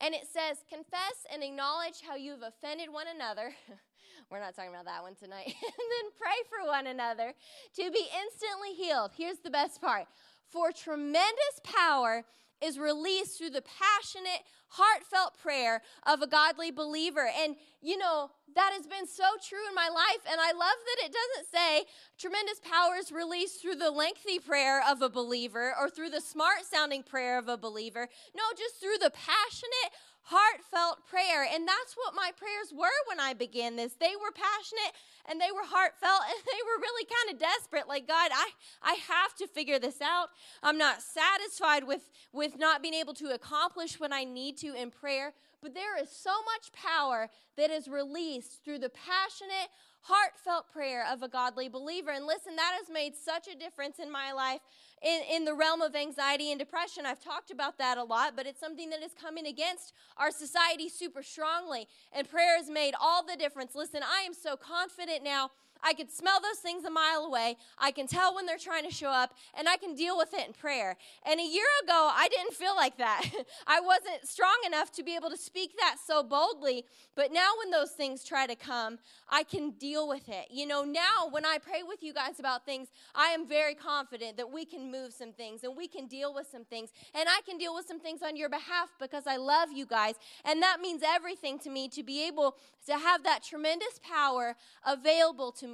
And 0.00 0.14
it 0.14 0.26
says, 0.32 0.64
Confess 0.68 1.26
and 1.32 1.42
acknowledge 1.42 2.00
how 2.06 2.16
you've 2.16 2.42
offended 2.42 2.88
one 2.90 3.06
another. 3.14 3.52
We're 4.30 4.40
not 4.40 4.54
talking 4.54 4.70
about 4.70 4.86
that 4.86 5.02
one 5.02 5.14
tonight. 5.14 5.46
and 5.46 5.54
then 5.54 6.10
pray 6.18 6.38
for 6.48 6.66
one 6.66 6.86
another 6.86 7.34
to 7.76 7.90
be 7.90 8.06
instantly 8.24 8.72
healed. 8.74 9.10
Here's 9.16 9.38
the 9.38 9.50
best 9.50 9.80
part 9.80 10.06
for 10.50 10.72
tremendous 10.72 11.60
power 11.62 12.24
is 12.62 12.78
released 12.78 13.38
through 13.38 13.50
the 13.50 13.62
passionate, 13.62 14.42
heartfelt 14.68 15.36
prayer 15.38 15.82
of 16.06 16.22
a 16.22 16.26
godly 16.26 16.70
believer. 16.70 17.28
And, 17.42 17.56
you 17.80 17.98
know, 17.98 18.30
that 18.54 18.72
has 18.72 18.86
been 18.86 19.06
so 19.06 19.24
true 19.46 19.66
in 19.68 19.74
my 19.74 19.88
life. 19.88 20.22
And 20.30 20.40
I 20.40 20.52
love 20.52 20.76
that 20.86 21.04
it 21.04 21.12
doesn't 21.12 21.50
say 21.52 21.84
tremendous 22.18 22.60
power 22.60 22.96
is 22.98 23.12
released 23.12 23.60
through 23.60 23.76
the 23.76 23.90
lengthy 23.90 24.38
prayer 24.38 24.82
of 24.88 25.02
a 25.02 25.08
believer 25.08 25.74
or 25.78 25.90
through 25.90 26.10
the 26.10 26.20
smart 26.20 26.64
sounding 26.70 27.02
prayer 27.02 27.38
of 27.38 27.48
a 27.48 27.56
believer. 27.56 28.08
No, 28.34 28.42
just 28.56 28.80
through 28.80 28.98
the 28.98 29.10
passionate, 29.10 29.92
heartfelt 30.24 31.06
prayer. 31.06 31.46
And 31.52 31.66
that's 31.66 31.94
what 31.96 32.14
my 32.14 32.30
prayers 32.36 32.72
were 32.72 32.98
when 33.08 33.20
I 33.20 33.34
began 33.34 33.76
this. 33.76 33.94
They 33.94 34.14
were 34.16 34.32
passionate 34.32 34.94
and 35.28 35.40
they 35.40 35.50
were 35.52 35.66
heartfelt 35.66 36.22
and 36.28 36.42
they 36.46 36.62
were 36.64 36.80
really 36.80 37.06
kind 37.06 37.34
of 37.34 37.40
desperate. 37.40 37.88
Like, 37.88 38.06
God, 38.06 38.30
I, 38.32 38.50
I 38.82 38.94
have 39.08 39.34
to 39.36 39.46
figure 39.46 39.78
this 39.78 40.00
out. 40.00 40.28
I'm 40.62 40.78
not 40.78 41.02
satisfied 41.02 41.84
with, 41.84 42.10
with 42.32 42.58
not 42.58 42.82
being 42.82 42.94
able 42.94 43.14
to 43.14 43.34
accomplish 43.34 43.98
what 43.98 44.12
I 44.12 44.24
need 44.24 44.56
to 44.58 44.74
in 44.74 44.90
prayer. 44.90 45.34
But 45.62 45.74
there 45.74 46.00
is 46.00 46.10
so 46.10 46.32
much 46.44 46.72
power 46.72 47.28
that 47.56 47.70
is 47.70 47.86
released 47.86 48.64
through 48.64 48.80
the 48.80 48.90
passionate, 48.90 49.70
heartfelt 50.00 50.72
prayer 50.72 51.06
of 51.08 51.22
a 51.22 51.28
godly 51.28 51.68
believer. 51.68 52.10
And 52.10 52.26
listen, 52.26 52.56
that 52.56 52.76
has 52.78 52.92
made 52.92 53.14
such 53.14 53.46
a 53.46 53.56
difference 53.56 54.00
in 54.00 54.10
my 54.10 54.32
life 54.32 54.60
in, 55.02 55.20
in 55.30 55.44
the 55.44 55.54
realm 55.54 55.80
of 55.80 55.94
anxiety 55.94 56.50
and 56.50 56.58
depression. 56.58 57.06
I've 57.06 57.22
talked 57.22 57.52
about 57.52 57.78
that 57.78 57.98
a 57.98 58.02
lot, 58.02 58.34
but 58.34 58.46
it's 58.46 58.58
something 58.60 58.90
that 58.90 59.02
is 59.02 59.12
coming 59.12 59.46
against 59.46 59.92
our 60.16 60.32
society 60.32 60.88
super 60.88 61.22
strongly. 61.22 61.86
And 62.12 62.28
prayer 62.28 62.56
has 62.56 62.68
made 62.68 62.94
all 63.00 63.24
the 63.24 63.36
difference. 63.36 63.74
Listen, 63.76 64.02
I 64.02 64.22
am 64.22 64.34
so 64.34 64.56
confident 64.56 65.22
now 65.22 65.50
I 65.82 65.94
could 65.94 66.10
smell 66.10 66.40
those 66.40 66.58
things 66.58 66.84
a 66.84 66.90
mile 66.90 67.24
away. 67.24 67.56
I 67.78 67.90
can 67.90 68.06
tell 68.06 68.34
when 68.34 68.46
they're 68.46 68.58
trying 68.58 68.84
to 68.84 68.94
show 68.94 69.10
up, 69.10 69.34
and 69.56 69.68
I 69.68 69.76
can 69.76 69.94
deal 69.94 70.16
with 70.16 70.32
it 70.34 70.46
in 70.46 70.52
prayer. 70.52 70.96
And 71.24 71.40
a 71.40 71.44
year 71.44 71.66
ago, 71.82 72.10
I 72.14 72.28
didn't 72.28 72.54
feel 72.54 72.76
like 72.76 72.98
that. 72.98 73.24
I 73.66 73.80
wasn't 73.80 74.26
strong 74.26 74.56
enough 74.66 74.92
to 74.92 75.02
be 75.02 75.16
able 75.16 75.30
to 75.30 75.36
speak 75.36 75.76
that 75.78 75.96
so 76.06 76.22
boldly. 76.22 76.84
But 77.14 77.32
now, 77.32 77.50
when 77.58 77.70
those 77.70 77.90
things 77.90 78.24
try 78.24 78.46
to 78.46 78.54
come, 78.54 78.98
I 79.28 79.42
can 79.42 79.70
deal 79.72 80.08
with 80.08 80.28
it. 80.28 80.46
You 80.50 80.66
know, 80.66 80.84
now 80.84 81.28
when 81.30 81.44
I 81.44 81.58
pray 81.58 81.82
with 81.86 82.02
you 82.02 82.14
guys 82.14 82.38
about 82.38 82.64
things, 82.64 82.88
I 83.14 83.28
am 83.28 83.46
very 83.46 83.74
confident 83.74 84.36
that 84.36 84.50
we 84.50 84.64
can 84.64 84.90
move 84.90 85.12
some 85.12 85.32
things 85.32 85.64
and 85.64 85.76
we 85.76 85.88
can 85.88 86.06
deal 86.06 86.32
with 86.32 86.46
some 86.50 86.64
things. 86.64 86.90
And 87.14 87.28
I 87.28 87.40
can 87.46 87.58
deal 87.58 87.74
with 87.74 87.86
some 87.86 88.00
things 88.00 88.22
on 88.22 88.36
your 88.36 88.48
behalf 88.48 88.90
because 89.00 89.26
I 89.26 89.36
love 89.36 89.70
you 89.72 89.86
guys. 89.86 90.14
And 90.44 90.62
that 90.62 90.80
means 90.80 91.02
everything 91.04 91.58
to 91.60 91.70
me 91.70 91.88
to 91.88 92.02
be 92.02 92.26
able 92.26 92.56
to 92.86 92.98
have 92.98 93.22
that 93.24 93.42
tremendous 93.42 94.00
power 94.02 94.56
available 94.84 95.52
to 95.52 95.66
me 95.66 95.71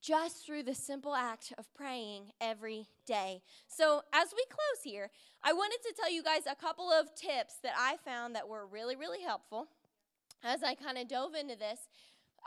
just 0.00 0.44
through 0.46 0.62
the 0.62 0.74
simple 0.74 1.14
act 1.14 1.52
of 1.58 1.72
praying 1.74 2.32
every 2.40 2.86
day. 3.06 3.42
So, 3.66 4.02
as 4.12 4.28
we 4.32 4.44
close 4.48 4.84
here, 4.84 5.10
I 5.42 5.52
wanted 5.52 5.78
to 5.82 5.94
tell 5.94 6.10
you 6.10 6.22
guys 6.22 6.42
a 6.50 6.54
couple 6.54 6.90
of 6.90 7.14
tips 7.14 7.56
that 7.62 7.74
I 7.76 7.96
found 8.04 8.34
that 8.34 8.48
were 8.48 8.66
really, 8.66 8.96
really 8.96 9.22
helpful 9.22 9.68
as 10.42 10.62
I 10.62 10.74
kind 10.74 10.98
of 10.98 11.08
dove 11.08 11.34
into 11.34 11.56
this. 11.56 11.88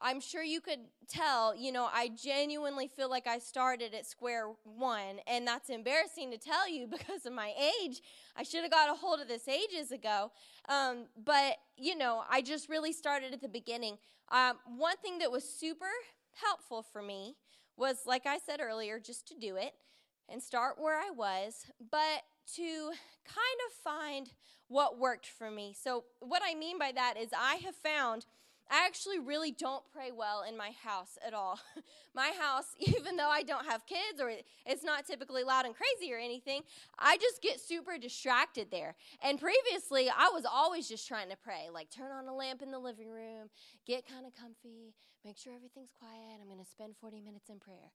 I'm 0.04 0.20
sure 0.20 0.42
you 0.42 0.62
could 0.62 0.80
tell, 1.08 1.56
you 1.56 1.72
know, 1.72 1.88
I 1.94 2.10
genuinely 2.10 2.88
feel 2.88 3.10
like 3.10 3.28
I 3.28 3.38
started 3.38 3.94
at 3.94 4.08
square 4.08 4.48
one, 4.64 5.20
and 5.28 5.46
that's 5.46 5.70
embarrassing 5.70 6.32
to 6.32 6.38
tell 6.38 6.68
you 6.68 6.88
because 6.92 7.26
of 7.26 7.34
my 7.34 7.54
age. 7.84 8.02
I 8.36 8.44
should 8.44 8.64
have 8.64 8.72
got 8.72 8.90
a 8.90 8.94
hold 8.94 9.20
of 9.20 9.28
this 9.28 9.48
ages 9.48 9.92
ago. 9.92 10.32
Um, 10.68 11.06
but, 11.24 11.58
you 11.78 11.96
know, 11.96 12.24
I 12.30 12.42
just 12.42 12.70
really 12.70 12.94
started 12.94 13.34
at 13.34 13.42
the 13.42 13.50
beginning. 13.50 13.98
Um, 14.32 14.58
one 14.78 14.98
thing 14.98 15.20
that 15.20 15.32
was 15.32 15.44
super 15.44 15.90
helpful 16.36 16.84
for 16.84 17.02
me 17.02 17.36
was, 17.78 18.04
like 18.06 18.26
I 18.26 18.38
said 18.38 18.60
earlier, 18.62 19.00
just 19.00 19.28
to 19.30 19.36
do 19.36 19.56
it 19.56 19.74
and 20.30 20.42
start 20.42 20.76
where 20.80 20.98
I 20.98 21.10
was, 21.10 21.66
but 21.92 22.24
to 22.56 22.92
kind 23.26 23.60
of 23.68 23.74
find 23.84 24.32
what 24.68 24.98
worked 25.00 25.28
for 25.28 25.52
me. 25.52 25.76
So, 25.78 26.06
what 26.20 26.42
I 26.46 26.56
mean 26.56 26.80
by 26.80 26.92
that 26.94 27.16
is, 27.20 27.30
I 27.38 27.56
have 27.56 27.76
found 27.76 28.26
I 28.72 28.86
actually 28.86 29.20
really 29.20 29.52
don't 29.52 29.84
pray 29.92 30.12
well 30.16 30.44
in 30.48 30.56
my 30.56 30.72
house 30.82 31.18
at 31.28 31.34
all. 31.34 31.60
my 32.16 32.32
house, 32.40 32.68
even 32.80 33.18
though 33.18 33.30
I 33.30 33.44
don't 33.44 33.66
have 33.66 33.86
kids 33.86 34.22
or 34.22 34.32
it's 34.66 34.84
not 34.84 35.06
typically 35.06 35.44
loud 35.44 35.66
and 35.66 35.76
crazy 35.76 36.14
or 36.14 36.18
anything, 36.18 36.62
I 36.98 37.18
just 37.18 37.42
get 37.42 37.60
super 37.60 37.98
distracted 37.98 38.70
there. 38.72 38.96
And 39.22 39.40
previously, 39.40 40.10
I 40.10 40.30
was 40.34 40.46
always 40.46 40.88
just 40.88 41.06
trying 41.06 41.30
to 41.30 41.36
pray, 41.36 41.68
like 41.74 41.90
turn 41.92 42.12
on 42.12 42.28
a 42.28 42.34
lamp 42.34 42.62
in 42.62 42.72
the 42.72 42.80
living 42.80 43.10
room, 43.10 43.50
get 43.86 44.08
kind 44.08 44.26
of 44.26 44.34
comfy, 44.34 44.94
make 45.26 45.38
sure 45.38 45.54
everything's 45.54 45.92
quiet. 46.00 46.40
I'm 46.40 46.48
going 46.48 46.64
to 46.64 46.72
spend 46.72 46.96
40 47.02 47.20
minutes 47.20 47.50
in 47.50 47.60
prayer. 47.60 47.92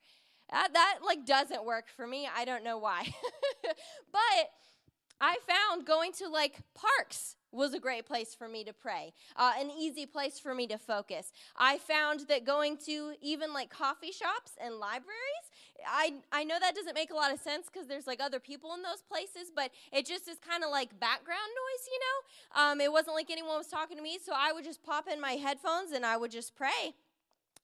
That, 0.50 0.74
that 0.74 0.98
like 1.04 1.24
doesn't 1.24 1.64
work 1.64 1.86
for 1.88 2.06
me. 2.06 2.28
I 2.32 2.44
don't 2.44 2.62
know 2.62 2.78
why. 2.78 3.02
but 4.12 4.50
I 5.20 5.36
found 5.46 5.86
going 5.86 6.12
to 6.14 6.28
like 6.28 6.60
parks 6.74 7.36
was 7.52 7.72
a 7.72 7.80
great 7.80 8.04
place 8.04 8.34
for 8.34 8.48
me 8.48 8.64
to 8.64 8.72
pray, 8.72 9.14
uh, 9.36 9.52
an 9.58 9.70
easy 9.70 10.04
place 10.04 10.38
for 10.38 10.54
me 10.54 10.66
to 10.66 10.76
focus. 10.76 11.32
I 11.56 11.78
found 11.78 12.26
that 12.28 12.44
going 12.44 12.76
to 12.86 13.14
even 13.22 13.54
like 13.54 13.70
coffee 13.70 14.12
shops 14.12 14.52
and 14.62 14.74
libraries, 14.74 15.46
I, 15.86 16.14
I 16.32 16.44
know 16.44 16.56
that 16.60 16.74
doesn't 16.74 16.94
make 16.94 17.10
a 17.10 17.14
lot 17.14 17.32
of 17.32 17.40
sense 17.40 17.66
because 17.72 17.86
there's 17.86 18.06
like 18.06 18.20
other 18.20 18.40
people 18.40 18.74
in 18.74 18.82
those 18.82 19.02
places, 19.08 19.50
but 19.54 19.70
it 19.92 20.06
just 20.06 20.28
is 20.28 20.36
kind 20.38 20.64
of 20.64 20.70
like 20.70 20.98
background 21.00 21.38
noise, 21.40 21.88
you 21.90 21.98
know? 21.98 22.62
Um, 22.62 22.80
it 22.80 22.92
wasn't 22.92 23.16
like 23.16 23.30
anyone 23.30 23.56
was 23.56 23.68
talking 23.68 23.96
to 23.96 24.02
me, 24.02 24.18
so 24.22 24.32
I 24.36 24.52
would 24.52 24.64
just 24.64 24.82
pop 24.82 25.06
in 25.10 25.20
my 25.20 25.32
headphones 25.32 25.92
and 25.92 26.04
I 26.04 26.16
would 26.16 26.30
just 26.30 26.54
pray. 26.54 26.94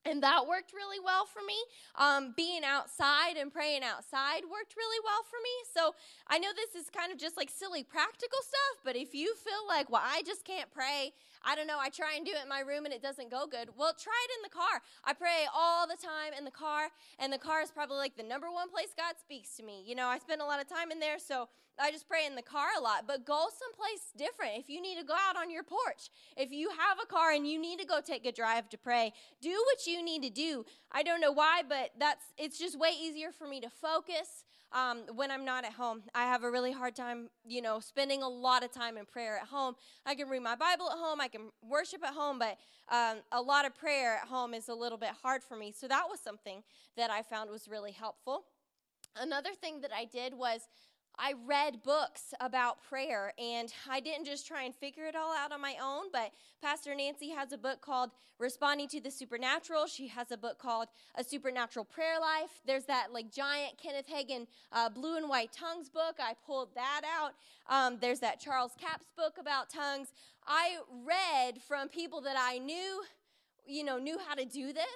And 0.04 0.22
that 0.22 0.46
worked 0.48 0.72
really 0.72 0.98
well 1.04 1.26
for 1.26 1.40
me. 1.46 1.54
Um, 1.94 2.34
being 2.36 2.64
outside 2.64 3.36
and 3.36 3.52
praying 3.52 3.82
outside 3.84 4.42
worked 4.50 4.74
really 4.76 4.98
well 5.04 5.22
for 5.22 5.38
me. 5.42 5.54
So 5.72 5.94
I 6.26 6.38
know 6.38 6.48
this 6.54 6.74
is 6.74 6.90
kind 6.90 7.12
of 7.12 7.18
just 7.18 7.36
like 7.36 7.50
silly 7.50 7.84
practical 7.84 8.38
stuff, 8.42 8.82
but 8.84 8.96
if 8.96 9.14
you 9.14 9.34
feel 9.36 9.66
like, 9.68 9.90
well, 9.90 10.02
I 10.04 10.22
just 10.26 10.44
can't 10.44 10.70
pray, 10.72 11.12
I 11.44 11.54
don't 11.54 11.66
know, 11.66 11.78
I 11.80 11.88
try 11.88 12.14
and 12.16 12.24
do 12.24 12.32
it 12.32 12.42
in 12.42 12.48
my 12.48 12.60
room 12.60 12.84
and 12.84 12.94
it 12.94 13.02
doesn't 13.02 13.30
go 13.30 13.46
good, 13.46 13.70
well, 13.76 13.94
try 13.98 14.26
it 14.28 14.32
in 14.38 14.42
the 14.42 14.54
car. 14.54 14.80
I 15.04 15.12
pray 15.12 15.46
all 15.54 15.86
the 15.86 15.96
time 15.96 16.32
in 16.36 16.44
the 16.44 16.50
car, 16.50 16.88
and 17.18 17.32
the 17.32 17.38
car 17.38 17.62
is 17.62 17.70
probably 17.70 17.96
like 17.96 18.16
the 18.16 18.22
number 18.22 18.50
one 18.50 18.70
place 18.70 18.94
God 18.96 19.14
speaks 19.20 19.56
to 19.56 19.62
me. 19.62 19.82
You 19.86 19.94
know, 19.94 20.06
I 20.06 20.18
spend 20.18 20.40
a 20.40 20.44
lot 20.46 20.60
of 20.60 20.68
time 20.68 20.90
in 20.90 21.00
there, 21.00 21.18
so 21.18 21.48
I 21.80 21.90
just 21.90 22.08
pray 22.08 22.26
in 22.26 22.34
the 22.34 22.42
car 22.42 22.68
a 22.78 22.82
lot, 22.82 23.06
but 23.06 23.26
go 23.26 23.46
someplace 23.58 24.12
different. 24.16 24.58
If 24.58 24.68
you 24.68 24.80
need 24.80 24.98
to 24.98 25.04
go 25.04 25.14
out 25.14 25.36
on 25.36 25.50
your 25.50 25.62
porch, 25.62 26.10
if 26.36 26.52
you 26.52 26.70
have 26.70 26.98
a 27.02 27.06
car 27.06 27.32
and 27.32 27.46
you 27.46 27.58
need 27.58 27.78
to 27.80 27.86
go 27.86 28.00
take 28.00 28.26
a 28.26 28.32
drive 28.32 28.68
to 28.70 28.78
pray, 28.78 29.12
do 29.40 29.50
what 29.50 29.86
you 29.86 30.02
need 30.02 30.22
to 30.22 30.30
do. 30.30 30.64
I 30.90 31.02
don't 31.02 31.20
know 31.20 31.32
why, 31.32 31.62
but 31.68 31.90
that's 31.98 32.24
it's 32.36 32.58
just 32.58 32.78
way 32.78 32.90
easier 33.00 33.32
for 33.32 33.46
me 33.46 33.60
to 33.60 33.70
focus 33.70 34.44
um, 34.72 35.02
when 35.14 35.30
I'm 35.30 35.44
not 35.44 35.64
at 35.64 35.72
home. 35.72 36.02
I 36.14 36.24
have 36.24 36.44
a 36.44 36.50
really 36.50 36.72
hard 36.72 36.94
time, 36.96 37.28
you 37.46 37.62
know, 37.62 37.80
spending 37.80 38.22
a 38.22 38.28
lot 38.28 38.64
of 38.64 38.72
time 38.72 38.96
in 38.96 39.04
prayer 39.04 39.36
at 39.36 39.48
home. 39.48 39.74
I 40.06 40.14
can 40.14 40.28
read 40.28 40.42
my 40.42 40.56
Bible 40.56 40.88
at 40.90 40.98
home, 40.98 41.20
I 41.20 41.28
can 41.28 41.50
worship 41.62 42.02
at 42.04 42.14
home, 42.14 42.38
but 42.38 42.58
um, 42.90 43.18
a 43.30 43.40
lot 43.40 43.64
of 43.66 43.74
prayer 43.74 44.18
at 44.22 44.28
home 44.28 44.54
is 44.54 44.68
a 44.68 44.74
little 44.74 44.98
bit 44.98 45.10
hard 45.22 45.42
for 45.42 45.56
me. 45.56 45.72
So 45.76 45.88
that 45.88 46.04
was 46.08 46.20
something 46.20 46.62
that 46.96 47.10
I 47.10 47.22
found 47.22 47.50
was 47.50 47.68
really 47.68 47.92
helpful. 47.92 48.44
Another 49.16 49.50
thing 49.54 49.80
that 49.82 49.90
I 49.94 50.04
did 50.06 50.34
was 50.34 50.68
I 51.18 51.34
read 51.46 51.82
books 51.82 52.34
about 52.40 52.82
prayer 52.82 53.32
and 53.38 53.72
I 53.88 54.00
didn't 54.00 54.24
just 54.24 54.46
try 54.46 54.62
and 54.62 54.74
figure 54.74 55.04
it 55.06 55.14
all 55.14 55.34
out 55.34 55.52
on 55.52 55.60
my 55.60 55.76
own, 55.82 56.06
but 56.12 56.32
Pastor 56.62 56.94
Nancy 56.94 57.30
has 57.30 57.52
a 57.52 57.58
book 57.58 57.80
called 57.80 58.10
Responding 58.38 58.88
to 58.88 59.00
the 59.00 59.10
Supernatural. 59.10 59.86
She 59.86 60.08
has 60.08 60.30
a 60.30 60.36
book 60.36 60.58
called 60.58 60.88
A 61.14 61.22
Supernatural 61.22 61.84
Prayer 61.84 62.18
Life. 62.20 62.50
There's 62.66 62.84
that 62.86 63.12
like 63.12 63.30
giant 63.30 63.78
Kenneth 63.78 64.08
Hagin 64.08 64.46
uh, 64.72 64.88
Blue 64.88 65.16
and 65.16 65.28
White 65.28 65.52
Tongues 65.52 65.88
book. 65.88 66.16
I 66.18 66.34
pulled 66.46 66.74
that 66.74 67.02
out. 67.04 67.32
Um, 67.68 67.98
there's 68.00 68.20
that 68.20 68.40
Charles 68.40 68.72
Capps 68.80 69.06
book 69.16 69.36
about 69.38 69.70
tongues. 69.70 70.08
I 70.46 70.78
read 71.04 71.62
from 71.62 71.88
people 71.88 72.20
that 72.22 72.36
I 72.38 72.58
knew, 72.58 73.02
you 73.66 73.84
know, 73.84 73.98
knew 73.98 74.18
how 74.26 74.34
to 74.34 74.44
do 74.44 74.72
this 74.72 74.86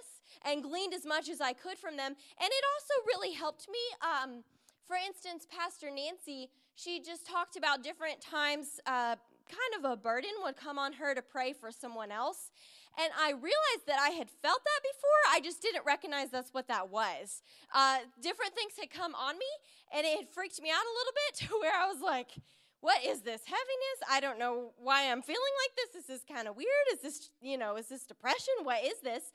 and 0.44 0.62
gleaned 0.62 0.94
as 0.94 1.04
much 1.04 1.28
as 1.28 1.40
I 1.40 1.52
could 1.52 1.78
from 1.78 1.96
them. 1.96 2.16
And 2.40 2.48
it 2.50 2.64
also 2.74 3.06
really 3.06 3.32
helped 3.32 3.68
me. 3.68 3.78
Um, 4.02 4.42
for 4.86 4.96
instance, 4.96 5.46
Pastor 5.50 5.90
Nancy, 5.90 6.50
she 6.74 7.00
just 7.00 7.26
talked 7.26 7.56
about 7.56 7.82
different 7.82 8.20
times, 8.20 8.80
uh, 8.86 9.16
kind 9.48 9.72
of 9.78 9.90
a 9.90 9.96
burden 9.96 10.30
would 10.44 10.56
come 10.56 10.78
on 10.78 10.94
her 10.94 11.14
to 11.14 11.22
pray 11.22 11.52
for 11.52 11.70
someone 11.70 12.10
else. 12.10 12.50
And 12.98 13.12
I 13.18 13.30
realized 13.30 13.86
that 13.86 13.98
I 14.00 14.10
had 14.10 14.30
felt 14.30 14.62
that 14.64 14.80
before. 14.82 15.34
I 15.34 15.40
just 15.40 15.60
didn't 15.60 15.84
recognize 15.84 16.30
that's 16.30 16.54
what 16.54 16.68
that 16.68 16.88
was. 16.90 17.42
Uh, 17.74 17.98
different 18.22 18.54
things 18.54 18.72
had 18.78 18.90
come 18.90 19.14
on 19.14 19.38
me, 19.38 19.46
and 19.94 20.06
it 20.06 20.16
had 20.16 20.28
freaked 20.28 20.60
me 20.62 20.70
out 20.70 20.82
a 20.82 20.96
little 20.96 21.12
bit 21.26 21.34
to 21.48 21.58
where 21.60 21.74
I 21.76 21.86
was 21.92 22.00
like, 22.00 22.30
what 22.80 23.04
is 23.04 23.22
this 23.22 23.42
heaviness? 23.44 23.98
I 24.08 24.20
don't 24.20 24.38
know 24.38 24.72
why 24.78 25.10
I'm 25.10 25.22
feeling 25.22 25.40
like 25.64 25.76
this. 25.76 26.06
This 26.06 26.16
is 26.18 26.24
kind 26.24 26.46
of 26.46 26.56
weird. 26.56 26.68
Is 26.92 27.00
this, 27.00 27.30
you 27.40 27.58
know, 27.58 27.76
is 27.76 27.88
this 27.88 28.04
depression? 28.04 28.54
What 28.62 28.84
is 28.84 29.00
this? 29.02 29.32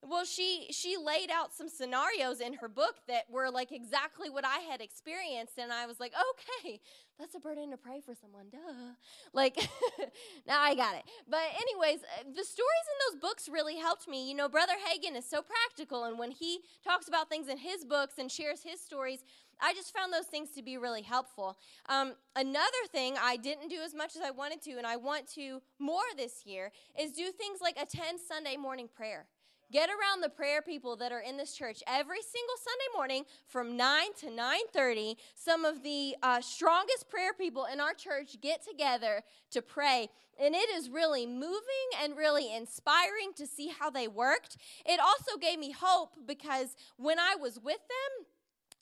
Well, 0.00 0.24
she 0.24 0.68
she 0.70 0.96
laid 0.96 1.28
out 1.30 1.52
some 1.52 1.68
scenarios 1.68 2.40
in 2.40 2.54
her 2.54 2.68
book 2.68 2.96
that 3.08 3.24
were 3.30 3.50
like 3.50 3.72
exactly 3.72 4.30
what 4.30 4.44
I 4.44 4.58
had 4.58 4.80
experienced, 4.80 5.58
and 5.58 5.72
I 5.72 5.86
was 5.86 5.98
like, 5.98 6.12
okay, 6.12 6.80
that's 7.18 7.34
a 7.34 7.40
burden 7.40 7.70
to 7.72 7.76
pray 7.76 8.00
for 8.00 8.14
someone. 8.14 8.46
Duh. 8.50 8.94
Like 9.32 9.56
now 10.46 10.60
I 10.62 10.76
got 10.76 10.94
it. 10.94 11.02
But 11.28 11.40
anyways, 11.60 11.98
uh, 12.02 12.22
the 12.24 12.44
stories 12.44 12.86
in 12.86 13.12
those 13.12 13.20
books 13.20 13.48
really 13.48 13.76
helped 13.76 14.06
me. 14.06 14.28
You 14.28 14.36
know, 14.36 14.48
Brother 14.48 14.74
Hagin 14.74 15.16
is 15.16 15.28
so 15.28 15.42
practical, 15.42 16.04
and 16.04 16.16
when 16.16 16.30
he 16.30 16.60
talks 16.84 17.08
about 17.08 17.28
things 17.28 17.48
in 17.48 17.58
his 17.58 17.84
books 17.84 18.14
and 18.18 18.30
shares 18.30 18.62
his 18.62 18.80
stories, 18.80 19.24
I 19.60 19.74
just 19.74 19.92
found 19.92 20.12
those 20.12 20.26
things 20.26 20.50
to 20.52 20.62
be 20.62 20.78
really 20.78 21.02
helpful. 21.02 21.58
Um, 21.88 22.14
another 22.36 22.84
thing 22.92 23.16
I 23.20 23.36
didn't 23.36 23.68
do 23.68 23.80
as 23.84 23.94
much 23.94 24.14
as 24.14 24.22
I 24.22 24.30
wanted 24.30 24.62
to, 24.62 24.72
and 24.78 24.86
I 24.86 24.94
want 24.96 25.26
to 25.34 25.60
more 25.80 26.06
this 26.16 26.46
year, 26.46 26.70
is 26.98 27.12
do 27.12 27.32
things 27.32 27.60
like 27.60 27.76
attend 27.76 28.20
Sunday 28.20 28.56
morning 28.56 28.88
prayer. 28.94 29.26
Get 29.70 29.90
around 29.90 30.22
the 30.22 30.30
prayer 30.30 30.62
people 30.62 30.96
that 30.96 31.12
are 31.12 31.20
in 31.20 31.36
this 31.36 31.52
church 31.52 31.82
every 31.86 32.22
single 32.22 32.54
Sunday 32.56 32.96
morning 32.96 33.24
from 33.46 33.76
9 33.76 34.14
to 34.20 34.30
9:30. 34.30 35.16
Some 35.34 35.66
of 35.66 35.82
the 35.82 36.16
uh, 36.22 36.40
strongest 36.40 37.10
prayer 37.10 37.34
people 37.34 37.66
in 37.66 37.78
our 37.78 37.92
church 37.92 38.40
get 38.40 38.66
together 38.66 39.22
to 39.50 39.60
pray, 39.60 40.08
and 40.40 40.54
it 40.54 40.70
is 40.70 40.88
really 40.88 41.26
moving 41.26 41.88
and 42.02 42.16
really 42.16 42.54
inspiring 42.54 43.34
to 43.36 43.46
see 43.46 43.68
how 43.68 43.90
they 43.90 44.08
worked. 44.08 44.56
It 44.86 45.00
also 45.00 45.36
gave 45.36 45.58
me 45.58 45.72
hope 45.72 46.14
because 46.26 46.74
when 46.96 47.18
I 47.18 47.34
was 47.38 47.60
with 47.60 47.76
them, 47.76 48.26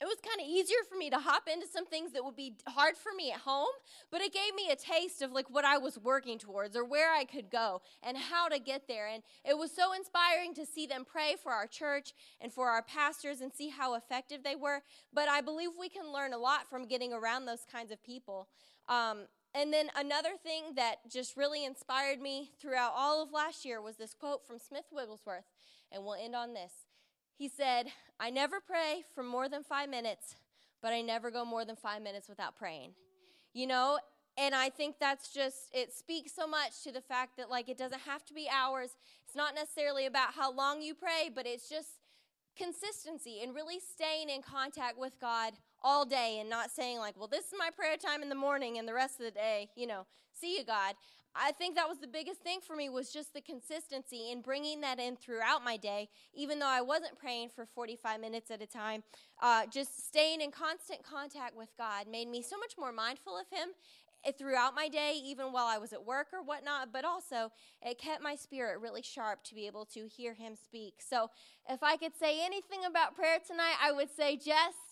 it 0.00 0.04
was 0.04 0.18
kind 0.22 0.40
of 0.40 0.46
easier 0.46 0.76
for 0.90 0.96
me 0.96 1.08
to 1.08 1.18
hop 1.18 1.44
into 1.50 1.66
some 1.66 1.86
things 1.86 2.12
that 2.12 2.24
would 2.24 2.36
be 2.36 2.54
hard 2.66 2.96
for 2.96 3.12
me 3.16 3.32
at 3.32 3.40
home, 3.40 3.72
but 4.10 4.20
it 4.20 4.32
gave 4.32 4.54
me 4.54 4.70
a 4.70 4.76
taste 4.76 5.22
of 5.22 5.32
like 5.32 5.48
what 5.48 5.64
I 5.64 5.78
was 5.78 5.98
working 5.98 6.38
towards 6.38 6.76
or 6.76 6.84
where 6.84 7.14
I 7.14 7.24
could 7.24 7.50
go 7.50 7.80
and 8.02 8.16
how 8.16 8.48
to 8.48 8.58
get 8.58 8.88
there. 8.88 9.06
And 9.06 9.22
it 9.42 9.56
was 9.56 9.72
so 9.74 9.94
inspiring 9.94 10.52
to 10.54 10.66
see 10.66 10.86
them 10.86 11.06
pray 11.10 11.36
for 11.42 11.50
our 11.50 11.66
church 11.66 12.12
and 12.40 12.52
for 12.52 12.68
our 12.68 12.82
pastors 12.82 13.40
and 13.40 13.52
see 13.52 13.70
how 13.70 13.94
effective 13.94 14.42
they 14.44 14.54
were. 14.54 14.82
But 15.14 15.28
I 15.30 15.40
believe 15.40 15.70
we 15.78 15.88
can 15.88 16.12
learn 16.12 16.34
a 16.34 16.38
lot 16.38 16.68
from 16.68 16.86
getting 16.86 17.14
around 17.14 17.46
those 17.46 17.64
kinds 17.70 17.90
of 17.90 18.02
people. 18.02 18.48
Um, 18.88 19.26
and 19.54 19.72
then 19.72 19.88
another 19.96 20.36
thing 20.42 20.74
that 20.76 20.96
just 21.10 21.38
really 21.38 21.64
inspired 21.64 22.20
me 22.20 22.50
throughout 22.60 22.92
all 22.94 23.22
of 23.22 23.32
last 23.32 23.64
year 23.64 23.80
was 23.80 23.96
this 23.96 24.12
quote 24.12 24.46
from 24.46 24.58
Smith 24.58 24.84
Wigglesworth. 24.92 25.46
And 25.90 26.04
we'll 26.04 26.14
end 26.14 26.34
on 26.34 26.52
this. 26.52 26.85
He 27.36 27.48
said, 27.48 27.88
I 28.18 28.30
never 28.30 28.60
pray 28.60 29.04
for 29.14 29.22
more 29.22 29.48
than 29.48 29.62
five 29.62 29.90
minutes, 29.90 30.36
but 30.80 30.92
I 30.92 31.02
never 31.02 31.30
go 31.30 31.44
more 31.44 31.64
than 31.64 31.76
five 31.76 32.02
minutes 32.02 32.28
without 32.28 32.56
praying. 32.56 32.92
You 33.52 33.66
know, 33.66 33.98
and 34.38 34.54
I 34.54 34.70
think 34.70 34.96
that's 34.98 35.32
just, 35.32 35.68
it 35.72 35.92
speaks 35.92 36.32
so 36.34 36.46
much 36.46 36.82
to 36.84 36.92
the 36.92 37.00
fact 37.00 37.36
that, 37.36 37.50
like, 37.50 37.68
it 37.68 37.78
doesn't 37.78 38.02
have 38.02 38.24
to 38.26 38.34
be 38.34 38.48
hours. 38.50 38.96
It's 39.26 39.36
not 39.36 39.54
necessarily 39.54 40.06
about 40.06 40.34
how 40.34 40.52
long 40.52 40.80
you 40.80 40.94
pray, 40.94 41.30
but 41.34 41.46
it's 41.46 41.68
just 41.68 42.00
consistency 42.56 43.40
and 43.42 43.54
really 43.54 43.80
staying 43.80 44.30
in 44.30 44.40
contact 44.40 44.98
with 44.98 45.20
God 45.20 45.52
all 45.86 46.04
day 46.04 46.38
and 46.40 46.50
not 46.50 46.72
saying, 46.72 46.98
like, 46.98 47.16
well, 47.16 47.28
this 47.28 47.44
is 47.44 47.52
my 47.56 47.70
prayer 47.70 47.96
time 47.96 48.20
in 48.20 48.28
the 48.28 48.34
morning 48.34 48.76
and 48.76 48.88
the 48.88 48.92
rest 48.92 49.20
of 49.20 49.24
the 49.24 49.30
day, 49.30 49.68
you 49.76 49.86
know, 49.86 50.04
see 50.34 50.58
you, 50.58 50.64
God. 50.64 50.96
I 51.32 51.52
think 51.52 51.76
that 51.76 51.88
was 51.88 51.98
the 51.98 52.08
biggest 52.08 52.40
thing 52.40 52.58
for 52.66 52.74
me 52.74 52.88
was 52.88 53.12
just 53.12 53.32
the 53.34 53.40
consistency 53.40 54.32
in 54.32 54.40
bringing 54.40 54.80
that 54.80 54.98
in 54.98 55.14
throughout 55.14 55.62
my 55.62 55.76
day, 55.76 56.08
even 56.34 56.58
though 56.58 56.66
I 56.66 56.80
wasn't 56.80 57.16
praying 57.18 57.50
for 57.54 57.66
45 57.66 58.20
minutes 58.20 58.50
at 58.50 58.60
a 58.62 58.66
time. 58.66 59.04
Uh, 59.40 59.66
just 59.72 60.08
staying 60.08 60.40
in 60.40 60.50
constant 60.50 61.04
contact 61.04 61.56
with 61.56 61.68
God 61.78 62.06
made 62.10 62.26
me 62.26 62.42
so 62.42 62.56
much 62.58 62.72
more 62.76 62.90
mindful 62.90 63.38
of 63.38 63.46
Him 63.56 63.68
eh, 64.24 64.32
throughout 64.36 64.74
my 64.74 64.88
day, 64.88 65.20
even 65.22 65.52
while 65.52 65.66
I 65.66 65.78
was 65.78 65.92
at 65.92 66.04
work 66.04 66.28
or 66.32 66.42
whatnot, 66.42 66.88
but 66.92 67.04
also 67.04 67.52
it 67.80 67.98
kept 67.98 68.22
my 68.22 68.34
spirit 68.34 68.80
really 68.80 69.02
sharp 69.02 69.44
to 69.44 69.54
be 69.54 69.66
able 69.66 69.84
to 69.92 70.08
hear 70.08 70.34
Him 70.34 70.56
speak. 70.56 70.94
So 70.98 71.30
if 71.68 71.82
I 71.82 71.96
could 71.96 72.16
say 72.18 72.44
anything 72.44 72.80
about 72.88 73.14
prayer 73.14 73.38
tonight, 73.46 73.76
I 73.80 73.92
would 73.92 74.08
say 74.10 74.36
just 74.36 74.85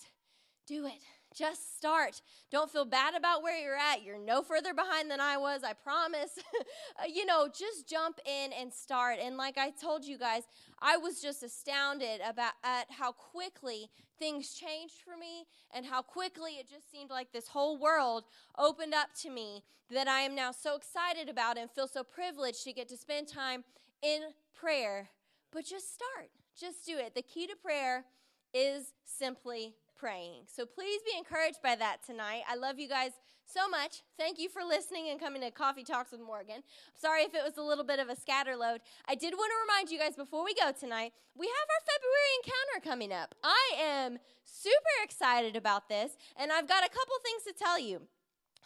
do 0.66 0.86
it. 0.86 1.02
Just 1.34 1.76
start. 1.76 2.20
Don't 2.50 2.70
feel 2.70 2.84
bad 2.84 3.14
about 3.16 3.42
where 3.42 3.58
you're 3.58 3.76
at. 3.76 4.04
You're 4.04 4.24
no 4.24 4.42
further 4.42 4.72
behind 4.72 5.10
than 5.10 5.20
I 5.20 5.36
was, 5.36 5.62
I 5.64 5.72
promise. 5.72 6.38
Uh, 6.96 7.06
you 7.12 7.26
know, 7.26 7.48
just 7.48 7.88
jump 7.88 8.20
in 8.24 8.52
and 8.52 8.72
start. 8.72 9.18
And 9.20 9.36
like 9.36 9.58
I 9.58 9.70
told 9.70 10.04
you 10.04 10.16
guys, 10.16 10.44
I 10.80 10.96
was 10.96 11.20
just 11.20 11.42
astounded 11.42 12.20
about 12.24 12.52
at 12.62 12.86
how 12.88 13.10
quickly 13.10 13.90
things 14.16 14.54
changed 14.54 14.94
for 15.04 15.16
me 15.18 15.46
and 15.74 15.84
how 15.84 16.02
quickly 16.02 16.52
it 16.52 16.70
just 16.70 16.90
seemed 16.92 17.10
like 17.10 17.32
this 17.32 17.48
whole 17.48 17.78
world 17.78 18.24
opened 18.56 18.94
up 18.94 19.08
to 19.22 19.30
me 19.30 19.64
that 19.90 20.06
I 20.06 20.20
am 20.20 20.36
now 20.36 20.52
so 20.52 20.76
excited 20.76 21.28
about 21.28 21.58
and 21.58 21.68
feel 21.68 21.88
so 21.88 22.04
privileged 22.04 22.62
to 22.62 22.72
get 22.72 22.88
to 22.90 22.96
spend 22.96 23.26
time 23.26 23.64
in 24.00 24.20
prayer. 24.54 25.08
But 25.52 25.64
just 25.64 25.92
start. 25.92 26.30
Just 26.58 26.86
do 26.86 26.96
it. 26.96 27.16
The 27.16 27.22
key 27.22 27.48
to 27.48 27.56
prayer 27.56 28.04
is 28.52 28.92
simply 29.04 29.74
praying. 30.04 30.42
So 30.54 30.66
please 30.66 31.00
be 31.00 31.16
encouraged 31.16 31.62
by 31.62 31.76
that 31.76 32.04
tonight. 32.04 32.42
I 32.46 32.56
love 32.56 32.78
you 32.78 32.90
guys 32.90 33.12
so 33.46 33.66
much. 33.70 34.02
Thank 34.18 34.38
you 34.38 34.50
for 34.50 34.60
listening 34.62 35.08
and 35.08 35.18
coming 35.18 35.40
to 35.40 35.50
Coffee 35.50 35.82
Talks 35.82 36.12
with 36.12 36.20
Morgan. 36.20 36.56
I'm 36.56 37.00
sorry 37.00 37.22
if 37.22 37.34
it 37.34 37.40
was 37.42 37.56
a 37.56 37.62
little 37.62 37.84
bit 37.84 37.98
of 37.98 38.10
a 38.10 38.16
scatter 38.20 38.54
load. 38.54 38.82
I 39.08 39.14
did 39.14 39.32
want 39.32 39.50
to 39.50 39.56
remind 39.64 39.90
you 39.90 39.98
guys 39.98 40.14
before 40.14 40.44
we 40.44 40.52
go 40.52 40.72
tonight, 40.78 41.14
we 41.34 41.46
have 41.46 41.68
our 41.72 41.82
February 41.88 42.32
encounter 42.44 42.90
coming 42.90 43.12
up. 43.14 43.34
I 43.42 43.80
am 43.80 44.18
super 44.44 44.76
excited 45.02 45.56
about 45.56 45.88
this, 45.88 46.18
and 46.36 46.52
I've 46.52 46.68
got 46.68 46.84
a 46.84 46.90
couple 46.90 47.14
things 47.24 47.44
to 47.44 47.64
tell 47.64 47.78
you. 47.78 48.02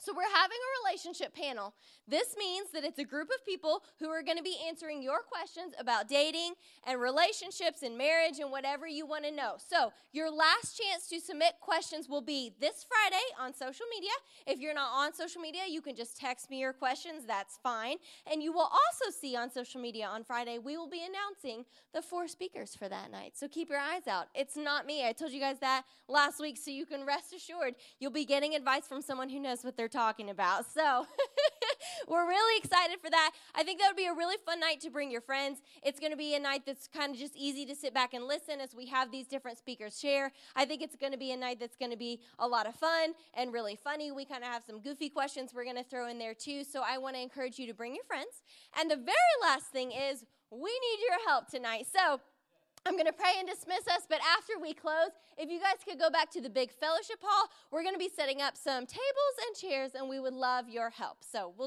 So, 0.00 0.12
we're 0.14 0.34
having 0.34 0.56
a 0.56 0.88
relationship 0.88 1.34
panel. 1.34 1.74
This 2.06 2.36
means 2.38 2.70
that 2.72 2.84
it's 2.84 2.98
a 2.98 3.04
group 3.04 3.28
of 3.28 3.44
people 3.44 3.82
who 3.98 4.08
are 4.08 4.22
going 4.22 4.36
to 4.36 4.42
be 4.42 4.56
answering 4.66 5.02
your 5.02 5.20
questions 5.22 5.74
about 5.78 6.08
dating 6.08 6.54
and 6.86 7.00
relationships 7.00 7.82
and 7.82 7.98
marriage 7.98 8.38
and 8.38 8.50
whatever 8.50 8.86
you 8.86 9.06
want 9.06 9.24
to 9.24 9.30
know. 9.30 9.54
So, 9.58 9.92
your 10.12 10.30
last 10.30 10.80
chance 10.80 11.08
to 11.08 11.20
submit 11.20 11.54
questions 11.60 12.08
will 12.08 12.22
be 12.22 12.52
this 12.60 12.86
Friday 12.88 13.24
on 13.38 13.52
social 13.52 13.86
media. 13.90 14.10
If 14.46 14.60
you're 14.60 14.74
not 14.74 14.90
on 14.92 15.12
social 15.12 15.40
media, 15.40 15.62
you 15.68 15.80
can 15.80 15.96
just 15.96 16.16
text 16.16 16.48
me 16.48 16.60
your 16.60 16.72
questions. 16.72 17.24
That's 17.26 17.58
fine. 17.62 17.96
And 18.30 18.42
you 18.42 18.52
will 18.52 18.70
also 18.70 19.10
see 19.10 19.36
on 19.36 19.50
social 19.50 19.80
media 19.80 20.06
on 20.06 20.24
Friday, 20.24 20.58
we 20.58 20.76
will 20.76 20.88
be 20.88 21.02
announcing 21.02 21.64
the 21.92 22.02
four 22.02 22.28
speakers 22.28 22.74
for 22.74 22.88
that 22.88 23.10
night. 23.10 23.32
So, 23.36 23.48
keep 23.48 23.68
your 23.68 23.80
eyes 23.80 24.06
out. 24.06 24.28
It's 24.34 24.56
not 24.56 24.86
me. 24.86 25.06
I 25.06 25.12
told 25.12 25.32
you 25.32 25.40
guys 25.40 25.58
that 25.60 25.84
last 26.08 26.40
week, 26.40 26.56
so 26.56 26.70
you 26.70 26.86
can 26.86 27.04
rest 27.04 27.34
assured 27.34 27.74
you'll 27.98 28.10
be 28.10 28.24
getting 28.24 28.54
advice 28.54 28.86
from 28.86 29.02
someone 29.02 29.28
who 29.28 29.40
knows 29.40 29.64
what 29.64 29.76
they're 29.88 30.00
talking 30.00 30.30
about. 30.30 30.66
So 30.72 31.06
we're 32.08 32.26
really 32.26 32.58
excited 32.58 32.98
for 33.02 33.10
that. 33.10 33.30
I 33.54 33.62
think 33.62 33.80
that 33.80 33.88
would 33.88 33.96
be 33.96 34.06
a 34.06 34.14
really 34.14 34.36
fun 34.44 34.60
night 34.60 34.80
to 34.80 34.90
bring 34.90 35.10
your 35.10 35.20
friends. 35.20 35.60
It's 35.82 36.00
going 36.00 36.12
to 36.12 36.18
be 36.18 36.34
a 36.34 36.38
night 36.38 36.62
that's 36.66 36.88
kind 36.88 37.12
of 37.12 37.18
just 37.18 37.36
easy 37.36 37.66
to 37.66 37.74
sit 37.74 37.94
back 37.94 38.14
and 38.14 38.24
listen 38.24 38.60
as 38.60 38.74
we 38.74 38.86
have 38.86 39.10
these 39.10 39.26
different 39.26 39.58
speakers 39.58 39.98
share. 39.98 40.32
I 40.56 40.64
think 40.64 40.82
it's 40.82 40.96
going 40.96 41.12
to 41.12 41.18
be 41.18 41.32
a 41.32 41.36
night 41.36 41.58
that's 41.60 41.76
going 41.76 41.90
to 41.90 41.96
be 41.96 42.20
a 42.38 42.46
lot 42.46 42.66
of 42.66 42.74
fun 42.74 43.14
and 43.34 43.52
really 43.52 43.76
funny. 43.76 44.10
We 44.10 44.24
kind 44.24 44.42
of 44.42 44.50
have 44.50 44.62
some 44.66 44.80
goofy 44.80 45.08
questions 45.08 45.52
we're 45.54 45.64
going 45.64 45.76
to 45.76 45.84
throw 45.84 46.08
in 46.08 46.18
there 46.18 46.34
too. 46.34 46.64
So 46.64 46.82
I 46.86 46.98
want 46.98 47.16
to 47.16 47.22
encourage 47.22 47.58
you 47.58 47.66
to 47.66 47.74
bring 47.74 47.94
your 47.94 48.04
friends. 48.04 48.42
And 48.78 48.90
the 48.90 48.96
very 48.96 49.36
last 49.42 49.66
thing 49.66 49.92
is 49.92 50.24
we 50.50 50.70
need 50.70 51.06
your 51.08 51.18
help 51.26 51.48
tonight. 51.48 51.86
So 51.92 52.20
I'm 52.88 52.94
going 52.94 53.04
to 53.04 53.12
pray 53.12 53.32
and 53.38 53.46
dismiss 53.46 53.86
us, 53.86 54.06
but 54.08 54.18
after 54.38 54.54
we 54.58 54.72
close, 54.72 55.10
if 55.36 55.50
you 55.50 55.60
guys 55.60 55.76
could 55.86 55.98
go 55.98 56.08
back 56.08 56.30
to 56.30 56.40
the 56.40 56.48
big 56.48 56.72
fellowship 56.72 57.18
hall, 57.20 57.50
we're 57.70 57.82
going 57.82 57.94
to 57.94 57.98
be 57.98 58.08
setting 58.08 58.40
up 58.40 58.56
some 58.56 58.86
tables 58.86 59.34
and 59.46 59.54
chairs, 59.54 59.90
and 59.94 60.08
we 60.08 60.18
would 60.18 60.32
love 60.32 60.70
your 60.70 60.88
help. 60.88 61.18
So 61.20 61.52
we'll 61.58 61.66